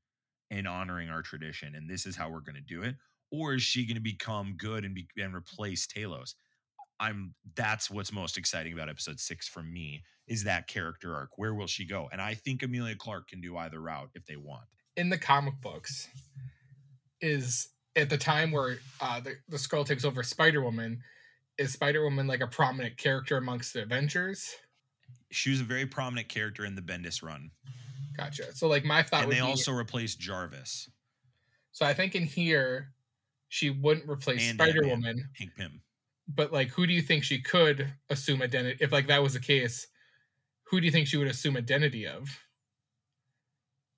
and 0.51 0.67
honoring 0.67 1.09
our 1.11 1.23
tradition, 1.23 1.75
and 1.75 1.89
this 1.89 2.05
is 2.07 2.17
how 2.17 2.31
we're 2.31 2.41
going 2.41 2.57
to 2.57 2.61
do 2.61 2.83
it. 2.83 2.97
Or 3.31 3.55
is 3.55 3.63
she 3.63 3.87
going 3.87 3.97
to 3.97 4.03
become 4.03 4.55
good 4.59 4.85
and 4.85 4.95
be, 4.95 5.07
and 5.17 5.35
replace 5.35 5.87
Talos? 5.87 6.35
I'm 6.99 7.35
that's 7.57 7.91
what's 7.91 8.13
most 8.13 8.37
exciting 8.39 8.73
about 8.73 8.89
episode 8.89 9.21
six 9.21 9.49
for 9.49 9.63
me 9.63 10.03
is 10.29 10.45
that 10.45 10.67
character 10.67 11.15
arc. 11.15 11.31
Where 11.37 11.55
will 11.55 11.67
she 11.67 11.87
go? 11.87 12.09
And 12.13 12.21
I 12.21 12.35
think 12.35 12.63
Emilia 12.63 12.95
Clarke 12.97 13.29
can 13.29 13.41
do 13.41 13.57
either 13.57 13.81
route 13.81 14.11
if 14.15 14.25
they 14.27 14.37
want. 14.37 14.65
in 14.97 15.09
the 15.11 15.19
comic 15.19 15.61
books, 15.61 16.09
is 17.21 17.69
at 17.97 18.11
the 18.11 18.19
time 18.19 18.51
where 18.53 18.79
uh, 19.01 19.21
the 19.21 19.37
the 19.49 19.57
Skrull 19.57 19.87
takes 19.87 20.05
over 20.05 20.23
Spider 20.23 20.63
Woman, 20.63 21.03
is 21.59 21.73
Spider 21.73 22.03
Woman 22.03 22.27
like 22.27 22.41
a 22.41 22.47
prominent 22.47 22.97
character 22.97 23.37
amongst 23.37 23.75
the 23.75 23.83
Avengers? 23.83 24.55
She 25.31 25.51
was 25.51 25.61
a 25.61 25.65
very 25.65 25.87
prominent 25.87 26.29
character 26.29 26.65
in 26.65 26.75
the 26.75 26.83
Bendis 26.83 27.23
run. 27.23 27.51
Gotcha. 28.17 28.55
So 28.55 28.69
like 28.69 28.85
my 28.85 29.03
thought 29.03 29.25
and 29.25 29.33
they 29.33 29.37
be, 29.37 29.41
also 29.41 29.73
replaced 29.73 30.21
Jarvis. 30.21 30.91
So 31.73 31.87
I 31.87 31.95
think 31.95 32.15
in 32.15 32.25
here 32.25 32.93
she 33.49 33.71
wouldn't 33.71 34.09
replace 34.09 34.51
Spider 34.51 34.87
Woman. 34.87 35.29
Hank 35.39 35.53
Pym. 35.57 35.81
but 36.29 36.53
like 36.53 36.69
who 36.71 36.87
do 36.87 36.93
you 36.93 37.03
think 37.03 37.25
she 37.25 37.41
could 37.41 37.93
assume 38.11 38.43
identity 38.43 38.79
if 38.81 38.93
like 38.93 39.07
that 39.07 39.23
was 39.23 39.35
the 39.35 39.41
case? 39.41 39.87
Who 40.65 40.81
do 40.81 40.87
you 40.87 40.93
think 40.93 41.07
she 41.07 41.17
would 41.17 41.29
assume 41.29 41.57
identity 41.57 42.07
of? 42.07 42.29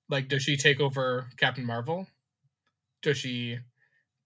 Like, 0.09 0.27
does 0.27 0.43
she 0.43 0.57
take 0.57 0.79
over 0.79 1.27
Captain 1.37 1.65
Marvel? 1.65 2.07
Does 3.01 3.17
she 3.17 3.59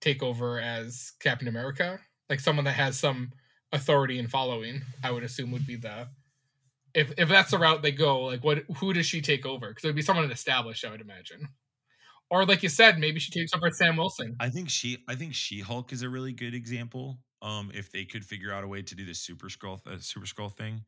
take 0.02 0.24
over 0.24 0.60
as 0.60 1.14
Captain 1.20 1.48
America? 1.48 2.00
Like 2.30 2.40
someone 2.40 2.66
that 2.66 2.74
has 2.74 2.98
some 2.98 3.32
authority 3.72 4.20
and 4.20 4.30
following, 4.30 4.82
I 5.04 5.12
would 5.12 5.24
assume 5.24 5.52
would 5.52 5.68
be 5.68 5.76
the 5.76 6.10
if 6.94 7.14
if 7.18 7.30
that's 7.30 7.52
the 7.52 7.58
route 7.58 7.82
they 7.82 7.92
go, 7.92 8.22
like 8.22 8.44
what 8.44 8.64
who 8.78 8.94
does 8.94 9.06
she 9.06 9.22
take 9.22 9.46
over? 9.46 9.70
Because 9.70 9.84
it 9.84 9.88
would 9.88 9.96
be 9.96 10.02
someone 10.02 10.30
established, 10.32 10.86
I 10.86 10.92
would 10.92 11.02
imagine. 11.02 11.50
Or 12.32 12.46
like 12.46 12.62
you 12.62 12.70
said, 12.70 13.00
maybe 13.00 13.20
she 13.20 13.32
takes 13.32 13.54
over 13.56 13.72
Sam 13.72 13.98
Wilson. 13.98 14.36
I 14.40 14.50
think 14.50 14.70
she 14.70 15.00
I 15.08 15.16
think 15.16 15.34
She 15.34 15.62
Hulk 15.62 15.92
is 15.92 16.02
a 16.02 16.10
really 16.10 16.34
good 16.34 16.54
example. 16.54 17.20
Um, 17.42 17.72
if 17.74 17.92
they 17.92 18.04
could 18.06 18.26
figure 18.26 18.52
out 18.52 18.64
a 18.64 18.68
way 18.68 18.82
to 18.82 18.96
do 18.96 19.06
the 19.06 19.14
Super 19.14 19.48
Skrull 19.48 19.80
uh, 19.88 20.00
Super 20.00 20.26
Skrull 20.26 20.52
thing, 20.52 20.82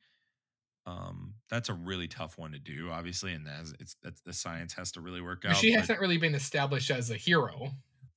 um, 0.86 1.36
that's 1.50 1.70
a 1.70 1.74
really 1.74 2.08
tough 2.08 2.38
one 2.38 2.52
to 2.52 2.60
do, 2.60 2.90
obviously, 2.92 3.34
and 3.34 3.48
that's 3.48 3.74
it's 3.80 3.96
that's 4.04 4.22
the 4.22 4.34
science 4.34 4.74
has 4.74 4.92
to 4.94 5.02
really 5.02 5.22
work 5.22 5.44
out. 5.46 5.56
she 5.56 5.72
hasn't 5.72 6.00
really 6.00 6.18
been 6.18 6.36
established 6.36 6.92
as 6.92 7.10
a 7.10 7.16
hero. 7.16 7.72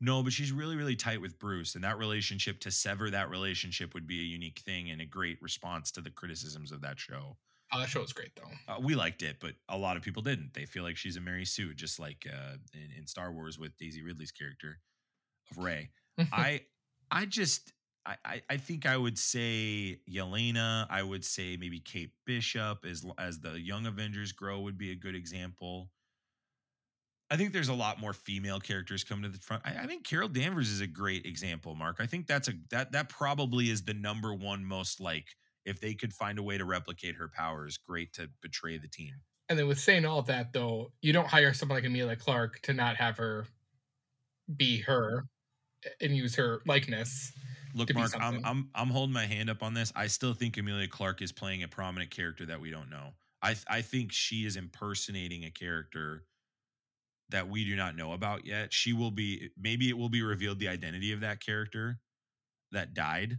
No, 0.04 0.22
but 0.22 0.34
she's 0.34 0.52
really 0.52 0.76
really 0.76 0.96
tight 0.96 1.22
with 1.22 1.38
Bruce, 1.38 1.74
and 1.74 1.82
that 1.82 1.96
relationship 1.96 2.60
to 2.60 2.70
sever 2.70 3.08
that 3.10 3.30
relationship 3.30 3.94
would 3.94 4.06
be 4.06 4.20
a 4.20 4.24
unique 4.24 4.58
thing 4.58 4.90
and 4.90 5.00
a 5.00 5.06
great 5.06 5.40
response 5.40 5.90
to 5.92 6.02
the 6.02 6.10
criticisms 6.10 6.72
of 6.72 6.82
that 6.82 6.98
show. 6.98 7.38
Oh, 7.72 7.80
that 7.80 7.88
show 7.88 8.02
was 8.02 8.12
great 8.12 8.32
though. 8.36 8.72
Uh, 8.72 8.80
we 8.80 8.94
liked 8.94 9.22
it, 9.22 9.36
but 9.40 9.54
a 9.70 9.78
lot 9.78 9.96
of 9.96 10.02
people 10.02 10.22
didn't. 10.22 10.52
They 10.52 10.66
feel 10.66 10.82
like 10.82 10.98
she's 10.98 11.16
a 11.16 11.22
Mary 11.22 11.46
Sue, 11.46 11.72
just 11.72 11.98
like 11.98 12.26
uh, 12.30 12.56
in, 12.74 12.98
in 12.98 13.06
Star 13.06 13.32
Wars 13.32 13.58
with 13.58 13.78
Daisy 13.78 14.02
Ridley's 14.02 14.30
character 14.30 14.78
of 15.50 15.56
Rey. 15.56 15.88
I 16.32 16.60
I 17.10 17.24
just 17.24 17.72
I, 18.04 18.16
I 18.26 18.42
I 18.50 18.56
think 18.58 18.84
I 18.84 18.98
would 18.98 19.18
say 19.18 20.00
Yelena. 20.06 20.86
I 20.90 21.02
would 21.02 21.24
say 21.24 21.56
maybe 21.56 21.80
Kate 21.80 22.12
Bishop 22.26 22.84
as 22.84 23.06
as 23.18 23.40
the 23.40 23.58
young 23.58 23.86
Avengers 23.86 24.32
grow 24.32 24.60
would 24.60 24.76
be 24.76 24.90
a 24.90 24.96
good 24.96 25.14
example. 25.14 25.88
I 27.34 27.36
think 27.36 27.52
there's 27.52 27.68
a 27.68 27.74
lot 27.74 28.00
more 28.00 28.12
female 28.12 28.60
characters 28.60 29.02
come 29.02 29.22
to 29.22 29.28
the 29.28 29.38
front. 29.38 29.62
I, 29.66 29.82
I 29.82 29.86
think 29.86 30.06
Carol 30.06 30.28
Danvers 30.28 30.70
is 30.70 30.80
a 30.80 30.86
great 30.86 31.26
example, 31.26 31.74
Mark. 31.74 31.96
I 31.98 32.06
think 32.06 32.28
that's 32.28 32.46
a 32.46 32.52
that 32.70 32.92
that 32.92 33.08
probably 33.08 33.70
is 33.70 33.82
the 33.82 33.92
number 33.92 34.32
one 34.32 34.64
most 34.64 35.00
like 35.00 35.26
if 35.64 35.80
they 35.80 35.94
could 35.94 36.12
find 36.12 36.38
a 36.38 36.44
way 36.44 36.58
to 36.58 36.64
replicate 36.64 37.16
her 37.16 37.28
powers, 37.28 37.76
great 37.76 38.12
to 38.12 38.30
betray 38.40 38.78
the 38.78 38.86
team. 38.86 39.14
And 39.48 39.58
then 39.58 39.66
with 39.66 39.80
saying 39.80 40.04
all 40.06 40.22
that 40.22 40.52
though, 40.52 40.92
you 41.02 41.12
don't 41.12 41.26
hire 41.26 41.52
someone 41.52 41.78
like 41.78 41.84
Emilia 41.84 42.14
Clarke 42.14 42.60
to 42.62 42.72
not 42.72 42.96
have 42.96 43.16
her 43.16 43.46
be 44.56 44.78
her 44.82 45.26
and 46.00 46.16
use 46.16 46.36
her 46.36 46.60
likeness. 46.66 47.32
Look, 47.74 47.92
Mark, 47.92 48.12
I'm. 48.20 48.40
I'm 48.44 48.70
I'm 48.76 48.90
holding 48.90 49.12
my 49.12 49.26
hand 49.26 49.50
up 49.50 49.60
on 49.64 49.74
this. 49.74 49.92
I 49.96 50.06
still 50.06 50.34
think 50.34 50.56
Emilia 50.56 50.86
Clarke 50.86 51.20
is 51.20 51.32
playing 51.32 51.64
a 51.64 51.68
prominent 51.68 52.12
character 52.12 52.46
that 52.46 52.60
we 52.60 52.70
don't 52.70 52.90
know. 52.90 53.14
I 53.42 53.48
th- 53.48 53.66
I 53.68 53.82
think 53.82 54.12
she 54.12 54.46
is 54.46 54.54
impersonating 54.56 55.44
a 55.44 55.50
character 55.50 56.22
that 57.30 57.48
we 57.48 57.64
do 57.64 57.76
not 57.76 57.96
know 57.96 58.12
about 58.12 58.46
yet. 58.46 58.72
She 58.72 58.92
will 58.92 59.10
be 59.10 59.50
maybe 59.58 59.88
it 59.88 59.96
will 59.96 60.08
be 60.08 60.22
revealed 60.22 60.58
the 60.58 60.68
identity 60.68 61.12
of 61.12 61.20
that 61.20 61.44
character 61.44 61.98
that 62.72 62.94
died. 62.94 63.38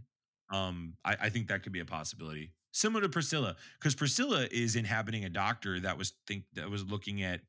Um, 0.52 0.94
I, 1.04 1.16
I 1.22 1.28
think 1.28 1.48
that 1.48 1.62
could 1.62 1.72
be 1.72 1.80
a 1.80 1.84
possibility. 1.84 2.52
Similar 2.72 3.02
to 3.02 3.08
Priscilla, 3.08 3.56
because 3.78 3.94
Priscilla 3.94 4.46
is 4.50 4.76
inhabiting 4.76 5.24
a 5.24 5.30
doctor 5.30 5.80
that 5.80 5.96
was 5.96 6.12
think 6.26 6.44
that 6.54 6.70
was 6.70 6.84
looking 6.84 7.22
at 7.22 7.40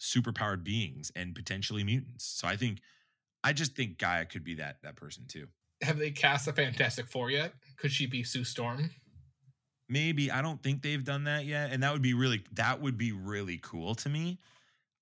superpowered 0.00 0.64
beings 0.64 1.10
and 1.14 1.34
potentially 1.34 1.84
mutants. 1.84 2.24
So 2.24 2.46
I 2.46 2.56
think 2.56 2.80
I 3.44 3.52
just 3.52 3.74
think 3.74 3.98
Gaia 3.98 4.24
could 4.24 4.44
be 4.44 4.54
that 4.54 4.76
that 4.82 4.96
person 4.96 5.24
too. 5.26 5.48
Have 5.82 5.98
they 5.98 6.10
cast 6.10 6.46
a 6.46 6.52
Fantastic 6.52 7.08
Four 7.08 7.30
yet? 7.30 7.54
Could 7.76 7.90
she 7.90 8.06
be 8.06 8.22
Sue 8.22 8.44
Storm? 8.44 8.90
Maybe 9.88 10.30
I 10.30 10.40
don't 10.40 10.62
think 10.62 10.82
they've 10.82 11.04
done 11.04 11.24
that 11.24 11.44
yet, 11.44 11.72
and 11.72 11.82
that 11.82 11.92
would 11.92 12.02
be 12.02 12.14
really 12.14 12.44
that 12.52 12.80
would 12.80 12.96
be 12.96 13.12
really 13.12 13.58
cool 13.58 13.94
to 13.96 14.08
me. 14.08 14.38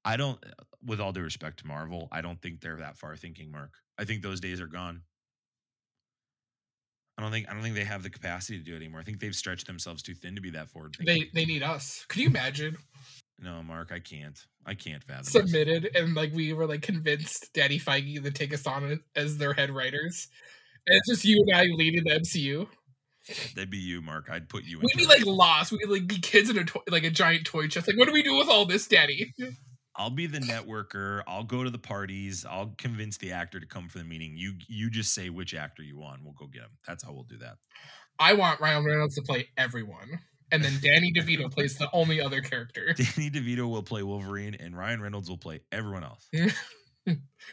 I 0.04 0.16
don't, 0.16 0.42
uh, 0.44 0.62
with 0.84 1.00
all 1.00 1.12
due 1.12 1.22
respect 1.22 1.58
to 1.60 1.66
Marvel, 1.66 2.08
I 2.10 2.20
don't 2.20 2.40
think 2.40 2.60
they're 2.60 2.76
that 2.76 2.96
far 2.96 3.16
thinking. 3.16 3.50
Mark, 3.50 3.74
I 3.98 4.04
think 4.04 4.22
those 4.22 4.40
days 4.40 4.60
are 4.60 4.66
gone. 4.66 5.02
I 7.18 7.22
don't 7.22 7.32
think 7.32 7.50
I 7.50 7.52
don't 7.52 7.62
think 7.62 7.74
they 7.74 7.84
have 7.84 8.02
the 8.02 8.08
capacity 8.08 8.58
to 8.58 8.64
do 8.64 8.72
it 8.72 8.76
anymore. 8.76 9.00
I 9.00 9.02
think 9.02 9.20
they've 9.20 9.34
stretched 9.34 9.66
themselves 9.66 10.02
too 10.02 10.14
thin 10.14 10.36
to 10.36 10.40
be 10.40 10.50
that 10.50 10.70
forward. 10.70 10.96
They 11.04 11.28
they 11.34 11.44
need 11.44 11.62
us. 11.62 12.06
Could 12.08 12.22
you 12.22 12.28
imagine 12.28 12.78
no, 13.42 13.62
Mark, 13.62 13.90
I 13.92 13.98
can't. 13.98 14.38
I 14.66 14.74
can't 14.74 15.02
fathom. 15.02 15.24
this. 15.24 15.32
submitted 15.32 15.90
and 15.94 16.14
like 16.14 16.32
we 16.34 16.52
were 16.52 16.66
like 16.66 16.82
convinced 16.82 17.50
Daddy 17.54 17.78
Feige 17.78 18.22
to 18.22 18.30
take 18.30 18.52
us 18.52 18.66
on 18.66 19.00
as 19.16 19.38
their 19.38 19.54
head 19.54 19.70
writers, 19.70 20.28
and 20.86 20.96
it's 20.98 21.08
just 21.08 21.24
you 21.24 21.42
and 21.46 21.56
I 21.56 21.64
leading 21.64 22.04
the 22.04 22.20
MCU. 22.20 22.66
That'd 23.54 23.70
be 23.70 23.78
you, 23.78 24.02
Mark. 24.02 24.28
I'd 24.30 24.48
put 24.48 24.64
you. 24.64 24.78
in 24.78 24.86
We'd 24.86 24.96
be 24.96 25.06
like 25.06 25.24
lost. 25.24 25.72
We'd 25.72 25.88
like 25.88 26.06
be 26.06 26.18
kids 26.18 26.50
in 26.50 26.58
a 26.58 26.64
toy, 26.64 26.80
like 26.90 27.04
a 27.04 27.10
giant 27.10 27.46
toy 27.46 27.68
chest. 27.68 27.86
Like, 27.86 27.96
what 27.96 28.06
do 28.06 28.12
we 28.12 28.22
do 28.22 28.36
with 28.36 28.48
all 28.48 28.66
this, 28.66 28.86
Daddy? 28.86 29.34
I'll 30.00 30.08
be 30.08 30.26
the 30.26 30.38
networker. 30.38 31.22
I'll 31.26 31.44
go 31.44 31.62
to 31.62 31.68
the 31.68 31.78
parties. 31.78 32.46
I'll 32.48 32.72
convince 32.78 33.18
the 33.18 33.32
actor 33.32 33.60
to 33.60 33.66
come 33.66 33.86
for 33.86 33.98
the 33.98 34.04
meeting. 34.04 34.34
You 34.34 34.54
you 34.66 34.88
just 34.88 35.12
say 35.12 35.28
which 35.28 35.54
actor 35.54 35.82
you 35.82 35.98
want. 35.98 36.24
We'll 36.24 36.32
go 36.32 36.46
get 36.46 36.62
him. 36.62 36.70
That's 36.86 37.04
how 37.04 37.12
we'll 37.12 37.24
do 37.24 37.36
that. 37.38 37.58
I 38.18 38.32
want 38.32 38.62
Ryan 38.62 38.82
Reynolds 38.86 39.16
to 39.16 39.22
play 39.22 39.50
everyone, 39.58 40.20
and 40.50 40.64
then 40.64 40.72
Danny 40.80 41.12
DeVito 41.16 41.52
plays 41.52 41.76
the 41.76 41.90
only 41.92 42.18
other 42.18 42.40
character. 42.40 42.94
Danny 42.96 43.30
DeVito 43.30 43.68
will 43.68 43.82
play 43.82 44.02
Wolverine, 44.02 44.56
and 44.58 44.74
Ryan 44.74 45.02
Reynolds 45.02 45.28
will 45.28 45.36
play 45.36 45.60
everyone 45.70 46.02
else. 46.02 46.28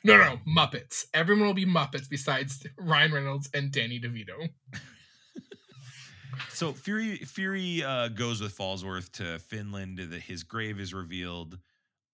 No, 0.03 0.17
no, 0.17 0.39
Muppets. 0.45 1.05
Everyone 1.15 1.47
will 1.47 1.53
be 1.53 1.65
Muppets 1.65 2.07
besides 2.07 2.67
Ryan 2.77 3.13
Reynolds 3.13 3.49
and 3.55 3.71
Danny 3.71 3.99
DeVito. 3.99 4.49
So 6.49 6.73
Fury 6.73 7.15
Fury 7.15 7.81
uh, 7.81 8.10
goes 8.10 8.41
with 8.41 8.55
Falsworth 8.55 9.12
to 9.13 9.39
Finland. 9.39 9.97
The, 9.97 10.19
his 10.19 10.43
grave 10.43 10.79
is 10.79 10.93
revealed. 10.93 11.57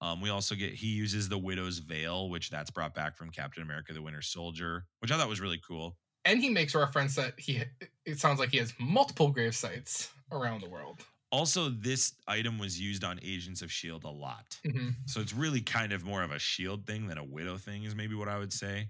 Um, 0.03 0.19
we 0.19 0.29
also 0.29 0.53
get 0.53 0.73
he 0.73 0.87
uses 0.87 1.29
the 1.29 1.37
Widow's 1.37 1.79
Veil, 1.79 2.29
which 2.29 2.49
that's 2.49 2.69
brought 2.69 2.93
back 2.93 3.15
from 3.15 3.29
Captain 3.29 3.63
America: 3.63 3.93
The 3.93 4.01
Winter 4.01 4.21
Soldier, 4.21 4.85
which 4.99 5.11
I 5.13 5.17
thought 5.17 5.29
was 5.29 5.39
really 5.39 5.61
cool. 5.65 5.97
And 6.25 6.41
he 6.41 6.49
makes 6.49 6.75
reference 6.75 7.15
that 7.15 7.39
he. 7.39 7.63
It 8.05 8.19
sounds 8.19 8.37
like 8.37 8.49
he 8.49 8.57
has 8.57 8.73
multiple 8.77 9.31
grave 9.31 9.55
sites 9.55 10.09
around 10.29 10.61
the 10.61 10.69
world. 10.69 10.99
Also, 11.31 11.69
this 11.69 12.13
item 12.27 12.59
was 12.59 12.79
used 12.79 13.05
on 13.05 13.17
Agents 13.23 13.61
of 13.61 13.71
Shield 13.71 14.03
a 14.03 14.09
lot. 14.09 14.59
hmm 14.69 14.89
So 15.05 15.21
it's 15.21 15.33
really 15.33 15.61
kind 15.61 15.93
of 15.93 16.03
more 16.03 16.21
of 16.21 16.31
a 16.31 16.39
shield 16.39 16.85
thing 16.85 17.07
than 17.07 17.17
a 17.17 17.23
widow 17.23 17.57
thing, 17.57 17.83
is 17.85 17.95
maybe 17.95 18.13
what 18.13 18.27
I 18.27 18.37
would 18.37 18.53
say. 18.53 18.89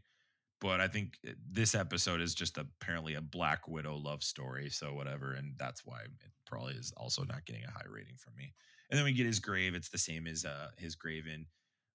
But 0.64 0.80
I 0.80 0.88
think 0.88 1.18
uh, 1.28 1.32
this 1.52 1.76
episode 1.76 2.22
is 2.22 2.34
just 2.34 2.58
apparently 2.58 3.16
a 3.16 3.22
Black 3.22 3.68
Widow 3.68 3.98
love 3.98 4.24
story, 4.24 4.70
so 4.70 4.94
whatever, 4.94 5.34
and 5.34 5.56
that's 5.60 5.86
why 5.86 6.00
it 6.04 6.12
probably 6.48 6.76
is 6.76 6.94
also 6.96 7.26
not 7.26 7.46
getting 7.46 7.66
a 7.66 7.70
high 7.70 7.86
rating 7.86 8.16
from 8.16 8.34
me. 8.38 8.54
And 8.90 8.98
then 8.98 9.04
we 9.04 9.12
get 9.12 9.26
his 9.26 9.42
grave; 9.42 9.76
it's 9.76 9.90
the 9.90 9.98
same 9.98 10.26
as 10.26 10.46
uh, 10.46 10.70
his 10.78 10.96
grave 10.96 11.26
in 11.28 11.46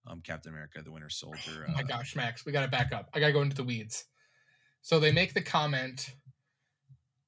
um, 0.06 0.20
Captain 0.20 0.52
America: 0.52 0.82
The 0.82 0.92
Winter 0.92 1.08
Soldier. 1.08 1.64
Oh 1.68 1.72
my 1.72 1.80
uh, 1.80 1.84
gosh, 1.84 2.14
Max, 2.14 2.44
we 2.44 2.52
got 2.52 2.60
to 2.60 2.68
back 2.68 2.92
up. 2.92 3.08
I 3.14 3.20
got 3.20 3.28
to 3.28 3.32
go 3.32 3.40
into 3.40 3.56
the 3.56 3.64
weeds. 3.64 4.04
So 4.82 5.00
they 5.00 5.12
make 5.12 5.32
the 5.32 5.40
comment, 5.40 6.10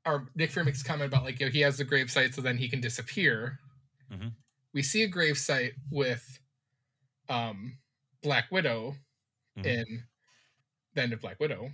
or 0.05 0.29
Nick 0.35 0.51
Fury 0.51 0.67
makes 0.67 0.83
a 0.83 0.85
comment 0.85 1.11
about 1.11 1.25
like 1.25 1.41
know, 1.41 1.49
he 1.49 1.61
has 1.61 1.79
the 1.79 1.85
grave 1.85 2.11
site, 2.11 2.35
so 2.35 2.43
then 2.43 2.59
he 2.59 2.69
can 2.69 2.83
disappear. 2.83 3.59
Mhm. 4.13 4.33
We 4.75 4.83
see 4.83 5.05
a 5.05 5.09
grave 5.09 5.39
site 5.39 5.73
with 5.91 6.39
um, 7.31 7.79
Black 8.23 8.53
Widow 8.53 8.95
Mhm. 9.59 9.65
in 9.65 10.05
the 10.95 11.03
end 11.03 11.13
of 11.13 11.21
Black 11.21 11.39
Widow. 11.41 11.71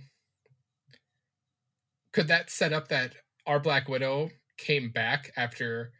Could 2.13 2.27
that 2.29 2.49
set 2.49 2.73
up 2.73 2.87
that 2.87 3.15
our 3.45 3.59
Black 3.59 3.87
Widow 3.87 4.29
came 4.57 4.89
back 4.89 5.31
after 5.37 5.91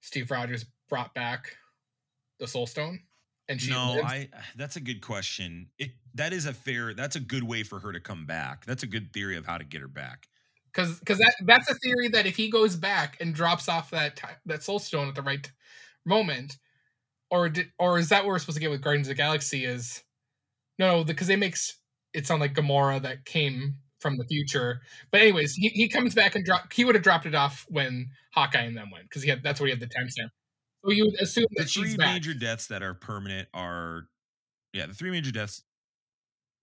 Steve 0.00 0.30
Rogers 0.30 0.64
brought 0.88 1.14
back 1.14 1.56
the 2.38 2.46
Soul 2.46 2.66
Stone? 2.66 3.00
And 3.48 3.60
she 3.60 3.70
no, 3.70 3.94
lived? 3.94 4.06
I. 4.06 4.28
That's 4.56 4.76
a 4.76 4.80
good 4.80 5.00
question. 5.00 5.68
It 5.78 5.90
that 6.14 6.32
is 6.32 6.46
a 6.46 6.52
fair. 6.52 6.94
That's 6.94 7.16
a 7.16 7.20
good 7.20 7.44
way 7.44 7.62
for 7.62 7.78
her 7.80 7.92
to 7.92 8.00
come 8.00 8.26
back. 8.26 8.66
That's 8.66 8.82
a 8.82 8.86
good 8.86 9.12
theory 9.12 9.36
of 9.36 9.46
how 9.46 9.56
to 9.56 9.64
get 9.64 9.80
her 9.80 9.88
back. 9.88 10.28
because 10.72 10.98
because 10.98 11.18
that 11.18 11.34
that's 11.44 11.70
a 11.70 11.74
theory 11.74 12.08
that 12.08 12.26
if 12.26 12.36
he 12.36 12.50
goes 12.50 12.76
back 12.76 13.16
and 13.20 13.34
drops 13.34 13.68
off 13.68 13.90
that 13.90 14.20
that 14.46 14.62
soul 14.62 14.78
stone 14.78 15.08
at 15.08 15.14
the 15.14 15.22
right 15.22 15.50
moment, 16.04 16.58
or 17.30 17.50
or 17.78 17.98
is 17.98 18.10
that 18.10 18.24
what 18.24 18.28
we're 18.28 18.38
supposed 18.38 18.56
to 18.56 18.60
get 18.60 18.70
with 18.70 18.82
Guardians 18.82 19.08
of 19.08 19.16
the 19.16 19.22
Galaxy? 19.22 19.64
Is 19.64 20.02
no, 20.78 21.04
because 21.04 21.26
they 21.26 21.36
makes 21.36 21.78
it 22.18 22.26
sound 22.26 22.40
like 22.40 22.54
Gamora 22.54 23.00
that 23.02 23.24
came 23.24 23.76
from 24.00 24.16
the 24.18 24.24
future. 24.24 24.80
But 25.10 25.20
anyways, 25.22 25.54
he, 25.54 25.68
he 25.70 25.88
comes 25.88 26.14
back 26.14 26.34
and 26.34 26.44
drop. 26.44 26.72
He 26.72 26.84
would 26.84 26.94
have 26.94 27.02
dropped 27.04 27.26
it 27.26 27.34
off 27.34 27.64
when 27.68 28.08
Hawkeye 28.34 28.60
and 28.62 28.76
them 28.76 28.90
went 28.90 29.04
because 29.04 29.22
he 29.22 29.30
had 29.30 29.42
that's 29.42 29.60
where 29.60 29.66
he 29.68 29.70
had 29.72 29.80
the 29.80 29.86
timestamp. 29.86 30.28
So 30.84 30.92
you 30.92 31.04
would 31.06 31.20
assume 31.20 31.46
The 31.56 31.62
that 31.64 31.70
three 31.70 31.88
she's 31.88 31.96
back. 31.96 32.14
major 32.14 32.34
deaths 32.34 32.66
that 32.68 32.82
are 32.82 32.94
permanent 32.94 33.48
are, 33.52 34.06
yeah, 34.72 34.86
the 34.86 34.94
three 34.94 35.10
major 35.10 35.32
deaths: 35.32 35.62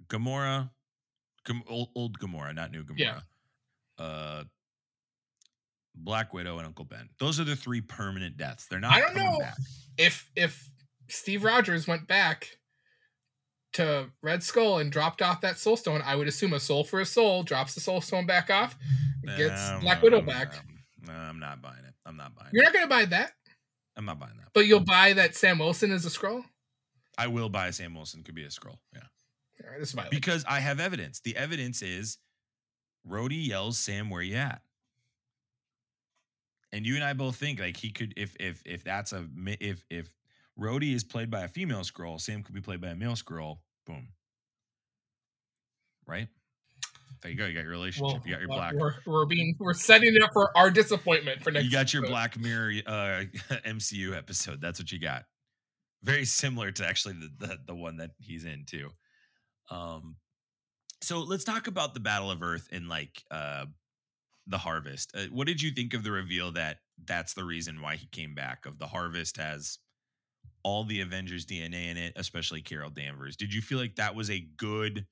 Gamora, 0.07 0.69
Gam- 1.45 1.63
old, 1.67 1.89
old 1.95 2.19
Gamora, 2.19 2.53
not 2.55 2.71
new 2.71 2.83
Gamora. 2.83 2.97
Yeah. 2.99 3.19
Uh, 3.97 4.43
Black 5.97 6.33
Widow 6.33 6.57
and 6.57 6.67
Uncle 6.67 6.85
Ben. 6.85 7.09
Those 7.19 7.39
are 7.39 7.43
the 7.45 7.55
three 7.55 7.81
permanent 7.81 8.37
deaths. 8.37 8.67
They're 8.69 8.79
not. 8.79 8.93
I 8.93 8.99
don't 9.01 9.15
know. 9.15 9.39
Back. 9.39 9.55
if 9.97 10.29
if 10.35 10.69
Steve 11.09 11.43
Rogers 11.43 11.87
went 11.87 12.07
back 12.07 12.57
to 13.75 14.09
Red 14.21 14.43
Skull 14.43 14.79
and 14.79 14.91
dropped 14.91 15.21
off 15.21 15.41
that 15.41 15.57
Soul 15.57 15.77
Stone, 15.77 16.01
I 16.05 16.15
would 16.15 16.27
assume 16.27 16.53
a 16.53 16.59
soul 16.59 16.83
for 16.83 16.99
a 16.99 17.05
soul 17.05 17.43
drops 17.43 17.73
the 17.75 17.81
Soul 17.81 18.01
Stone 18.01 18.25
back 18.25 18.49
off, 18.49 18.75
gets 19.37 19.69
Um, 19.69 19.79
Black 19.81 20.01
Widow 20.01 20.21
back. 20.21 20.53
um, 21.07 21.09
I'm 21.09 21.39
not 21.39 21.61
buying 21.61 21.85
it. 21.85 21.93
I'm 22.05 22.17
not 22.17 22.35
buying 22.35 22.49
You're 22.53 22.63
it. 22.63 22.67
not 22.67 22.73
gonna 22.73 22.87
buy 22.87 23.05
that, 23.05 23.33
I'm 23.95 24.05
not 24.05 24.19
buying 24.19 24.37
that. 24.37 24.49
but 24.53 24.65
you'll 24.67 24.79
buy 24.83 25.13
that 25.13 25.35
Sam 25.35 25.59
Wilson 25.59 25.91
is 25.91 26.05
a 26.05 26.09
Skrull. 26.09 26.43
I 27.17 27.27
will 27.27 27.49
buy 27.49 27.71
Sam 27.71 27.93
Wilson. 27.95 28.23
Could 28.23 28.35
be 28.35 28.43
a 28.43 28.49
Skrull. 28.49 28.77
Yeah. 28.93 29.01
All 29.63 29.69
right, 29.71 29.79
this 29.79 29.89
is 29.89 29.95
my. 29.95 30.07
Because 30.09 30.43
I 30.47 30.59
have 30.59 30.79
evidence. 30.81 31.21
The 31.21 31.35
evidence 31.37 31.81
is 31.81 32.17
Rhodey 33.09 33.47
yells, 33.47 33.77
Sam, 33.77 34.09
where 34.09 34.21
you 34.21 34.35
at? 34.35 34.61
And 36.73 36.85
you 36.85 36.95
and 36.95 37.03
I 37.03 37.13
both 37.13 37.37
think 37.37 37.59
like 37.59 37.77
he 37.77 37.91
could 37.91 38.13
if 38.17 38.35
if 38.39 38.61
if 38.65 38.83
that's 38.83 39.13
a 39.13 39.27
if 39.61 39.85
if 39.89 40.11
Rhodey 40.59 40.93
is 40.93 41.03
played 41.03 41.29
by 41.29 41.41
a 41.41 41.47
female 41.47 41.81
Skrull, 41.81 42.19
Sam 42.19 42.43
could 42.43 42.55
be 42.55 42.61
played 42.61 42.81
by 42.81 42.89
a 42.89 42.95
male 42.95 43.13
Skrull. 43.13 43.57
Boom. 43.85 44.09
Right? 46.07 46.27
There 47.21 47.31
you 47.31 47.37
go. 47.37 47.45
You 47.45 47.53
got 47.53 47.63
your 47.63 47.71
relationship. 47.71 48.19
Well, 48.19 48.21
you 48.25 48.33
got 48.33 48.39
your 48.41 48.49
well, 48.49 48.57
black. 48.59 48.73
We're, 48.75 48.93
we're 49.05 49.25
being 49.25 49.55
we're 49.59 49.73
setting 49.73 50.15
it 50.15 50.21
up 50.21 50.31
for 50.33 50.55
our 50.55 50.69
disappointment 50.69 51.41
for 51.41 51.51
next. 51.51 51.65
You 51.65 51.71
got 51.71 51.93
your 51.93 52.03
episode. 52.03 52.11
Black 52.11 52.39
Mirror 52.39 52.71
uh, 52.85 53.23
MCU 53.65 54.15
episode. 54.15 54.61
That's 54.61 54.79
what 54.79 54.91
you 54.91 54.99
got. 54.99 55.23
Very 56.03 56.25
similar 56.25 56.71
to 56.71 56.87
actually 56.87 57.15
the, 57.15 57.47
the 57.47 57.57
the 57.67 57.75
one 57.75 57.97
that 57.97 58.11
he's 58.19 58.45
in 58.45 58.65
too. 58.65 58.89
Um, 59.71 60.17
so 61.01 61.19
let's 61.19 61.43
talk 61.43 61.67
about 61.67 61.93
the 61.93 61.99
Battle 61.99 62.29
of 62.29 62.43
Earth 62.43 62.67
and 62.71 62.87
like 62.87 63.23
uh, 63.31 63.65
the 64.45 64.59
Harvest. 64.59 65.11
Uh, 65.15 65.25
what 65.31 65.47
did 65.47 65.61
you 65.61 65.71
think 65.71 65.93
of 65.93 66.03
the 66.03 66.11
reveal 66.11 66.51
that 66.51 66.77
that's 67.03 67.33
the 67.33 67.43
reason 67.43 67.81
why 67.81 67.95
he 67.95 68.07
came 68.07 68.35
back? 68.35 68.65
Of 68.65 68.77
the 68.77 68.87
Harvest 68.87 69.37
has 69.37 69.79
all 70.65 70.83
the 70.83 70.99
Avengers 70.99 71.45
DNA 71.45 71.91
in 71.91 71.97
it, 71.97 72.13
especially 72.17 72.61
Carol 72.61 72.89
Danvers. 72.89 73.37
Did 73.37 73.53
you 73.53 73.61
feel 73.61 73.77
like 73.77 73.95
that 73.95 74.15
was 74.15 74.29
a 74.29 74.39
good 74.57 75.05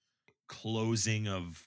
closing 0.50 1.28
of 1.30 1.66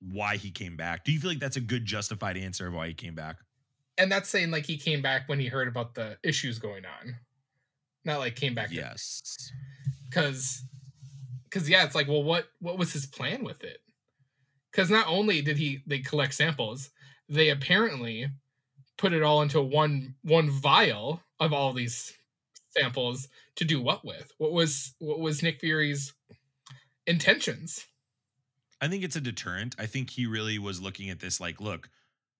why 0.00 0.36
he 0.36 0.50
came 0.50 0.76
back? 0.76 1.04
Do 1.04 1.12
you 1.12 1.20
feel 1.20 1.30
like 1.30 1.40
that's 1.40 1.56
a 1.56 1.60
good 1.60 1.84
justified 1.84 2.36
answer 2.38 2.68
of 2.68 2.74
why 2.74 2.88
he 2.88 2.94
came 2.94 3.14
back? 3.14 3.36
and 3.98 4.10
that's 4.10 4.28
saying 4.28 4.50
like 4.50 4.66
he 4.66 4.76
came 4.76 5.02
back 5.02 5.28
when 5.28 5.40
he 5.40 5.46
heard 5.46 5.68
about 5.68 5.94
the 5.94 6.18
issues 6.22 6.58
going 6.58 6.84
on, 6.84 7.16
not 8.04 8.18
like 8.18 8.36
came 8.36 8.54
back. 8.54 8.68
Yes. 8.70 9.52
because 10.04 10.62
because 11.44 11.68
yeah, 11.68 11.84
it's 11.84 11.94
like 11.94 12.08
well, 12.08 12.22
what 12.22 12.46
what 12.60 12.78
was 12.78 12.92
his 12.92 13.06
plan 13.06 13.44
with 13.44 13.64
it? 13.64 13.78
Because 14.70 14.90
not 14.90 15.06
only 15.08 15.40
did 15.42 15.56
he 15.56 15.82
they 15.86 16.00
collect 16.00 16.34
samples, 16.34 16.90
they 17.28 17.50
apparently 17.50 18.28
put 18.98 19.12
it 19.12 19.22
all 19.22 19.42
into 19.42 19.62
one 19.62 20.14
one 20.22 20.50
vial 20.50 21.22
of 21.40 21.52
all 21.52 21.72
these 21.72 22.12
samples 22.78 23.28
to 23.56 23.64
do 23.64 23.80
what 23.80 24.04
with? 24.04 24.32
What 24.38 24.52
was 24.52 24.94
what 24.98 25.20
was 25.20 25.42
Nick 25.42 25.60
Fury's 25.60 26.12
intentions? 27.06 27.86
I 28.80 28.88
think 28.88 29.04
it's 29.04 29.16
a 29.16 29.20
deterrent. 29.20 29.74
I 29.78 29.86
think 29.86 30.10
he 30.10 30.26
really 30.26 30.58
was 30.58 30.82
looking 30.82 31.08
at 31.08 31.20
this 31.20 31.40
like, 31.40 31.60
look, 31.60 31.88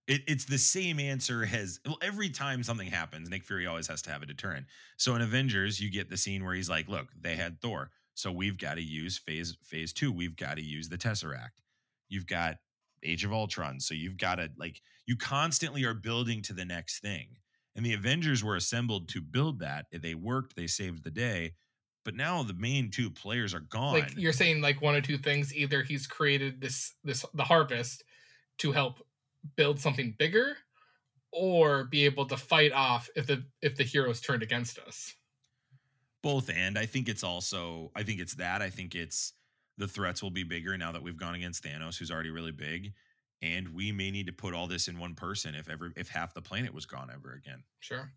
it, 0.07 0.22
it's 0.26 0.45
the 0.45 0.59
same 0.59 1.01
answer 1.01 1.49
as 1.53 1.80
well, 1.84 1.99
every 2.03 2.28
time 2.28 2.62
something 2.62 2.89
happens, 2.89 3.28
Nick 3.30 3.45
Fury 3.45 3.66
always 3.66 3.89
has 3.89 4.03
to 4.03 4.11
have 4.11 4.22
a 4.22 4.26
deterrent. 4.26 4.66
So 4.97 5.14
in 5.14 5.22
Avengers, 5.22 5.80
you 5.80 5.91
get 5.91 6.11
the 6.11 6.16
scene 6.16 6.45
where 6.45 6.55
he's 6.55 6.70
like, 6.70 6.89
look, 6.89 7.09
they 7.18 7.37
had 7.37 7.61
Thor. 7.61 7.91
So 8.14 8.30
we've 8.32 8.59
got 8.59 8.74
to 8.74 8.82
use 8.82 9.18
phase 9.18 9.57
phase 9.62 9.93
two. 9.93 10.12
We've 10.12 10.37
got 10.37 10.57
to 10.57 10.62
use 10.62 10.89
the 10.89 10.99
Tesseract. 10.99 11.61
You've 12.09 12.26
got 12.26 12.57
Age 13.03 13.24
of 13.24 13.32
Ultron. 13.32 13.80
So 13.80 13.95
you've 13.95 14.16
got 14.16 14.37
to 14.37 14.51
like 14.57 14.80
you 15.07 15.16
constantly 15.16 15.84
are 15.84 15.95
building 15.95 16.43
to 16.43 16.53
the 16.53 16.64
next 16.64 17.01
thing. 17.01 17.37
And 17.77 17.85
the 17.85 17.93
Avengers 17.93 18.43
were 18.43 18.57
assembled 18.57 19.09
to 19.11 19.20
build 19.20 19.61
that. 19.61 19.87
They 19.93 20.14
worked, 20.14 20.57
they 20.57 20.66
saved 20.66 21.05
the 21.05 21.11
day. 21.11 21.53
But 22.05 22.14
now 22.14 22.43
the 22.43 22.55
main 22.55 22.91
two 22.91 23.11
players 23.11 23.53
are 23.55 23.61
gone. 23.61 23.95
Like 23.95 24.16
you're 24.16 24.33
saying, 24.33 24.62
like 24.62 24.81
one 24.81 24.95
or 24.95 25.01
two 25.01 25.18
things. 25.18 25.55
Either 25.55 25.83
he's 25.83 26.07
created 26.07 26.61
this 26.61 26.95
this 27.05 27.24
the 27.35 27.45
harvest 27.45 28.03
to 28.59 28.72
help 28.72 29.05
build 29.57 29.79
something 29.79 30.14
bigger, 30.18 30.57
or 31.33 31.85
be 31.85 32.05
able 32.05 32.24
to 32.27 32.37
fight 32.37 32.72
off 32.72 33.09
if 33.16 33.27
the 33.27 33.45
if 33.61 33.77
the 33.77 33.85
heroes 33.85 34.20
turned 34.20 34.43
against 34.43 34.79
us. 34.79 35.14
both 36.22 36.51
and 36.51 36.79
i 36.79 36.87
think 36.87 37.09
it's 37.09 37.22
also 37.22 37.91
i 37.95 38.03
think 38.03 38.20
it's 38.20 38.35
that 38.35 38.62
i 38.62 38.70
think 38.70 38.95
it's 38.95 39.33
the 39.79 39.87
threats 39.87 40.22
will 40.22 40.31
be 40.31 40.43
bigger 40.43 40.77
now 40.79 40.91
that 40.93 41.03
we've 41.03 41.18
gone 41.18 41.35
against 41.35 41.62
thanos 41.62 41.99
who's 41.99 42.11
already 42.11 42.31
really 42.31 42.53
big 42.53 42.93
and 43.43 43.74
we 43.74 43.93
may 43.93 44.11
need 44.11 44.26
to 44.26 44.32
put 44.32 44.55
all 44.55 44.66
this 44.66 44.89
in 44.89 44.99
one 44.99 45.14
person 45.14 45.55
if 45.55 45.68
ever 45.68 45.93
if 45.97 46.09
half 46.09 46.34
the 46.34 46.43
planet 46.43 46.72
was 46.74 46.87
gone 46.87 47.11
ever 47.12 47.32
again 47.32 47.62
Sure. 47.80 48.11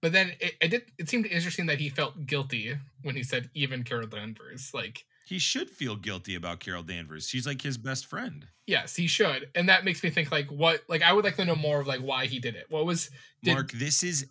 But 0.00 0.12
then 0.12 0.32
it, 0.40 0.54
it 0.60 0.68
did 0.68 0.82
it 0.98 1.08
seemed 1.08 1.26
interesting 1.26 1.66
that 1.66 1.78
he 1.78 1.88
felt 1.88 2.26
guilty 2.26 2.76
when 3.02 3.14
he 3.14 3.22
said 3.22 3.50
even 3.54 3.84
Carol 3.84 4.08
Danvers. 4.08 4.72
Like, 4.74 5.04
he 5.26 5.38
should 5.38 5.70
feel 5.70 5.94
guilty 5.94 6.34
about 6.34 6.58
carol 6.58 6.82
danvers 6.82 7.28
she's 7.28 7.46
like 7.46 7.62
his 7.62 7.78
best 7.78 8.06
friend 8.06 8.48
yes, 8.66 8.94
he 8.96 9.06
should. 9.06 9.48
And 9.54 9.68
that 9.68 9.84
makes 9.84 10.02
me 10.02 10.10
think 10.10 10.30
like 10.30 10.50
what 10.50 10.82
like 10.88 11.02
I 11.02 11.12
would 11.12 11.24
like 11.24 11.36
to 11.36 11.44
know 11.44 11.56
more 11.56 11.80
of 11.80 11.86
like 11.86 12.00
why 12.00 12.26
he 12.26 12.38
did 12.38 12.54
it. 12.54 12.66
What 12.68 12.86
was 12.86 13.10
did, 13.42 13.54
mark 13.54 13.72
this 13.72 14.02
is 14.02 14.26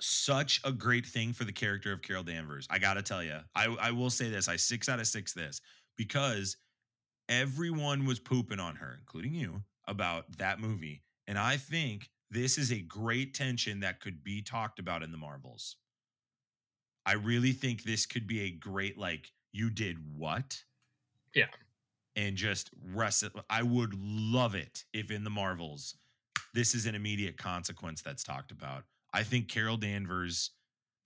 such 0.00 0.60
a 0.64 0.72
great 0.72 1.06
thing 1.06 1.32
for 1.32 1.44
the 1.44 1.52
character 1.52 1.92
of 1.92 2.00
carol 2.00 2.22
danvers 2.22 2.66
i 2.70 2.78
gotta 2.78 3.02
tell 3.02 3.22
you 3.22 3.36
i 3.54 3.66
i 3.78 3.90
will 3.90 4.08
say 4.08 4.30
this 4.30 4.48
i 4.48 4.56
six 4.56 4.88
out 4.88 4.98
of 4.98 5.06
six 5.06 5.34
this 5.34 5.60
because 5.98 6.56
everyone 7.28 8.06
was 8.06 8.18
pooping 8.18 8.58
on 8.58 8.76
her 8.76 8.96
including 8.98 9.34
you 9.34 9.62
about 9.90 10.38
that 10.38 10.60
movie 10.60 11.02
and 11.26 11.38
i 11.38 11.56
think 11.56 12.08
this 12.30 12.56
is 12.56 12.70
a 12.70 12.80
great 12.80 13.34
tension 13.34 13.80
that 13.80 14.00
could 14.00 14.22
be 14.22 14.40
talked 14.40 14.78
about 14.78 15.02
in 15.02 15.10
the 15.10 15.18
marvels. 15.18 15.76
I 17.04 17.14
really 17.14 17.52
think 17.52 17.82
this 17.82 18.06
could 18.06 18.26
be 18.26 18.42
a 18.42 18.50
great 18.50 18.96
like 18.96 19.32
you 19.52 19.68
did 19.68 19.96
what? 20.16 20.62
Yeah. 21.34 21.46
and 22.16 22.36
just 22.36 22.70
rest 22.92 23.22
it 23.22 23.32
i 23.48 23.62
would 23.62 23.94
love 23.94 24.56
it 24.56 24.84
if 24.92 25.12
in 25.12 25.22
the 25.22 25.30
marvels 25.30 25.94
this 26.54 26.74
is 26.74 26.86
an 26.86 26.96
immediate 26.96 27.36
consequence 27.36 28.02
that's 28.02 28.24
talked 28.24 28.50
about. 28.50 28.82
I 29.14 29.22
think 29.22 29.48
carol 29.48 29.76
danvers 29.76 30.50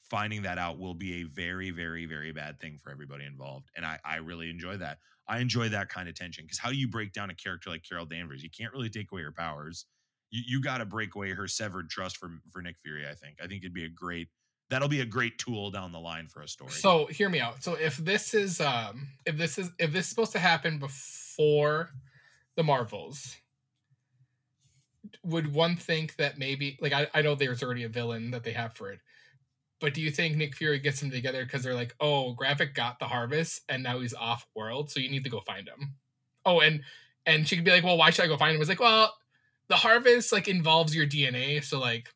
finding 0.02 0.42
that 0.42 0.56
out 0.58 0.78
will 0.78 0.94
be 0.94 1.20
a 1.20 1.24
very 1.24 1.70
very 1.70 2.06
very 2.06 2.32
bad 2.32 2.60
thing 2.60 2.78
for 2.82 2.90
everybody 2.90 3.24
involved 3.24 3.70
and 3.76 3.84
i 3.86 3.98
i 4.04 4.16
really 4.16 4.50
enjoy 4.50 4.76
that 4.76 4.98
i 5.28 5.38
enjoy 5.38 5.68
that 5.68 5.88
kind 5.88 6.08
of 6.08 6.14
tension 6.14 6.44
because 6.44 6.58
how 6.58 6.68
do 6.68 6.76
you 6.76 6.88
break 6.88 7.12
down 7.12 7.30
a 7.30 7.34
character 7.34 7.70
like 7.70 7.82
carol 7.82 8.06
danvers 8.06 8.42
you 8.42 8.50
can't 8.50 8.72
really 8.72 8.90
take 8.90 9.10
away 9.12 9.22
her 9.22 9.32
powers 9.32 9.86
you, 10.30 10.42
you 10.46 10.62
got 10.62 10.78
to 10.78 10.84
break 10.84 11.14
away 11.14 11.30
her 11.30 11.48
severed 11.48 11.88
trust 11.90 12.16
for 12.16 12.30
for 12.52 12.62
nick 12.62 12.78
fury 12.78 13.06
i 13.08 13.14
think 13.14 13.36
i 13.42 13.46
think 13.46 13.62
it'd 13.62 13.74
be 13.74 13.84
a 13.84 13.88
great 13.88 14.28
that'll 14.70 14.88
be 14.88 15.00
a 15.00 15.06
great 15.06 15.38
tool 15.38 15.70
down 15.70 15.92
the 15.92 16.00
line 16.00 16.26
for 16.26 16.42
a 16.42 16.48
story 16.48 16.70
so 16.70 17.06
hear 17.06 17.28
me 17.28 17.40
out. 17.40 17.62
So 17.62 17.74
if 17.74 17.96
this 17.96 18.34
is 18.34 18.60
um 18.60 19.08
if 19.26 19.36
this 19.36 19.58
is 19.58 19.70
if 19.78 19.92
this 19.92 20.06
is 20.06 20.10
supposed 20.10 20.32
to 20.32 20.38
happen 20.38 20.78
before 20.78 21.90
the 22.56 22.62
Marvels, 22.62 23.36
would 25.22 25.52
one 25.54 25.76
think 25.76 26.16
that 26.16 26.38
maybe 26.38 26.78
like 26.80 26.92
I, 26.92 27.08
I 27.14 27.22
know 27.22 27.34
there's 27.34 27.62
already 27.62 27.84
a 27.84 27.88
villain 27.88 28.30
that 28.32 28.44
they 28.44 28.52
have 28.52 28.74
for 28.74 28.90
it. 28.90 29.00
But 29.84 29.92
do 29.92 30.00
you 30.00 30.10
think 30.10 30.34
Nick 30.34 30.56
Fury 30.56 30.78
gets 30.78 31.00
them 31.00 31.10
together 31.10 31.44
because 31.44 31.62
they're 31.62 31.74
like, 31.74 31.94
oh, 32.00 32.34
Gravik 32.34 32.72
got 32.72 32.98
the 32.98 33.04
harvest 33.04 33.60
and 33.68 33.82
now 33.82 34.00
he's 34.00 34.14
off 34.14 34.46
world, 34.56 34.90
so 34.90 34.98
you 34.98 35.10
need 35.10 35.24
to 35.24 35.30
go 35.30 35.40
find 35.40 35.68
him. 35.68 35.96
Oh, 36.46 36.60
and 36.60 36.80
and 37.26 37.46
she 37.46 37.54
could 37.54 37.66
be 37.66 37.70
like, 37.70 37.84
well, 37.84 37.98
why 37.98 38.08
should 38.08 38.24
I 38.24 38.28
go 38.28 38.38
find 38.38 38.54
him? 38.54 38.62
It's 38.62 38.70
like, 38.70 38.80
well, 38.80 39.14
the 39.68 39.76
harvest 39.76 40.32
like 40.32 40.48
involves 40.48 40.96
your 40.96 41.06
DNA, 41.06 41.62
so 41.62 41.78
like, 41.78 42.08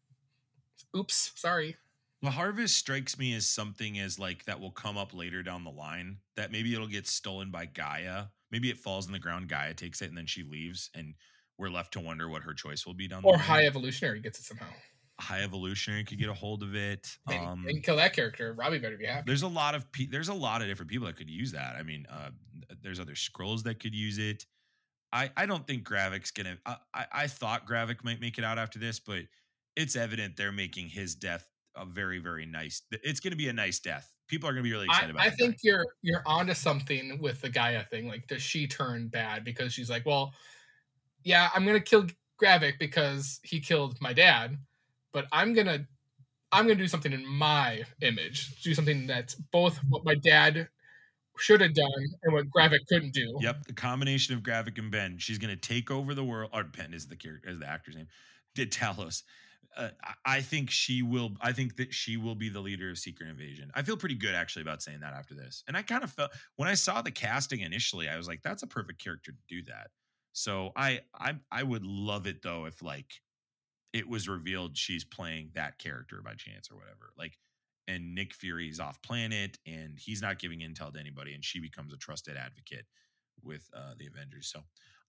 oops, 0.96 1.30
sorry. 1.34 1.76
The 2.22 2.30
harvest 2.30 2.74
strikes 2.74 3.18
me 3.18 3.34
as 3.34 3.46
something 3.46 3.98
as 3.98 4.18
like 4.18 4.46
that 4.46 4.60
will 4.60 4.70
come 4.70 4.96
up 4.96 5.12
later 5.12 5.42
down 5.42 5.64
the 5.64 5.70
line. 5.70 6.20
That 6.36 6.50
maybe 6.50 6.72
it'll 6.72 6.86
get 6.86 7.06
stolen 7.06 7.50
by 7.50 7.66
Gaia. 7.66 8.28
Maybe 8.50 8.70
it 8.70 8.78
falls 8.78 9.06
in 9.06 9.12
the 9.12 9.18
ground. 9.18 9.50
Gaia 9.50 9.74
takes 9.74 10.00
it 10.00 10.08
and 10.08 10.16
then 10.16 10.26
she 10.26 10.42
leaves, 10.42 10.88
and 10.94 11.16
we're 11.58 11.68
left 11.68 11.92
to 11.92 12.00
wonder 12.00 12.30
what 12.30 12.44
her 12.44 12.54
choice 12.54 12.86
will 12.86 12.94
be 12.94 13.08
down 13.08 13.20
the 13.20 13.28
Or 13.28 13.32
line. 13.32 13.40
High 13.42 13.66
Evolutionary 13.66 14.20
gets 14.20 14.38
it 14.38 14.44
somehow. 14.44 14.68
High 15.20 15.42
evolutionary 15.42 16.04
could 16.04 16.18
get 16.18 16.28
a 16.28 16.34
hold 16.34 16.62
of 16.62 16.74
it. 16.74 17.18
Maybe. 17.26 17.44
Um, 17.44 17.64
they 17.66 17.72
can 17.72 17.82
kill 17.82 17.96
that 17.96 18.12
character. 18.12 18.52
Robbie 18.52 18.78
better 18.78 18.96
be 18.96 19.06
happy. 19.06 19.24
there's 19.26 19.42
a 19.42 19.48
lot 19.48 19.74
of 19.74 19.90
pe- 19.92 20.06
there's 20.06 20.28
a 20.28 20.34
lot 20.34 20.62
of 20.62 20.68
different 20.68 20.90
people 20.90 21.06
that 21.06 21.16
could 21.16 21.30
use 21.30 21.52
that. 21.52 21.74
I 21.76 21.82
mean, 21.82 22.06
uh, 22.10 22.30
there's 22.82 23.00
other 23.00 23.14
Skrulls 23.14 23.64
that 23.64 23.80
could 23.80 23.94
use 23.94 24.18
it. 24.18 24.46
I 25.12 25.30
I 25.36 25.46
don't 25.46 25.66
think 25.66 25.84
Gravik's 25.88 26.30
gonna. 26.30 26.58
I, 26.66 26.76
I 26.94 27.06
I 27.12 27.26
thought 27.26 27.66
Gravik 27.66 28.04
might 28.04 28.20
make 28.20 28.38
it 28.38 28.44
out 28.44 28.58
after 28.58 28.78
this, 28.78 29.00
but 29.00 29.22
it's 29.76 29.96
evident 29.96 30.36
they're 30.36 30.52
making 30.52 30.88
his 30.88 31.14
death 31.14 31.48
a 31.76 31.84
very 31.84 32.18
very 32.18 32.46
nice. 32.46 32.82
It's 32.90 33.20
gonna 33.20 33.36
be 33.36 33.48
a 33.48 33.52
nice 33.52 33.78
death. 33.80 34.12
People 34.28 34.48
are 34.48 34.52
gonna 34.52 34.62
be 34.62 34.72
really 34.72 34.86
I, 34.88 34.92
excited 34.92 35.10
about. 35.10 35.26
I 35.26 35.30
think 35.30 35.38
dying. 35.38 35.58
you're 35.62 35.86
you're 36.02 36.22
onto 36.26 36.54
something 36.54 37.18
with 37.20 37.40
the 37.40 37.48
Gaia 37.48 37.84
thing. 37.84 38.08
Like, 38.08 38.26
does 38.26 38.42
she 38.42 38.66
turn 38.66 39.08
bad 39.08 39.44
because 39.44 39.72
she's 39.72 39.88
like, 39.88 40.04
well, 40.04 40.32
yeah, 41.24 41.48
I'm 41.54 41.64
gonna 41.64 41.80
kill 41.80 42.06
Gravik 42.40 42.78
because 42.78 43.40
he 43.42 43.60
killed 43.60 43.96
my 44.00 44.12
dad, 44.12 44.58
but 45.12 45.26
I'm 45.32 45.54
gonna 45.54 45.86
I'm 46.52 46.64
gonna 46.66 46.76
do 46.76 46.86
something 46.88 47.12
in 47.12 47.26
my 47.26 47.84
image, 48.00 48.62
do 48.62 48.74
something 48.74 49.06
that's 49.06 49.34
both 49.34 49.78
what 49.88 50.04
my 50.04 50.14
dad 50.14 50.68
should 51.38 51.60
have 51.60 51.74
done 51.74 51.88
and 52.24 52.32
what 52.32 52.46
Gravik 52.50 52.86
couldn't 52.88 53.12
do. 53.14 53.36
Yep, 53.40 53.64
the 53.64 53.72
combination 53.74 54.34
of 54.34 54.42
Gravik 54.42 54.78
and 54.78 54.90
Ben. 54.90 55.18
She's 55.18 55.38
gonna 55.38 55.56
take 55.56 55.90
over 55.90 56.14
the 56.14 56.24
world. 56.24 56.50
Or 56.52 56.64
Ben 56.64 56.94
is 56.94 57.06
the 57.06 57.16
character, 57.16 57.48
is 57.48 57.58
the 57.60 57.66
actor's 57.68 57.96
name. 57.96 58.08
Did 58.54 58.72
Talos? 58.72 59.22
uh, 59.76 59.90
I- 60.24 60.40
think 60.40 60.70
she 60.70 61.02
will. 61.02 61.36
I 61.40 61.52
think 61.52 61.76
that 61.76 61.92
she 61.94 62.16
will 62.16 62.34
be 62.34 62.48
the 62.48 62.60
leader 62.60 62.90
of 62.90 62.98
Secret 62.98 63.28
Invasion. 63.28 63.70
I 63.74 63.82
feel 63.82 63.96
pretty 63.96 64.14
good 64.16 64.34
actually 64.34 64.62
about 64.62 64.82
saying 64.82 65.00
that 65.00 65.12
after 65.12 65.34
this. 65.34 65.62
And 65.68 65.76
I 65.76 65.82
kind 65.82 66.02
of 66.02 66.10
felt 66.12 66.32
when 66.56 66.68
I 66.68 66.74
saw 66.74 67.02
the 67.02 67.10
casting 67.10 67.60
initially, 67.60 68.08
I 68.08 68.16
was 68.16 68.26
like, 68.26 68.42
that's 68.42 68.62
a 68.62 68.66
perfect 68.66 68.98
character 69.02 69.30
to 69.32 69.38
do 69.48 69.62
that. 69.64 69.90
So 70.32 70.72
I 70.74 71.02
I 71.14 71.36
I 71.52 71.62
would 71.62 71.84
love 71.84 72.26
it 72.26 72.42
though 72.42 72.64
if 72.64 72.82
like 72.82 73.20
it 73.92 74.08
was 74.08 74.28
revealed 74.28 74.76
she's 74.76 75.04
playing 75.04 75.50
that 75.54 75.78
character 75.78 76.20
by 76.24 76.34
chance 76.34 76.70
or 76.70 76.76
whatever. 76.76 77.12
Like, 77.16 77.38
and 77.86 78.14
Nick 78.14 78.34
Fury's 78.34 78.80
off 78.80 79.00
planet 79.00 79.58
and 79.66 79.98
he's 79.98 80.20
not 80.20 80.38
giving 80.38 80.60
intel 80.60 80.92
to 80.92 81.00
anybody, 81.00 81.34
and 81.34 81.44
she 81.44 81.60
becomes 81.60 81.92
a 81.92 81.96
trusted 81.96 82.36
advocate 82.36 82.86
with 83.42 83.68
uh, 83.74 83.94
the 83.98 84.06
Avengers. 84.06 84.50
So 84.52 84.60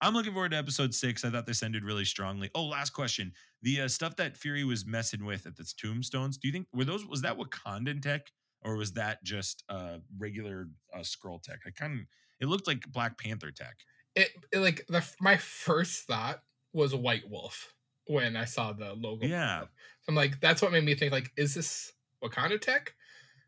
I'm 0.01 0.13
looking 0.13 0.31
forward 0.31 0.51
to 0.51 0.57
episode 0.57 0.93
six. 0.93 1.25
I 1.25 1.29
thought 1.29 1.45
this 1.45 1.61
ended 1.61 1.83
really 1.83 2.05
strongly. 2.05 2.49
Oh, 2.55 2.65
last 2.65 2.91
question: 2.91 3.33
the 3.61 3.81
uh, 3.81 3.87
stuff 3.89 4.15
that 4.15 4.37
Fury 4.37 4.63
was 4.63 4.85
messing 4.85 5.25
with 5.25 5.45
at 5.45 5.57
the 5.57 5.69
tombstones. 5.77 6.37
Do 6.37 6.47
you 6.47 6.53
think 6.53 6.67
were 6.73 6.85
those 6.85 7.05
was 7.05 7.21
that 7.23 7.37
Wakandan 7.37 8.01
tech 8.01 8.31
or 8.61 8.75
was 8.75 8.93
that 8.93 9.23
just 9.23 9.63
uh, 9.69 9.97
regular 10.17 10.67
uh, 10.93 10.99
Skrull 10.99 11.41
tech? 11.41 11.59
I 11.65 11.71
kind 11.71 11.99
of 11.99 12.05
it 12.39 12.47
looked 12.47 12.67
like 12.67 12.89
Black 12.91 13.17
Panther 13.17 13.51
tech. 13.51 13.75
It, 14.15 14.29
it 14.51 14.59
like 14.59 14.85
the 14.87 15.05
my 15.19 15.37
first 15.37 16.05
thought 16.05 16.39
was 16.73 16.95
White 16.95 17.29
Wolf 17.29 17.73
when 18.09 18.35
I 18.35 18.45
saw 18.45 18.73
the 18.73 18.93
logo. 18.93 19.25
Yeah, 19.25 19.63
I'm 20.07 20.15
like, 20.15 20.39
that's 20.41 20.61
what 20.61 20.71
made 20.71 20.83
me 20.83 20.95
think 20.95 21.11
like, 21.11 21.31
is 21.37 21.53
this 21.53 21.93
Wakanda 22.23 22.59
tech? 22.59 22.93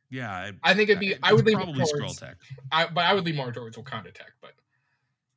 yeah. 0.09 0.29
I, 0.31 0.51
I 0.63 0.73
think 0.73 0.89
it'd 0.89 0.99
be. 0.99 1.15
I- 1.15 1.19
I 1.23 1.33
would 1.33 1.45
lean 1.45 1.55
probably 1.57 1.75
towards, 1.83 1.93
Skrull 1.93 2.17
tech. 2.17 2.35
I, 2.71 2.87
but 2.87 3.05
I 3.05 3.13
would 3.13 3.25
lean 3.25 3.35
more 3.35 3.51
towards 3.51 3.75
Wakanda 3.77 4.13
tech. 4.13 4.33
But 4.41 4.51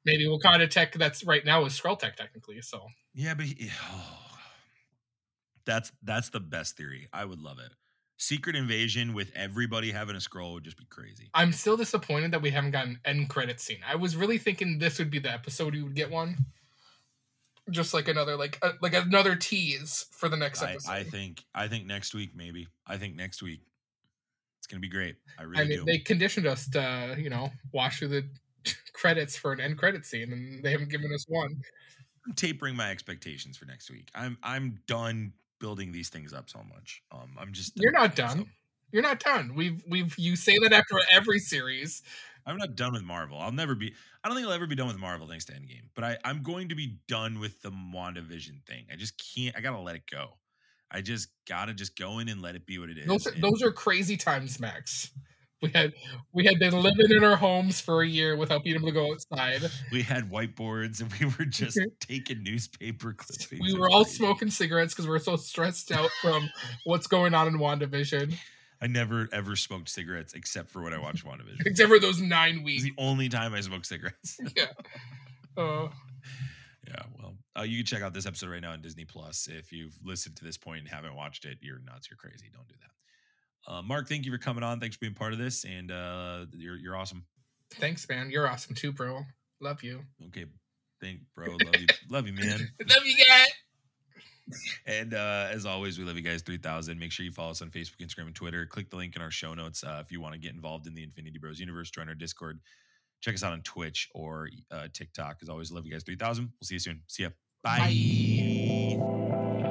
maybe 0.05 0.27
Wakanda 0.27 0.69
tech 0.69 0.93
that's 0.95 1.25
right 1.25 1.45
now 1.45 1.65
is 1.65 1.73
Skrull 1.81 1.99
tech 1.99 2.17
technically. 2.17 2.61
So 2.61 2.87
Yeah, 3.15 3.35
but 3.35 3.47
he, 3.47 3.71
oh, 3.93 4.19
that's 5.65 5.93
that's 6.03 6.29
the 6.31 6.41
best 6.41 6.77
theory. 6.77 7.09
I 7.13 7.25
would 7.25 7.41
love 7.41 7.59
it. 7.59 7.73
Secret 8.17 8.55
invasion 8.57 9.13
with 9.15 9.33
everybody 9.35 9.91
having 9.91 10.15
a 10.17 10.19
Skrull 10.21 10.55
would 10.55 10.65
just 10.65 10.77
be 10.79 10.85
crazy. 10.89 11.31
I'm 11.35 11.53
still 11.53 11.77
disappointed 11.77 12.31
that 12.33 12.43
we 12.43 12.51
haven't 12.51 12.71
gotten 12.71 13.01
end 13.05 13.29
credit 13.29 13.61
scene. 13.61 13.79
I 13.89 13.97
was 13.97 14.17
really 14.17 14.39
thinking 14.39 14.79
this 14.79 14.99
would 14.99 15.11
be 15.11 15.19
the 15.19 15.33
episode 15.33 15.75
you 15.75 15.85
would 15.85 15.95
get 15.97 16.11
one. 16.11 16.37
Just 17.71 17.95
like 17.95 18.09
another 18.09 18.37
like 18.37 18.59
uh, 18.63 18.73
like 18.83 18.95
another 18.95 19.37
tease 19.37 20.07
for 20.11 20.29
the 20.29 20.37
next 20.37 20.63
I, 20.63 20.73
episode. 20.73 20.91
I 20.91 21.03
think 21.03 21.45
I 21.55 21.67
think 21.69 21.87
next 21.87 22.15
week 22.15 22.33
maybe. 22.35 22.69
I 22.87 22.99
think 22.99 23.17
next 23.17 23.43
week 23.43 23.61
it's 24.59 24.67
gonna 24.67 24.81
be 24.81 24.89
great. 24.89 25.17
I 25.39 25.45
really 25.45 25.63
I 25.63 25.67
mean, 25.67 25.79
do. 25.81 25.85
they 25.85 25.99
conditioned 25.99 26.47
us 26.47 26.69
to, 26.71 27.17
you 27.19 27.31
know, 27.31 27.51
watch 27.73 27.99
through 27.99 28.09
the 28.09 28.29
credits 28.93 29.37
for 29.37 29.53
an 29.53 29.61
end 29.61 29.79
credit 29.79 30.07
scene, 30.07 30.33
and 30.33 30.63
they 30.63 30.73
haven't 30.73 30.91
given 30.91 31.13
us 31.15 31.25
one. 31.29 31.57
I'm 32.27 32.33
tapering 32.35 32.75
my 32.75 32.91
expectations 32.91 33.57
for 33.57 33.67
next 33.67 33.91
week. 33.91 34.09
I'm 34.15 34.39
I'm 34.43 34.79
done 34.87 35.33
building 35.59 35.93
these 35.93 36.09
things 36.09 36.33
up 36.33 36.49
so 36.49 36.61
much. 36.75 37.03
Um, 37.13 37.37
I'm 37.39 37.53
just 37.53 37.73
You're 37.77 37.93
not 37.93 38.17
done. 38.17 38.47
You're 38.93 39.03
not 39.03 39.21
done. 39.21 39.55
We've 39.55 39.83
we've 39.89 40.17
you 40.19 40.37
say 40.37 40.57
that 40.63 40.73
after 40.73 40.97
every 41.13 41.39
series. 41.39 42.03
I'm 42.47 42.57
not 42.59 42.77
done 42.77 42.93
with 42.93 43.03
Marvel. 43.03 43.39
I'll 43.39 43.53
never 43.53 43.75
be. 43.75 43.95
I 44.23 44.29
don't 44.29 44.37
think 44.37 44.47
I'll 44.47 44.53
ever 44.53 44.67
be 44.67 44.75
done 44.75 44.87
with 44.87 44.99
Marvel 44.99 45.27
thanks 45.27 45.45
to 45.47 45.53
Endgame. 45.53 45.85
But 45.95 46.05
I, 46.05 46.19
I'm 46.25 46.43
going 46.43 46.69
to 46.69 46.75
be 46.75 46.99
done 47.09 47.41
with 47.41 47.61
the 47.63 47.71
WandaVision 47.71 48.65
thing. 48.67 48.87
I 48.93 48.97
just 48.97 49.15
can't. 49.35 49.57
I 49.57 49.61
gotta 49.61 49.81
let 49.81 49.97
it 49.97 50.03
go. 50.11 50.31
I 50.91 51.01
just 51.01 51.29
gotta 51.49 51.75
just 51.75 51.97
go 51.99 52.19
in 52.19 52.29
and 52.29 52.43
let 52.43 52.55
it 52.55 52.67
be 52.67 52.79
what 52.79 52.91
it 52.91 52.99
is. 52.99 53.07
Those 53.07 53.27
are, 53.27 53.31
and- 53.31 53.43
those 53.43 53.63
are 53.63 53.73
crazy 53.73 54.17
times, 54.17 54.61
Max. 54.61 55.11
We 55.63 55.71
had 55.71 55.95
we 56.35 56.45
had 56.45 56.59
been 56.59 56.75
living 56.75 57.11
in 57.11 57.25
our 57.25 57.37
homes 57.37 57.81
for 57.81 58.03
a 58.03 58.07
year 58.07 58.37
without 58.37 58.65
being 58.65 58.77
able 58.77 58.89
to 58.89 58.93
go 58.93 59.11
outside. 59.13 59.63
we 59.91 60.03
had 60.03 60.31
whiteboards 60.31 61.01
and 61.01 61.11
we 61.19 61.25
were 61.39 61.47
just 61.47 61.79
taking 62.01 62.43
newspaper 62.43 63.15
clippings. 63.15 63.63
We 63.63 63.73
were 63.79 63.89
all 63.89 64.05
smoking 64.05 64.51
cigarettes 64.51 64.93
because 64.93 65.09
we're 65.09 65.21
so 65.21 65.37
stressed 65.37 65.91
out 65.91 66.11
from 66.21 66.51
what's 66.85 67.07
going 67.07 67.33
on 67.33 67.47
in 67.49 67.55
WandaVision. 67.55 68.35
I 68.85 68.87
never 68.87 69.29
ever 69.33 69.57
smoked 69.57 69.89
cigarettes 69.89 70.35
except 70.35 70.69
for 70.71 70.83
when 70.83 70.93
I 70.93 70.99
watched 70.99 71.25
WandaVision. 71.27 71.65
Except 71.67 71.89
for 71.89 71.99
those 71.99 72.21
nine 72.21 72.57
It's 72.57 72.65
weeks. 72.65 72.83
the 72.85 72.93
only 72.99 73.29
time 73.31 73.55
I 73.55 73.61
smoked 73.63 73.87
cigarettes. 73.87 74.39
Yeah. 74.57 74.67
Uh, 75.57 75.89
yeah, 76.87 77.03
well, 77.19 77.35
uh, 77.59 77.63
you 77.63 77.79
can 77.79 77.87
check 77.87 78.03
out 78.03 78.13
this 78.13 78.27
episode 78.27 78.51
right 78.51 78.61
now 78.61 78.73
on 78.73 78.83
Disney 78.83 79.05
Plus. 79.07 79.49
If 79.51 79.73
you've 79.73 79.97
listened 80.05 80.37
to 80.37 80.45
this 80.45 80.59
point 80.59 80.81
and 80.81 80.89
haven't 80.89 81.15
watched 81.15 81.45
it, 81.47 81.59
you're 81.63 81.79
nuts. 81.79 82.09
You're 82.11 82.19
crazy. 82.19 82.51
Don't 82.53 82.69
do 82.69 82.75
that. 82.83 83.73
Uh, 83.73 83.81
Mark, 83.83 84.07
thank 84.09 84.27
you 84.27 84.33
for 84.33 84.37
coming 84.39 84.63
on. 84.63 84.81
Thanks 84.81 84.97
for 84.97 85.01
being 85.01 85.15
part 85.15 85.33
of 85.33 85.39
this, 85.39 85.65
and 85.65 85.91
uh, 85.91 86.45
you're 86.53 86.77
you're 86.77 86.97
awesome. 86.97 87.25
thanks, 87.73 88.07
man. 88.09 88.31
You're 88.31 88.47
awesome 88.49 88.75
too, 88.75 88.93
bro. 88.93 89.23
Love 89.61 89.83
you. 89.83 90.03
Okay, 90.27 90.45
thank 91.01 91.21
bro. 91.35 91.53
Love 91.53 91.77
you, 91.81 91.87
love 92.11 92.27
you, 92.27 92.35
man. 92.35 92.69
Love 92.87 93.07
you, 93.07 93.17
guys. 93.27 93.47
And 94.87 95.15
uh, 95.15 95.49
as 95.51 95.67
always, 95.67 95.99
we 95.99 96.05
love 96.05 96.17
you 96.17 96.23
guys 96.23 96.43
3000. 96.43 96.99
Make 96.99 97.13
sure 97.13 97.25
you 97.25 97.33
follow 97.33 97.51
us 97.51 97.63
on 97.63 97.71
Facebook, 97.71 98.01
Instagram, 98.03 98.27
and 98.27 98.35
Twitter. 98.35 98.67
Click 98.67 98.91
the 98.91 98.97
link 98.97 99.17
in 99.17 99.23
our 99.23 99.31
show 99.31 99.55
notes 99.55 99.83
uh, 99.83 100.03
if 100.05 100.13
you 100.13 100.21
want 100.21 100.35
to 100.35 100.39
get 100.39 100.55
involved 100.55 100.87
in 100.87 100.95
the 100.95 101.03
Infinity 101.03 101.39
Bros 101.39 101.59
universe. 101.59 101.91
Join 101.91 102.09
our 102.09 102.15
Discord. 102.15 102.61
Check 103.21 103.35
us 103.35 103.43
out 103.43 103.53
on 103.53 103.63
Twitch 103.63 104.09
or 104.15 104.49
uh, 104.71 104.89
TikTok. 104.93 105.39
As 105.43 105.49
always, 105.49 105.73
love 105.73 105.87
you 105.87 105.93
guys 105.93 106.03
3000. 106.03 106.45
We'll 106.45 106.67
see 106.67 106.75
you 106.75 106.81
soon. 106.81 107.01
See 107.07 107.23
ya. 107.23 107.31
Bye. 107.63 109.71